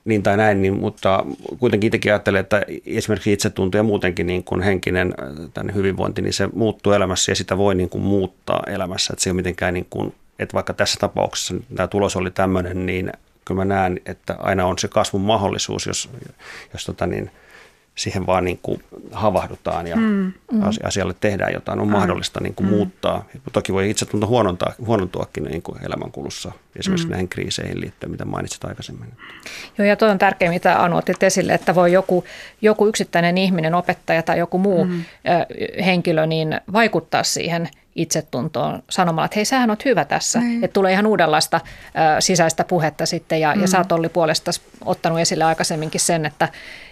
niin 0.04 0.22
tai 0.22 0.36
näin, 0.36 0.62
niin, 0.62 0.80
mutta 0.80 1.24
kuitenkin 1.58 1.88
itsekin 1.88 2.12
ajattelen, 2.12 2.40
että 2.40 2.62
esimerkiksi 2.86 3.32
itsetunto 3.32 3.76
ja 3.76 3.82
muutenkin 3.82 4.26
niin 4.26 4.44
kuin 4.44 4.62
henkinen 4.62 5.14
tänne 5.54 5.74
hyvinvointi, 5.74 6.22
niin 6.22 6.32
se 6.32 6.48
muuttuu 6.52 6.92
elämässä 6.92 7.32
ja 7.32 7.36
sitä 7.36 7.58
voi 7.58 7.74
niin 7.74 7.88
kuin 7.88 8.02
muuttaa 8.02 8.62
elämässä. 8.66 9.12
Että 9.12 9.22
se 9.22 9.30
ei 9.30 9.32
ole 9.32 9.36
mitenkään, 9.36 9.74
niin 9.74 9.86
kuin, 9.90 10.14
että 10.38 10.54
vaikka 10.54 10.72
tässä 10.72 11.00
tapauksessa 11.00 11.54
tämä 11.74 11.86
tulos 11.86 12.16
oli 12.16 12.30
tämmöinen, 12.30 12.86
niin 12.86 13.12
kyllä 13.44 13.64
mä 13.64 13.74
näen, 13.74 14.00
että 14.06 14.36
aina 14.38 14.66
on 14.66 14.78
se 14.78 14.88
kasvun 14.88 15.20
mahdollisuus, 15.20 15.86
jos, 15.86 16.10
jos 16.72 16.84
tota 16.84 17.06
niin, 17.06 17.30
siihen 17.94 18.26
vaan 18.26 18.44
niin 18.44 18.58
kuin 18.62 18.82
havahdutaan 19.12 19.86
ja 19.86 19.96
mm, 19.96 20.32
mm. 20.52 20.62
asialle 20.84 21.14
tehdään 21.20 21.52
jotain, 21.52 21.80
on 21.80 21.86
mm. 21.86 21.92
mahdollista 21.92 22.40
niin 22.40 22.54
kuin 22.54 22.66
mm. 22.66 22.74
muuttaa. 22.74 23.24
Toki 23.52 23.72
voi 23.72 23.90
itse 23.90 24.06
tuntua 24.06 24.28
huonontaa, 24.28 24.72
huonontuakin 24.86 25.44
niin 25.44 25.62
kuin 25.62 25.84
elämänkulussa, 25.84 26.52
esimerkiksi 26.76 27.06
mm. 27.06 27.10
näihin 27.10 27.28
kriiseihin 27.28 27.80
liittyen, 27.80 28.10
mitä 28.10 28.24
mainitsit 28.24 28.64
aikaisemmin. 28.64 29.08
Joo, 29.78 29.86
ja 29.86 29.96
tuo 29.96 30.08
on 30.08 30.18
tärkeä, 30.18 30.50
mitä 30.50 30.82
Anu 30.82 30.96
otit 30.96 31.22
esille, 31.22 31.54
että 31.54 31.74
voi 31.74 31.92
joku, 31.92 32.24
joku 32.62 32.86
yksittäinen 32.86 33.38
ihminen, 33.38 33.74
opettaja 33.74 34.22
tai 34.22 34.38
joku 34.38 34.58
muu 34.58 34.84
mm. 34.84 35.04
henkilö 35.84 36.26
niin 36.26 36.60
vaikuttaa 36.72 37.22
siihen– 37.22 37.68
itsetuntoon 37.94 38.82
sanomalla, 38.90 39.24
että 39.24 39.34
hei, 39.36 39.44
sähän 39.44 39.70
oot 39.70 39.84
hyvä 39.84 40.04
tässä. 40.04 40.38
Niin. 40.40 40.64
Että 40.64 40.72
tulee 40.72 40.92
ihan 40.92 41.06
uudenlaista 41.06 41.60
ö, 41.66 42.20
sisäistä 42.20 42.64
puhetta 42.64 43.06
sitten 43.06 43.40
ja, 43.40 43.54
mm. 43.54 43.60
ja 43.60 43.68
sä 43.68 43.78
oot 43.78 43.92
Olli 43.92 44.08
puolesta 44.08 44.50
ottanut 44.84 45.18
esille 45.18 45.44
aikaisemminkin 45.44 46.00
sen, 46.00 46.26
että, 46.26 46.48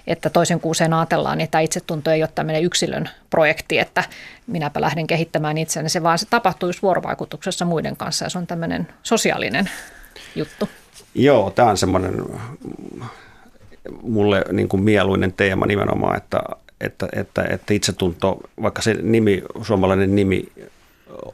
että 0.07 0.31
toisen 0.31 0.61
kuuseen 0.61 0.93
ajatellaan, 0.93 1.39
niin 1.39 1.51
tämä 1.51 1.63
itsetunto 1.63 2.11
ei 2.11 2.23
ole 2.23 2.31
tämmöinen 2.35 2.65
yksilön 2.65 3.09
projekti, 3.31 3.79
että 3.79 4.05
minäpä 4.47 4.81
lähden 4.81 5.07
kehittämään 5.07 5.59
itseäni, 5.59 5.89
se 5.89 6.03
vaan 6.03 6.19
se 6.19 6.27
tapahtuu 6.31 6.69
just 6.69 6.83
vuorovaikutuksessa 6.83 7.65
muiden 7.65 7.97
kanssa 7.97 8.25
ja 8.25 8.29
se 8.29 8.39
on 8.39 8.47
tämmöinen 8.47 8.89
sosiaalinen 9.03 9.71
juttu. 10.37 10.69
Joo, 11.15 11.51
tämä 11.51 11.71
on 11.71 11.77
semmoinen 11.77 12.15
mulle 14.03 14.45
niin 14.53 14.69
kuin 14.69 14.83
mieluinen 14.83 15.33
teema 15.33 15.67
nimenomaan, 15.67 16.17
että, 16.17 16.41
että, 16.81 17.09
että, 17.13 17.45
että 17.51 17.75
itsetunto, 17.75 18.39
vaikka 18.63 18.83
se 18.83 18.95
nimi, 18.95 19.43
suomalainen 19.63 20.15
nimi 20.15 20.49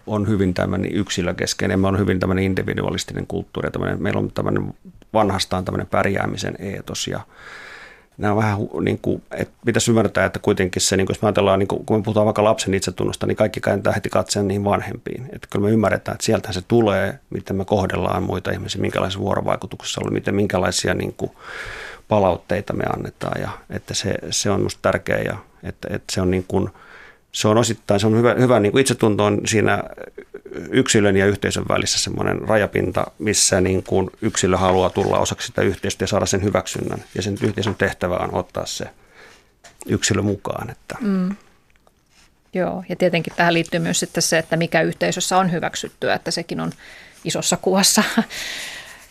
on 0.06 0.28
hyvin 0.28 0.54
tämmöinen 0.54 0.92
yksilökeskeinen, 0.92 1.80
me 1.80 1.88
on 1.88 1.98
hyvin 1.98 2.20
tämmöinen 2.20 2.44
individualistinen 2.44 3.26
kulttuuri, 3.26 3.70
tämmöinen, 3.70 4.02
meillä 4.02 4.20
on 4.20 4.32
tämmöinen 4.32 4.74
vanhastaan 5.14 5.64
tämmöinen 5.64 5.86
pärjäämisen 5.86 6.56
eetos 6.58 7.08
ja 7.08 7.20
nämä 8.18 8.32
on 8.32 8.38
vähän 8.38 8.58
niin 8.80 8.98
kuin, 9.02 9.22
että 9.30 9.54
pitäisi 9.66 9.90
ymmärtää, 9.90 10.24
että 10.24 10.38
kuitenkin 10.38 10.82
se, 10.82 10.96
niin 10.96 11.06
kuin 11.06 11.14
jos 11.14 11.22
me 11.22 11.26
ajatellaan, 11.26 11.58
niin 11.58 11.68
kuin, 11.68 11.86
kun 11.86 11.98
me 11.98 12.02
puhutaan 12.02 12.26
vaikka 12.26 12.44
lapsen 12.44 12.74
itsetunnosta, 12.74 13.26
niin 13.26 13.36
kaikki 13.36 13.60
kääntää 13.60 13.92
heti 13.92 14.08
katseen 14.08 14.48
niihin 14.48 14.64
vanhempiin. 14.64 15.28
Että 15.32 15.48
kyllä 15.50 15.64
me 15.64 15.70
ymmärretään, 15.70 16.14
että 16.14 16.24
sieltä 16.24 16.52
se 16.52 16.62
tulee, 16.68 17.18
miten 17.30 17.56
me 17.56 17.64
kohdellaan 17.64 18.22
muita 18.22 18.50
ihmisiä, 18.50 18.80
minkälaisessa 18.80 19.20
vuorovaikutuksessa 19.20 20.00
on, 20.04 20.12
miten, 20.12 20.34
minkälaisia 20.34 20.94
niin 20.94 21.14
kuin, 21.16 21.30
palautteita 22.08 22.72
me 22.72 22.84
annetaan 22.96 23.40
ja 23.40 23.50
että 23.70 23.94
se, 23.94 24.14
se 24.30 24.50
on 24.50 24.60
minusta 24.60 24.78
tärkeää 24.82 25.20
ja 25.20 25.36
että, 25.62 25.88
että 25.90 26.12
se 26.12 26.20
on 26.20 26.30
niin 26.30 26.44
kuin– 26.48 26.70
se 27.36 27.48
on 27.48 27.58
osittain 27.58 28.00
se 28.00 28.06
on 28.06 28.18
hyvä, 28.18 28.34
hyvä 28.34 28.60
niin 28.60 28.72
kuin 28.72 28.80
itsetunto 28.80 29.24
on 29.24 29.40
siinä 29.46 29.82
yksilön 30.70 31.16
ja 31.16 31.26
yhteisön 31.26 31.64
välissä 31.68 31.98
semmoinen 31.98 32.40
rajapinta, 32.40 33.06
missä 33.18 33.60
niin 33.60 33.82
kuin 33.82 34.10
yksilö 34.22 34.56
haluaa 34.56 34.90
tulla 34.90 35.18
osaksi 35.18 35.46
sitä 35.46 35.62
yhteisöä 35.62 35.98
ja 36.00 36.06
saada 36.06 36.26
sen 36.26 36.42
hyväksynnän. 36.42 37.04
Ja 37.14 37.22
sen 37.22 37.36
yhteisön 37.42 37.74
tehtävä 37.74 38.16
on 38.16 38.34
ottaa 38.34 38.66
se 38.66 38.84
yksilö 39.86 40.22
mukaan. 40.22 40.70
Että. 40.70 40.96
Mm. 41.00 41.36
Joo, 42.54 42.84
ja 42.88 42.96
tietenkin 42.96 43.32
tähän 43.36 43.54
liittyy 43.54 43.80
myös 43.80 44.00
sitten 44.00 44.22
se, 44.22 44.38
että 44.38 44.56
mikä 44.56 44.82
yhteisössä 44.82 45.38
on 45.38 45.52
hyväksyttyä, 45.52 46.14
että 46.14 46.30
sekin 46.30 46.60
on 46.60 46.72
isossa 47.24 47.56
kuvassa 47.56 48.02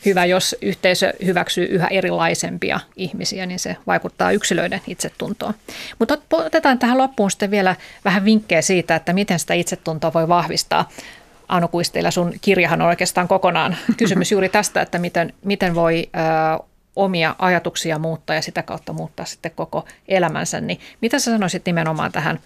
hyvä, 0.06 0.26
jos 0.26 0.56
yhteisö 0.62 1.14
hyväksyy 1.26 1.66
yhä 1.66 1.88
erilaisempia 1.88 2.80
ihmisiä, 2.96 3.46
niin 3.46 3.60
se 3.60 3.78
vaikuttaa 3.88 4.32
yksilöiden 4.32 4.82
itsetuntoon. 4.88 5.54
Mutta 6.00 6.18
otetaan 6.32 6.80
tähän 6.80 6.98
loppuun 6.98 7.32
sitten 7.32 7.52
vielä 7.52 7.76
vähän 8.06 8.26
vinkkejä 8.26 8.62
siitä, 8.62 8.96
että 8.96 9.14
miten 9.14 9.40
sitä 9.40 9.54
itsetuntoa 9.54 10.14
voi 10.14 10.28
vahvistaa. 10.28 10.90
Anu 11.48 11.68
Kuisteilla, 11.68 12.12
sun 12.12 12.34
kirjahan 12.42 12.82
on 12.82 12.88
oikeastaan 12.88 13.28
kokonaan 13.28 13.78
kysymys 13.98 14.32
juuri 14.32 14.50
tästä, 14.50 14.82
että 14.82 15.00
miten, 15.00 15.34
miten 15.44 15.76
voi 15.76 16.10
ö, 16.16 16.64
omia 16.96 17.36
ajatuksia 17.40 18.00
muuttaa 18.00 18.36
ja 18.36 18.42
sitä 18.42 18.64
kautta 18.64 18.94
muuttaa 18.94 19.26
sitten 19.26 19.52
koko 19.56 19.86
elämänsä. 20.08 20.62
Niin 20.62 20.80
mitä 21.02 21.20
sä 21.20 21.32
sanoisit 21.32 21.66
nimenomaan 21.66 22.12
tähän 22.12 22.40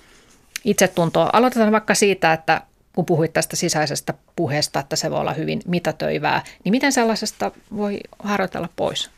itsetuntoon? 0.64 1.30
Aloitetaan 1.34 1.72
vaikka 1.72 1.96
siitä, 1.96 2.34
että 2.34 2.62
kun 2.96 3.06
puhuit 3.06 3.34
tästä 3.34 3.56
sisäisestä 3.56 4.14
puheesta, 4.36 4.80
että 4.80 4.96
se 4.96 5.12
voi 5.12 5.20
olla 5.20 5.34
hyvin 5.34 5.62
mitätöivää, 5.68 6.44
niin 6.64 6.72
miten 6.72 6.92
sellaisesta 6.92 7.52
voi 7.76 8.00
harjoitella 8.20 8.70
pois? 8.76 9.10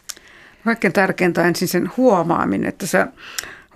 Kaikkein 0.65 0.93
tärkeintä 0.93 1.41
on 1.41 1.47
ensin 1.47 1.67
sen 1.67 1.91
huomaaminen, 1.97 2.69
että 2.69 2.87
sä 2.87 3.07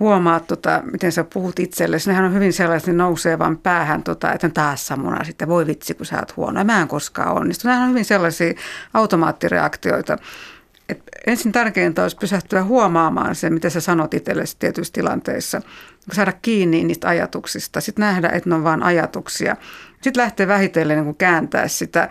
huomaat, 0.00 0.46
tota, 0.46 0.82
miten 0.92 1.12
sä 1.12 1.24
puhut 1.24 1.58
itsellesi. 1.58 2.10
Nehän 2.10 2.24
on 2.24 2.34
hyvin 2.34 2.52
sellaisen 2.52 2.96
nousee 2.96 3.38
vaan 3.38 3.58
päähän, 3.58 4.02
tota, 4.02 4.32
että 4.32 4.48
taas 4.48 4.86
samuna 4.86 5.24
sitten, 5.24 5.48
voi 5.48 5.66
vitsi, 5.66 5.94
kun 5.94 6.06
sä 6.06 6.18
oot 6.18 6.36
huono. 6.36 6.64
Mä 6.64 6.82
en 6.82 6.88
koskaan 6.88 7.36
onnistu. 7.36 7.68
Nämä 7.68 7.82
on 7.82 7.90
hyvin 7.90 8.04
sellaisia 8.04 8.54
automaattireaktioita. 8.94 10.16
Et 10.88 11.02
ensin 11.26 11.52
tärkeintä 11.52 12.02
olisi 12.02 12.16
pysähtyä 12.16 12.64
huomaamaan 12.64 13.34
se, 13.34 13.50
mitä 13.50 13.70
sä 13.70 13.80
sanot 13.80 14.14
itsellesi 14.14 14.56
tietyissä 14.58 14.92
tilanteissa. 14.92 15.62
Saada 16.12 16.32
kiinni 16.42 16.84
niistä 16.84 17.08
ajatuksista. 17.08 17.80
Sitten 17.80 18.02
nähdä, 18.02 18.28
että 18.28 18.48
ne 18.48 18.54
on 18.54 18.64
vain 18.64 18.82
ajatuksia. 18.82 19.56
Sitten 20.02 20.22
lähtee 20.22 20.46
vähitellen 20.46 21.04
niin 21.04 21.16
kääntää 21.16 21.68
sitä. 21.68 22.08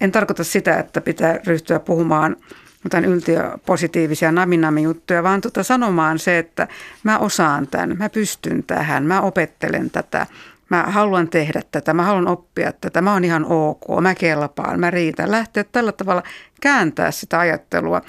En 0.00 0.12
tarkoita 0.12 0.44
sitä, 0.44 0.78
että 0.78 1.00
pitää 1.00 1.38
ryhtyä 1.46 1.80
puhumaan 1.80 2.36
jotain 2.84 3.04
yltiöpositiivisia 3.04 4.32
naminami-juttuja, 4.32 5.22
vaan 5.22 5.40
tuota 5.40 5.62
sanomaan 5.62 6.18
se, 6.18 6.38
että 6.38 6.68
mä 7.02 7.18
osaan 7.18 7.66
tämän, 7.66 7.96
mä 7.98 8.08
pystyn 8.08 8.64
tähän, 8.64 9.04
mä 9.04 9.20
opettelen 9.20 9.90
tätä, 9.90 10.26
mä 10.68 10.82
haluan 10.82 11.28
tehdä 11.28 11.62
tätä, 11.70 11.94
mä 11.94 12.02
haluan 12.02 12.28
oppia 12.28 12.72
tätä, 12.80 13.02
mä 13.02 13.12
oon 13.12 13.24
ihan 13.24 13.44
ok, 13.44 14.00
mä 14.00 14.14
kelpaan, 14.14 14.80
mä 14.80 14.90
riitän. 14.90 15.30
Lähteä 15.30 15.64
tällä 15.64 15.92
tavalla 15.92 16.22
kääntää 16.60 17.10
sitä 17.10 17.38
ajattelua, 17.38 18.00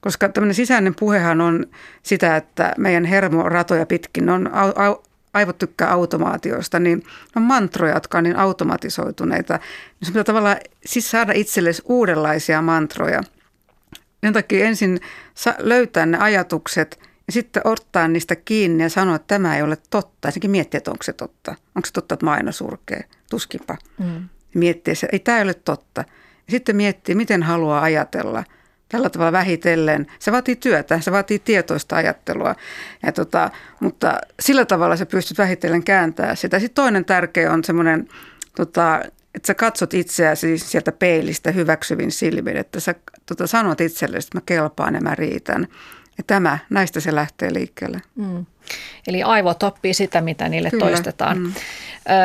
koska 0.00 0.28
tämmöinen 0.28 0.54
sisäinen 0.54 0.94
puhehan 0.94 1.40
on 1.40 1.66
sitä, 2.02 2.36
että 2.36 2.74
meidän 2.78 3.04
hermoratoja 3.04 3.86
pitkin 3.86 4.30
on 4.30 4.50
aivot 5.34 5.58
tykkää 5.58 5.92
automaatioista, 5.92 6.78
niin 6.78 7.02
on 7.36 7.42
mantroja, 7.42 7.94
jotka 7.94 8.18
on 8.18 8.24
niin 8.24 8.36
automatisoituneita. 8.36 9.54
Niin 9.54 10.06
se 10.06 10.10
pitää 10.12 10.24
tavallaan 10.24 10.56
siis 10.86 11.10
saada 11.10 11.32
itsellesi 11.34 11.82
uudenlaisia 11.84 12.62
mantroja. 12.62 13.20
Sen 14.24 14.32
takia 14.32 14.66
ensin 14.66 15.00
löytää 15.58 16.06
ne 16.06 16.18
ajatukset 16.18 17.00
ja 17.26 17.32
sitten 17.32 17.62
ottaa 17.64 18.08
niistä 18.08 18.36
kiinni 18.36 18.82
ja 18.82 18.88
sanoa, 18.88 19.16
että 19.16 19.34
tämä 19.34 19.56
ei 19.56 19.62
ole 19.62 19.78
totta. 19.90 20.28
Ensinnäkin 20.28 20.50
miettiä, 20.50 20.78
että 20.78 20.90
onko 20.90 21.02
se 21.02 21.12
totta. 21.12 21.54
Onko 21.74 21.86
se 21.86 21.92
totta, 21.92 22.14
että 22.14 22.26
mä 22.26 22.32
aina 22.32 22.52
surkee? 22.52 23.04
Tuskinpa. 23.30 23.76
Mm. 23.98 24.28
Miettiä 24.54 24.94
se, 24.94 25.08
ei 25.12 25.18
tämä 25.18 25.38
ei 25.38 25.44
ole 25.44 25.54
totta. 25.54 26.04
Ja 26.46 26.50
sitten 26.50 26.76
miettiä, 26.76 27.14
miten 27.14 27.42
haluaa 27.42 27.82
ajatella– 27.82 28.44
tällä 28.88 29.10
tavalla 29.10 29.32
vähitellen. 29.32 30.06
Se 30.18 30.32
vaatii 30.32 30.56
työtä, 30.56 31.00
se 31.00 31.12
vaatii 31.12 31.38
tietoista 31.38 31.96
ajattelua, 31.96 32.54
ja 33.02 33.12
tota, 33.12 33.50
mutta 33.80 34.18
sillä 34.40 34.64
tavalla 34.64 34.96
sä 34.96 35.06
pystyt 35.06 35.38
vähitellen 35.38 35.84
kääntämään 35.84 36.36
sitä. 36.36 36.58
Sitten 36.58 36.74
toinen 36.82 37.04
tärkeä 37.04 37.52
on 37.52 37.64
semmoinen, 37.64 38.08
tota, 38.56 39.00
että 39.34 39.46
sä 39.46 39.54
katsot 39.54 39.94
itseäsi 39.94 40.58
sieltä 40.58 40.92
peilistä 40.92 41.50
hyväksyvin 41.50 42.12
silmin, 42.12 42.56
että 42.56 42.80
sä 42.80 42.94
tota, 43.26 43.46
sanot 43.46 43.80
itsellesi, 43.80 44.26
että 44.26 44.38
mä 44.38 44.42
kelpaan 44.46 44.94
ja 44.94 45.00
mä 45.00 45.14
riitän. 45.14 45.68
Ja 46.18 46.24
tämä, 46.26 46.58
näistä 46.70 47.00
se 47.00 47.14
lähtee 47.14 47.54
liikkeelle. 47.54 48.02
Mm. 48.14 48.46
Eli 49.06 49.22
aivot 49.22 49.62
oppii 49.62 49.94
sitä, 49.94 50.20
mitä 50.20 50.48
niille 50.48 50.70
Kyllä. 50.70 50.84
toistetaan. 50.86 51.38
Mm. 51.38 51.52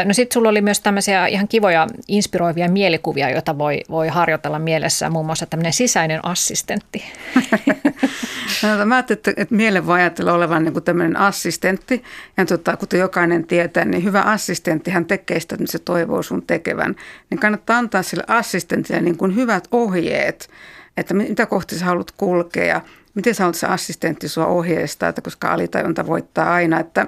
No 0.06 0.14
sitten 0.14 0.34
sulla 0.34 0.50
oli 0.50 0.62
myös 0.62 0.80
tämmöisiä 0.80 1.28
ihan 1.28 1.48
kivoja 1.48 1.88
inspiroivia 2.08 2.70
mielikuvia, 2.70 3.30
joita 3.30 3.58
voi, 3.58 3.82
voi 3.90 4.08
harjoitella 4.08 4.60
mielessä, 4.60 5.10
muun 5.10 5.26
muassa 5.26 5.46
tämmöinen 5.46 5.74
sisäinen 5.74 6.26
assistentti. 6.26 7.04
no, 8.64 8.86
mä 8.86 8.96
ajattelin, 8.96 9.18
että, 9.18 9.34
että 9.38 9.56
mielen 9.56 9.88
voi 9.88 10.00
ajatella 10.00 10.34
olevan 10.34 10.64
niin 10.64 10.74
kuin 10.74 10.84
tämmöinen 10.84 11.18
assistentti. 11.18 12.04
Ja 12.38 12.46
tota, 12.46 12.78
kuten 12.78 13.00
jokainen 13.00 13.48
tietää, 13.48 13.86
niin 13.86 14.04
hyvä 14.04 14.22
assistenttihan 14.22 15.06
tekee 15.06 15.40
sitä, 15.40 15.56
että 15.56 15.72
se 15.72 15.80
toivoo 15.80 16.24
sun 16.24 16.44
tekevän. 16.48 16.96
Niin 17.30 17.40
kannattaa 17.40 17.78
antaa 17.78 18.04
sille 18.04 18.24
assistentille 18.28 19.02
niin 19.02 19.18
kuin 19.18 19.36
hyvät 19.36 19.68
ohjeet, 19.72 20.50
että 20.98 21.14
mitä 21.14 21.46
kohti 21.46 21.80
sä 21.80 21.86
haluat 21.86 22.12
kulkea 22.12 22.82
miten 23.16 23.46
olet 23.46 23.56
se 23.56 23.68
assistentti 23.68 24.28
sua 24.28 24.46
ohjeistaa, 24.46 25.10
että 25.10 25.22
koska 25.22 25.54
alitajunta 25.54 26.08
voittaa 26.08 26.54
aina, 26.54 26.80
että 26.80 27.08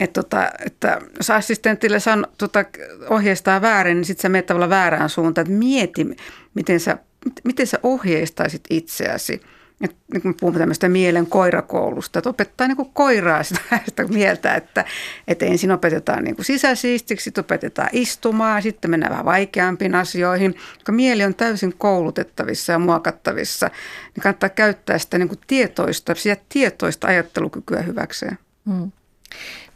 että, 0.00 0.22
tota, 0.22 0.50
että 0.66 1.00
jos 1.16 1.30
assistentille 1.30 2.00
san, 2.00 2.26
tota, 2.38 2.64
ohjeistaa 3.10 3.62
väärin, 3.62 3.96
niin 3.96 4.04
sitten 4.04 4.22
sä 4.22 4.28
menet 4.28 4.46
tavallaan 4.46 4.70
väärään 4.70 5.10
suuntaan. 5.10 5.42
Että 5.46 5.58
mieti, 5.58 6.16
miten 6.54 6.80
sä, 6.80 6.98
miten 7.44 7.66
sä 7.66 7.78
ohjeistaisit 7.82 8.64
itseäsi. 8.70 9.42
Et, 9.80 9.96
niin 10.12 10.22
kun 10.22 10.34
puhumme 10.40 10.58
tämmöistä 10.58 10.88
mielen 10.88 11.26
koirakoulusta, 11.26 12.18
että 12.18 12.30
opettaa 12.30 12.68
niin 12.68 12.76
kuin 12.76 12.90
koiraa 12.92 13.42
sitä, 13.42 13.60
sitä 13.88 14.04
mieltä, 14.04 14.54
että, 14.54 14.84
että 15.28 15.44
ensin 15.44 15.72
opetetaan 15.72 16.24
niin 16.24 16.36
kuin 16.36 16.46
sisäsiistiksi, 16.46 17.24
sitten 17.24 17.44
opetetaan 17.44 17.88
istumaan, 17.92 18.62
sitten 18.62 18.90
mennään 18.90 19.12
vähän 19.12 19.24
vaikeampiin 19.24 19.94
asioihin. 19.94 20.54
Kun 20.86 20.94
mieli 20.94 21.24
on 21.24 21.34
täysin 21.34 21.74
koulutettavissa 21.78 22.72
ja 22.72 22.78
muokattavissa, 22.78 23.66
niin 24.14 24.22
kannattaa 24.22 24.48
käyttää 24.48 24.98
sitä 24.98 25.18
niin 25.18 25.28
kuin 25.28 25.40
tietoista, 25.46 26.12
tietoista 26.48 27.06
ajattelukykyä 27.06 27.82
hyväkseen. 27.82 28.38
Hmm. 28.66 28.92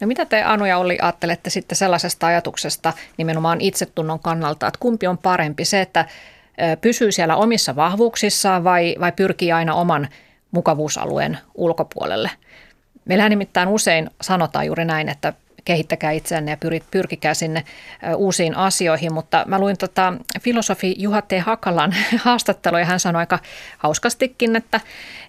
No 0.01 0.07
mitä 0.07 0.25
te 0.25 0.43
Anu 0.43 0.65
ja 0.65 0.79
Olli 0.79 0.99
ajattelette 1.03 1.51
sitten 1.51 1.77
sellaisesta 1.77 2.27
ajatuksesta 2.27 2.93
nimenomaan 3.17 3.61
itsetunnon 3.61 4.21
kannalta, 4.21 4.67
että 4.67 4.79
kumpi 4.81 5.07
on 5.07 5.19
parempi 5.19 5.65
se, 5.65 5.81
että 5.81 6.05
pysyy 6.81 7.13
siellä 7.13 7.37
omissa 7.37 7.77
vahvuuksissaan 7.77 8.65
vai, 8.65 8.97
vai 9.01 9.13
pyrkii 9.13 9.53
aina 9.53 9.75
oman 9.75 10.09
mukavuusalueen 10.51 11.39
ulkopuolelle? 11.55 12.31
Meillähän 13.05 13.31
nimittäin 13.31 13.69
usein 13.69 14.11
sanotaan 14.21 14.67
juuri 14.67 14.85
näin, 14.85 15.09
että 15.09 15.33
kehittäkää 15.65 16.13
itseänne 16.13 16.51
ja 16.51 16.57
pyrkikää 16.91 17.35
sinne 17.35 17.65
uusiin 18.17 18.57
asioihin. 18.57 19.13
Mutta 19.13 19.45
mä 19.47 19.59
luin 19.59 19.79
tota 19.79 20.15
filosofi 20.41 20.95
Juha 20.99 21.23
T. 21.23 21.33
Hakalan 21.41 21.95
haastattelua 22.25 22.81
ja 22.81 22.87
hän 22.87 23.01
sanoi 23.01 23.21
aika 23.21 23.39
hauskastikin, 23.79 24.57
että, 24.57 24.81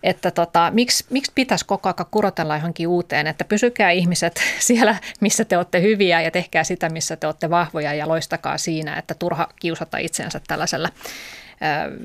että 0.03 0.31
tota, 0.31 0.71
miksi, 0.73 1.05
miksi 1.09 1.31
pitäisi 1.36 1.65
koko 1.65 1.89
ajan 1.89 2.05
kurotella 2.11 2.55
johonkin 2.55 2.88
uuteen, 2.88 3.27
että 3.27 3.45
pysykää 3.45 3.91
ihmiset 3.91 4.41
siellä, 4.59 4.95
missä 5.19 5.45
te 5.45 5.57
olette 5.57 5.81
hyviä 5.81 6.21
ja 6.21 6.31
tehkää 6.31 6.63
sitä, 6.63 6.89
missä 6.89 7.15
te 7.15 7.27
olette 7.27 7.49
vahvoja 7.49 7.93
ja 7.93 8.07
loistakaa 8.07 8.57
siinä, 8.57 8.95
että 8.95 9.13
turha 9.13 9.47
kiusata 9.59 9.97
itsensä 9.97 10.41
tällaisella 10.47 10.89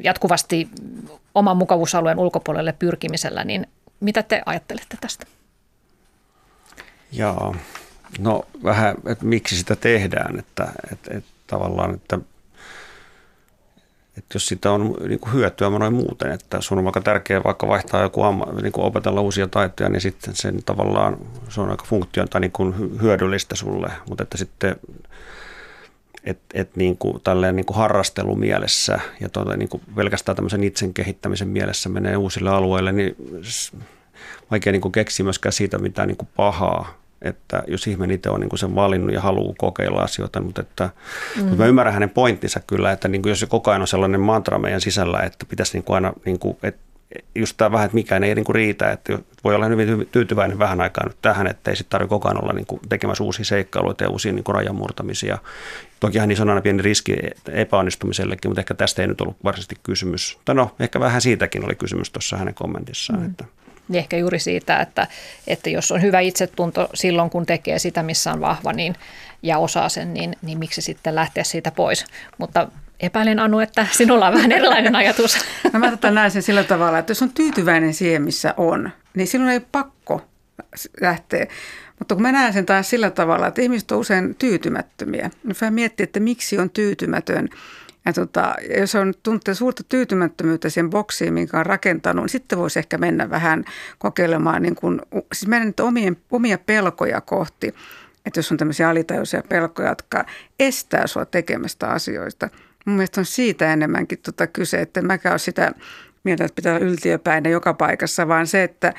jatkuvasti 0.04 0.68
oman 1.34 1.56
mukavuusalueen 1.56 2.18
ulkopuolelle 2.18 2.72
pyrkimisellä, 2.72 3.44
niin 3.44 3.66
mitä 4.00 4.22
te 4.22 4.42
ajattelette 4.46 4.96
tästä? 5.00 5.26
Joo, 7.12 7.56
No 8.18 8.44
vähän, 8.64 8.96
että 9.06 9.24
miksi 9.24 9.56
sitä 9.56 9.76
tehdään, 9.76 10.38
että, 10.38 10.68
että, 10.92 11.16
että 11.16 11.30
tavallaan, 11.46 11.94
että, 11.94 12.18
että 14.16 14.34
jos 14.34 14.46
sitä 14.46 14.72
on 14.72 14.96
niin 15.08 15.20
kuin 15.20 15.32
hyötyä 15.32 15.70
noin 15.70 15.94
muuten, 15.94 16.32
että 16.32 16.60
sun 16.60 16.78
on 16.78 16.84
vaikka 16.84 17.00
tärkeää 17.00 17.44
vaikka 17.44 17.68
vaihtaa 17.68 18.02
joku 18.02 18.22
amma, 18.22 18.46
niin 18.62 18.72
kuin 18.72 18.84
opetella 18.84 19.20
uusia 19.20 19.48
taitoja, 19.48 19.88
niin 19.88 20.00
sitten 20.00 20.36
sen 20.36 20.62
tavallaan 20.66 21.18
se 21.48 21.60
on 21.60 21.70
aika 21.70 21.84
funktio 21.84 22.26
tai 22.26 22.40
niin 22.40 22.52
kuin 22.52 23.00
hyödyllistä 23.02 23.56
sulle, 23.56 23.92
mutta 24.08 24.22
että 24.22 24.38
sitten 24.38 24.76
että 26.24 26.60
et 26.60 26.76
niin 26.76 26.96
kuin, 26.98 27.20
tälleen 27.24 27.56
niin 27.56 27.66
kuin 27.66 27.76
harrastelumielessä 27.76 29.00
ja 29.20 29.28
tuota, 29.28 29.56
niin 29.56 29.68
kuin 29.68 29.82
pelkästään 29.96 30.36
tämmöisen 30.36 30.64
itsen 30.64 30.94
kehittämisen 30.94 31.48
mielessä 31.48 31.88
menee 31.88 32.16
uusille 32.16 32.50
alueille, 32.50 32.92
niin 32.92 33.16
vaikea 34.50 34.72
niin 34.72 34.80
kuin 34.80 34.92
keksiä 34.92 35.24
myöskään 35.24 35.52
siitä 35.52 35.78
mitään 35.78 36.08
niin 36.08 36.16
kuin 36.16 36.28
pahaa 36.36 36.98
että 37.22 37.62
jos 37.66 37.86
ihminen 37.86 38.14
itse 38.14 38.30
on 38.30 38.40
niin 38.40 38.48
kuin 38.48 38.58
sen 38.58 38.74
valinnut 38.74 39.12
ja 39.12 39.20
haluaa 39.20 39.54
kokeilla 39.58 40.02
asioita, 40.02 40.40
mutta, 40.40 40.60
että, 40.60 40.90
mm. 41.36 41.42
mutta 41.42 41.56
mä 41.56 41.66
ymmärrän 41.66 41.94
hänen 41.94 42.10
pointtinsa 42.10 42.60
kyllä, 42.66 42.92
että 42.92 43.08
niin 43.08 43.22
kuin 43.22 43.30
jos 43.30 43.40
se 43.40 43.46
koko 43.46 43.70
ajan 43.70 43.80
on 43.80 43.88
sellainen 43.88 44.20
mantra 44.20 44.58
meidän 44.58 44.80
sisällä, 44.80 45.20
että 45.20 45.46
pitäisi 45.46 45.72
niin 45.72 45.84
kuin 45.84 45.94
aina, 45.94 46.12
niin 46.24 46.38
kuin, 46.38 46.56
että 46.62 46.80
just 47.34 47.56
tämä 47.56 47.72
vähän, 47.72 47.84
että 47.84 47.94
mikään 47.94 48.24
ei 48.24 48.34
niin 48.34 48.44
kuin 48.44 48.54
riitä, 48.54 48.90
että 48.90 49.18
voi 49.44 49.54
olla 49.54 49.66
hyvin 49.66 50.08
tyytyväinen 50.12 50.58
vähän 50.58 50.80
aikaa 50.80 51.06
nyt 51.06 51.16
tähän, 51.22 51.46
että 51.46 51.70
ei 51.70 51.76
sitten 51.76 51.90
tarvitse 51.90 52.08
koko 52.08 52.28
ajan 52.28 52.42
olla 52.42 52.52
niin 52.52 52.66
kuin 52.66 52.80
tekemässä 52.88 53.24
uusia 53.24 53.44
seikkailuita 53.44 54.04
ja 54.04 54.10
uusia 54.10 54.32
niin 54.32 54.44
kuin 54.44 54.54
rajanmurtamisia. 54.54 55.38
Tokihan 56.00 56.28
niissä 56.28 56.42
on 56.42 56.48
aina 56.48 56.60
pieni 56.60 56.82
riski 56.82 57.16
epäonnistumisellekin, 57.52 58.50
mutta 58.50 58.60
ehkä 58.60 58.74
tästä 58.74 59.02
ei 59.02 59.08
nyt 59.08 59.20
ollut 59.20 59.36
varsinaisesti 59.44 59.76
kysymys. 59.82 60.38
Tai 60.44 60.54
no, 60.54 60.70
ehkä 60.80 61.00
vähän 61.00 61.20
siitäkin 61.20 61.64
oli 61.64 61.74
kysymys 61.74 62.10
tuossa 62.10 62.36
hänen 62.36 62.54
kommentissaan, 62.54 63.20
mm. 63.20 63.26
että– 63.26 63.44
Niin 63.88 63.98
ehkä 63.98 64.16
juuri 64.16 64.38
siitä, 64.38 64.80
että, 64.80 65.06
että 65.46 65.70
jos 65.70 65.92
on 65.92 66.02
hyvä 66.02 66.20
itsetunto 66.20 66.88
silloin, 66.94 67.30
kun 67.30 67.46
tekee 67.46 67.78
sitä, 67.78 68.02
missä 68.02 68.32
on 68.32 68.40
vahva 68.40 68.72
niin, 68.72 68.94
ja 69.42 69.58
osaa 69.58 69.88
sen, 69.88 70.14
niin, 70.14 70.36
niin 70.42 70.58
miksi 70.58 70.82
sitten 70.82 71.14
lähteä 71.14 71.44
siitä 71.44 71.70
pois. 71.70 72.04
Mutta 72.38 72.68
epäilen 73.00 73.38
Anu, 73.38 73.58
että 73.58 73.86
sinulla 73.92 74.26
on 74.26 74.34
vähän 74.34 74.52
erilainen 74.52 74.96
ajatus. 75.02 75.38
No 75.72 75.80
mä 75.80 75.90
tätä 75.90 76.10
näen 76.10 76.30
sen 76.30 76.42
sillä 76.42 76.64
tavalla, 76.64 76.98
että 76.98 77.10
jos 77.10 77.22
on 77.22 77.32
tyytyväinen 77.32 77.94
siihen, 77.94 78.22
missä 78.22 78.54
on, 78.56 78.90
niin 79.14 79.26
silloin 79.26 79.52
ei 79.52 79.60
pakko 79.72 80.22
lähteä. 81.00 81.46
Mutta 81.98 82.14
kun 82.14 82.22
mä 82.22 82.32
näen 82.32 82.52
sen 82.52 82.66
taas 82.66 82.90
sillä 82.90 83.10
tavalla, 83.10 83.46
että 83.46 83.62
ihmiset 83.62 83.92
on 83.92 83.98
usein 83.98 84.34
tyytymättömiä, 84.34 85.30
niin 85.44 85.56
mä 85.60 85.70
miettiä, 85.70 86.04
että 86.04 86.20
miksi 86.20 86.58
on 86.58 86.70
tyytymätön. 86.70 87.48
Ja 88.08 88.12
tota, 88.12 88.54
jos 88.78 88.94
on 88.94 89.14
tuntee 89.22 89.54
suurta 89.54 89.82
tyytymättömyyttä 89.88 90.68
siihen 90.68 90.90
boksiin, 90.90 91.34
minkä 91.34 91.58
on 91.58 91.66
rakentanut, 91.66 92.22
niin 92.22 92.28
sitten 92.28 92.58
voisi 92.58 92.78
ehkä 92.78 92.98
mennä 92.98 93.30
vähän 93.30 93.64
kokeilemaan, 93.98 94.62
niin 94.62 94.74
kuin, 94.74 95.00
siis 95.32 95.46
mennä 95.46 95.72
omien, 95.82 96.16
omia 96.30 96.58
pelkoja 96.58 97.20
kohti. 97.20 97.74
Että 98.26 98.38
jos 98.38 98.52
on 98.52 98.58
tämmöisiä 98.58 98.88
alitajuisia 98.88 99.42
pelkoja, 99.48 99.88
jotka 99.88 100.24
estää 100.58 101.06
sua 101.06 101.24
tekemästä 101.24 101.88
asioista. 101.88 102.48
Mun 102.84 102.96
mielestä 102.96 103.20
on 103.20 103.24
siitä 103.24 103.72
enemmänkin 103.72 104.18
tota 104.18 104.46
kyse, 104.46 104.80
että 104.80 105.00
en 105.00 105.06
mäkään 105.06 105.32
ole 105.32 105.38
sitä 105.38 105.72
mieltä, 106.24 106.44
että 106.44 106.54
pitää 106.54 106.74
olla 106.74 106.86
yltiöpäinen 106.86 107.52
joka 107.52 107.74
paikassa, 107.74 108.28
vaan 108.28 108.46
se, 108.46 108.62
että 108.62 108.94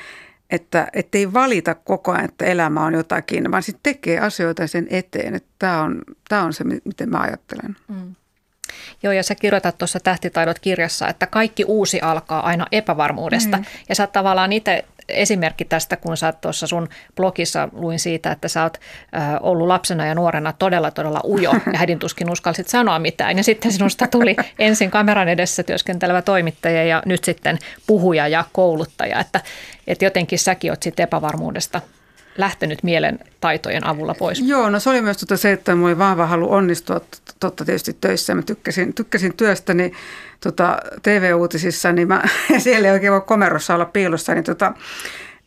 että 0.49 0.87
ei 1.13 1.33
valita 1.33 1.75
koko 1.75 2.11
ajan, 2.11 2.25
että 2.25 2.45
elämä 2.45 2.85
on 2.85 2.93
jotakin, 2.93 3.51
vaan 3.51 3.63
sitten 3.63 3.93
tekee 3.93 4.19
asioita 4.19 4.67
sen 4.67 4.87
eteen. 4.89 5.41
Tämä 5.59 5.81
on, 5.81 6.01
tämä 6.29 6.43
on 6.43 6.53
se, 6.53 6.63
miten 6.63 7.09
mä 7.09 7.19
ajattelen. 7.19 7.75
Mm. 7.87 8.15
Joo, 9.03 9.13
ja 9.13 9.23
sä 9.23 9.35
kirjoitat 9.35 9.77
tuossa 9.77 9.99
Tähtitaidot-kirjassa, 9.99 11.07
että 11.07 11.27
kaikki 11.27 11.63
uusi 11.63 12.01
alkaa 12.01 12.45
aina 12.45 12.67
epävarmuudesta. 12.71 13.57
Mm. 13.57 13.65
Ja 13.89 13.95
sä 13.95 14.07
tavallaan 14.07 14.53
itse 14.53 14.85
esimerkki 15.09 15.65
tästä, 15.65 15.97
kun 15.97 16.17
sä 16.17 16.31
tuossa 16.31 16.67
sun 16.67 16.89
blogissa 17.15 17.69
luin 17.71 17.99
siitä, 17.99 18.31
että 18.31 18.47
sä 18.47 18.63
oot 18.63 18.77
ollut 19.41 19.67
lapsena 19.67 20.05
ja 20.05 20.15
nuorena 20.15 20.53
todella, 20.53 20.91
todella 20.91 21.21
ujo 21.25 21.51
ja 21.73 21.79
hädin 21.79 21.99
tuskin 21.99 22.31
uskalsit 22.31 22.67
sanoa 22.67 22.99
mitään. 22.99 23.37
Ja 23.37 23.43
sitten 23.43 23.71
sinusta 23.71 24.07
tuli 24.07 24.35
ensin 24.59 24.91
kameran 24.91 25.29
edessä 25.29 25.63
työskentelevä 25.63 26.21
toimittaja 26.21 26.83
ja 26.83 27.03
nyt 27.05 27.23
sitten 27.23 27.59
puhuja 27.87 28.27
ja 28.27 28.45
kouluttaja. 28.53 29.19
Että, 29.19 29.41
että 29.87 30.05
jotenkin 30.05 30.39
säkin 30.39 30.71
oot 30.71 30.83
sitten 30.83 31.03
epävarmuudesta 31.03 31.81
lähtenyt 32.39 32.83
mielen 32.83 33.19
taitojen 33.41 33.87
avulla 33.87 34.15
pois? 34.19 34.39
Joo, 34.39 34.69
no 34.69 34.79
se 34.79 34.89
oli 34.89 35.01
myös 35.01 35.17
tuota 35.17 35.37
se, 35.37 35.51
että 35.51 35.71
minulla 35.71 35.89
oli 35.89 35.97
vahva 35.97 36.25
halu 36.25 36.51
onnistua 36.53 37.01
totta 37.39 37.65
tietysti 37.65 37.97
töissä. 38.01 38.35
Mä 38.35 38.41
tykkäsin, 38.41 38.93
tykkäsin 38.93 39.37
työstäni 39.37 39.91
tota, 40.43 40.77
TV-uutisissa, 41.03 41.91
niin 41.91 42.07
mä, 42.07 42.23
siellä 42.57 42.87
ei 42.87 42.93
oikein 42.93 43.13
voi 43.13 43.21
komerossa 43.21 43.75
olla 43.75 43.85
piilossa, 43.85 44.33
niin 44.33 44.43
tota, 44.43 44.73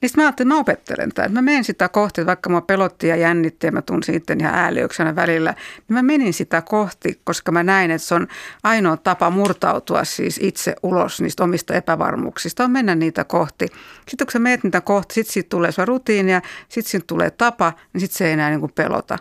niin 0.03 0.11
mä 0.17 0.23
ajattelin, 0.23 0.49
että 0.49 0.55
mä 0.55 0.61
opettelen 0.61 1.13
tämän. 1.13 1.33
Mä 1.33 1.43
menen 1.43 1.65
sitä 1.65 1.89
kohti, 1.89 2.27
vaikka 2.27 2.51
mä 2.51 2.61
pelotti 2.61 3.09
ja 3.09 3.17
jännitti 3.17 3.67
ja 3.67 3.73
mä 3.73 3.83
tunsin 3.83 4.15
sitten 4.15 4.41
ihan 4.41 4.55
ääliöksenä 4.55 5.17
välillä, 5.17 5.55
niin 5.89 5.95
mä 5.95 6.03
menin 6.03 6.33
sitä 6.33 6.63
kohti, 6.63 7.21
koska 7.25 7.53
mä 7.53 7.63
näin, 7.63 7.91
että 7.91 8.09
se 8.09 8.15
on 8.15 8.27
ainoa 8.63 8.97
tapa 8.97 9.31
murtautua 9.31 10.05
siis 10.05 10.41
itse 10.43 10.75
ulos 10.83 11.21
niistä 11.21 11.45
omista 11.45 11.75
epävarmuuksista, 11.75 12.65
on 12.65 12.71
mennä 12.71 12.95
niitä 12.95 13.25
kohti. 13.25 13.67
Sitten 14.09 14.27
kun 14.27 14.33
sä 14.33 14.39
menet 14.39 14.65
niitä 14.65 14.81
kohti, 14.81 15.15
sitten 15.15 15.33
siitä 15.33 15.49
tulee 15.49 15.73
se 15.73 15.85
rutiini 15.85 16.33
ja 16.33 16.43
sitten 16.69 16.91
siitä 16.91 17.07
tulee 17.07 17.31
tapa, 17.31 17.73
niin 17.93 18.01
sitten 18.01 18.19
se 18.19 18.27
ei 18.27 18.33
enää 18.33 18.51
niin 18.51 18.61
kuin 18.61 18.73
pelota. 18.75 19.19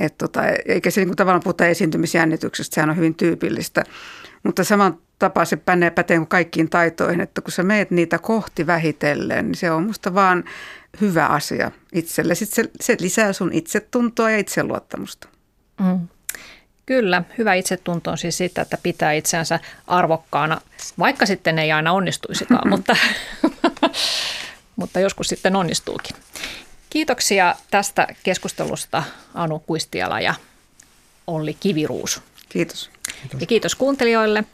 Et 0.00 0.18
tota, 0.18 0.40
eikä 0.66 0.90
se 0.90 1.00
niin 1.00 1.08
kuin 1.08 1.16
tavallaan 1.16 1.42
puhuta 1.42 1.66
esiintymisjännityksestä, 1.66 2.74
sehän 2.74 2.90
on 2.90 2.96
hyvin 2.96 3.14
tyypillistä. 3.14 3.84
Mutta 4.42 4.64
saman 4.64 4.98
tapa 5.22 5.44
se 5.44 5.56
pätee, 5.56 5.90
pätee 5.90 6.26
kaikkiin 6.28 6.70
taitoihin, 6.70 7.20
että 7.20 7.40
kun 7.40 7.52
sä 7.52 7.62
meet 7.62 7.90
niitä 7.90 8.18
kohti 8.18 8.66
vähitellen, 8.66 9.44
niin 9.46 9.54
se 9.54 9.70
on 9.70 9.82
musta 9.82 10.14
vaan 10.14 10.44
hyvä 11.00 11.26
asia 11.26 11.70
itselle. 11.92 12.34
Sitten 12.34 12.64
se, 12.64 12.70
se 12.80 12.96
lisää 13.00 13.32
sun 13.32 13.52
itsetuntoa 13.52 14.30
ja 14.30 14.38
itseluottamusta. 14.38 15.28
Mm. 15.80 16.08
Kyllä, 16.86 17.22
hyvä 17.38 17.54
itsetunto 17.54 18.10
on 18.10 18.18
siis 18.18 18.38
sitä, 18.38 18.62
että 18.62 18.78
pitää 18.82 19.12
itseänsä 19.12 19.60
arvokkaana, 19.86 20.60
vaikka 20.98 21.26
sitten 21.26 21.58
ei 21.58 21.72
aina 21.72 21.92
onnistuisikaan, 21.92 22.68
mutta, 22.74 22.96
mutta 24.76 25.00
joskus 25.00 25.28
sitten 25.28 25.56
onnistuukin. 25.56 26.16
Kiitoksia 26.90 27.54
tästä 27.70 28.06
keskustelusta 28.22 29.02
Anu 29.34 29.58
Kuistiala 29.58 30.20
ja 30.20 30.34
Olli 31.26 31.54
Kiviruus. 31.54 32.22
Kiitos. 32.48 32.90
Kiitos. 33.22 33.40
Ja 33.40 33.46
kiitos 33.46 33.74
kuuntelijoille. 33.74 34.44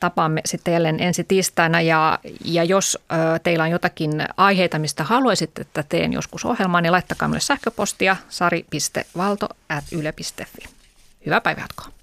Tapaamme 0.00 0.40
sitten 0.44 0.72
jälleen 0.72 1.00
ensi 1.00 1.24
tiistaina 1.24 1.80
ja, 1.80 2.18
ja 2.44 2.64
jos 2.64 2.98
ö, 3.12 3.16
teillä 3.42 3.64
on 3.64 3.70
jotakin 3.70 4.10
aiheita, 4.36 4.78
mistä 4.78 5.04
haluaisitte, 5.04 5.60
että 5.60 5.84
teen 5.88 6.12
joskus 6.12 6.44
ohjelmaa, 6.44 6.80
niin 6.80 6.92
laittakaa 6.92 7.28
minulle 7.28 7.40
sähköpostia 7.40 8.16
sari.valto.yle.fi. 8.28 10.64
Hyvää 11.26 11.40
päivänjatkoa. 11.40 11.97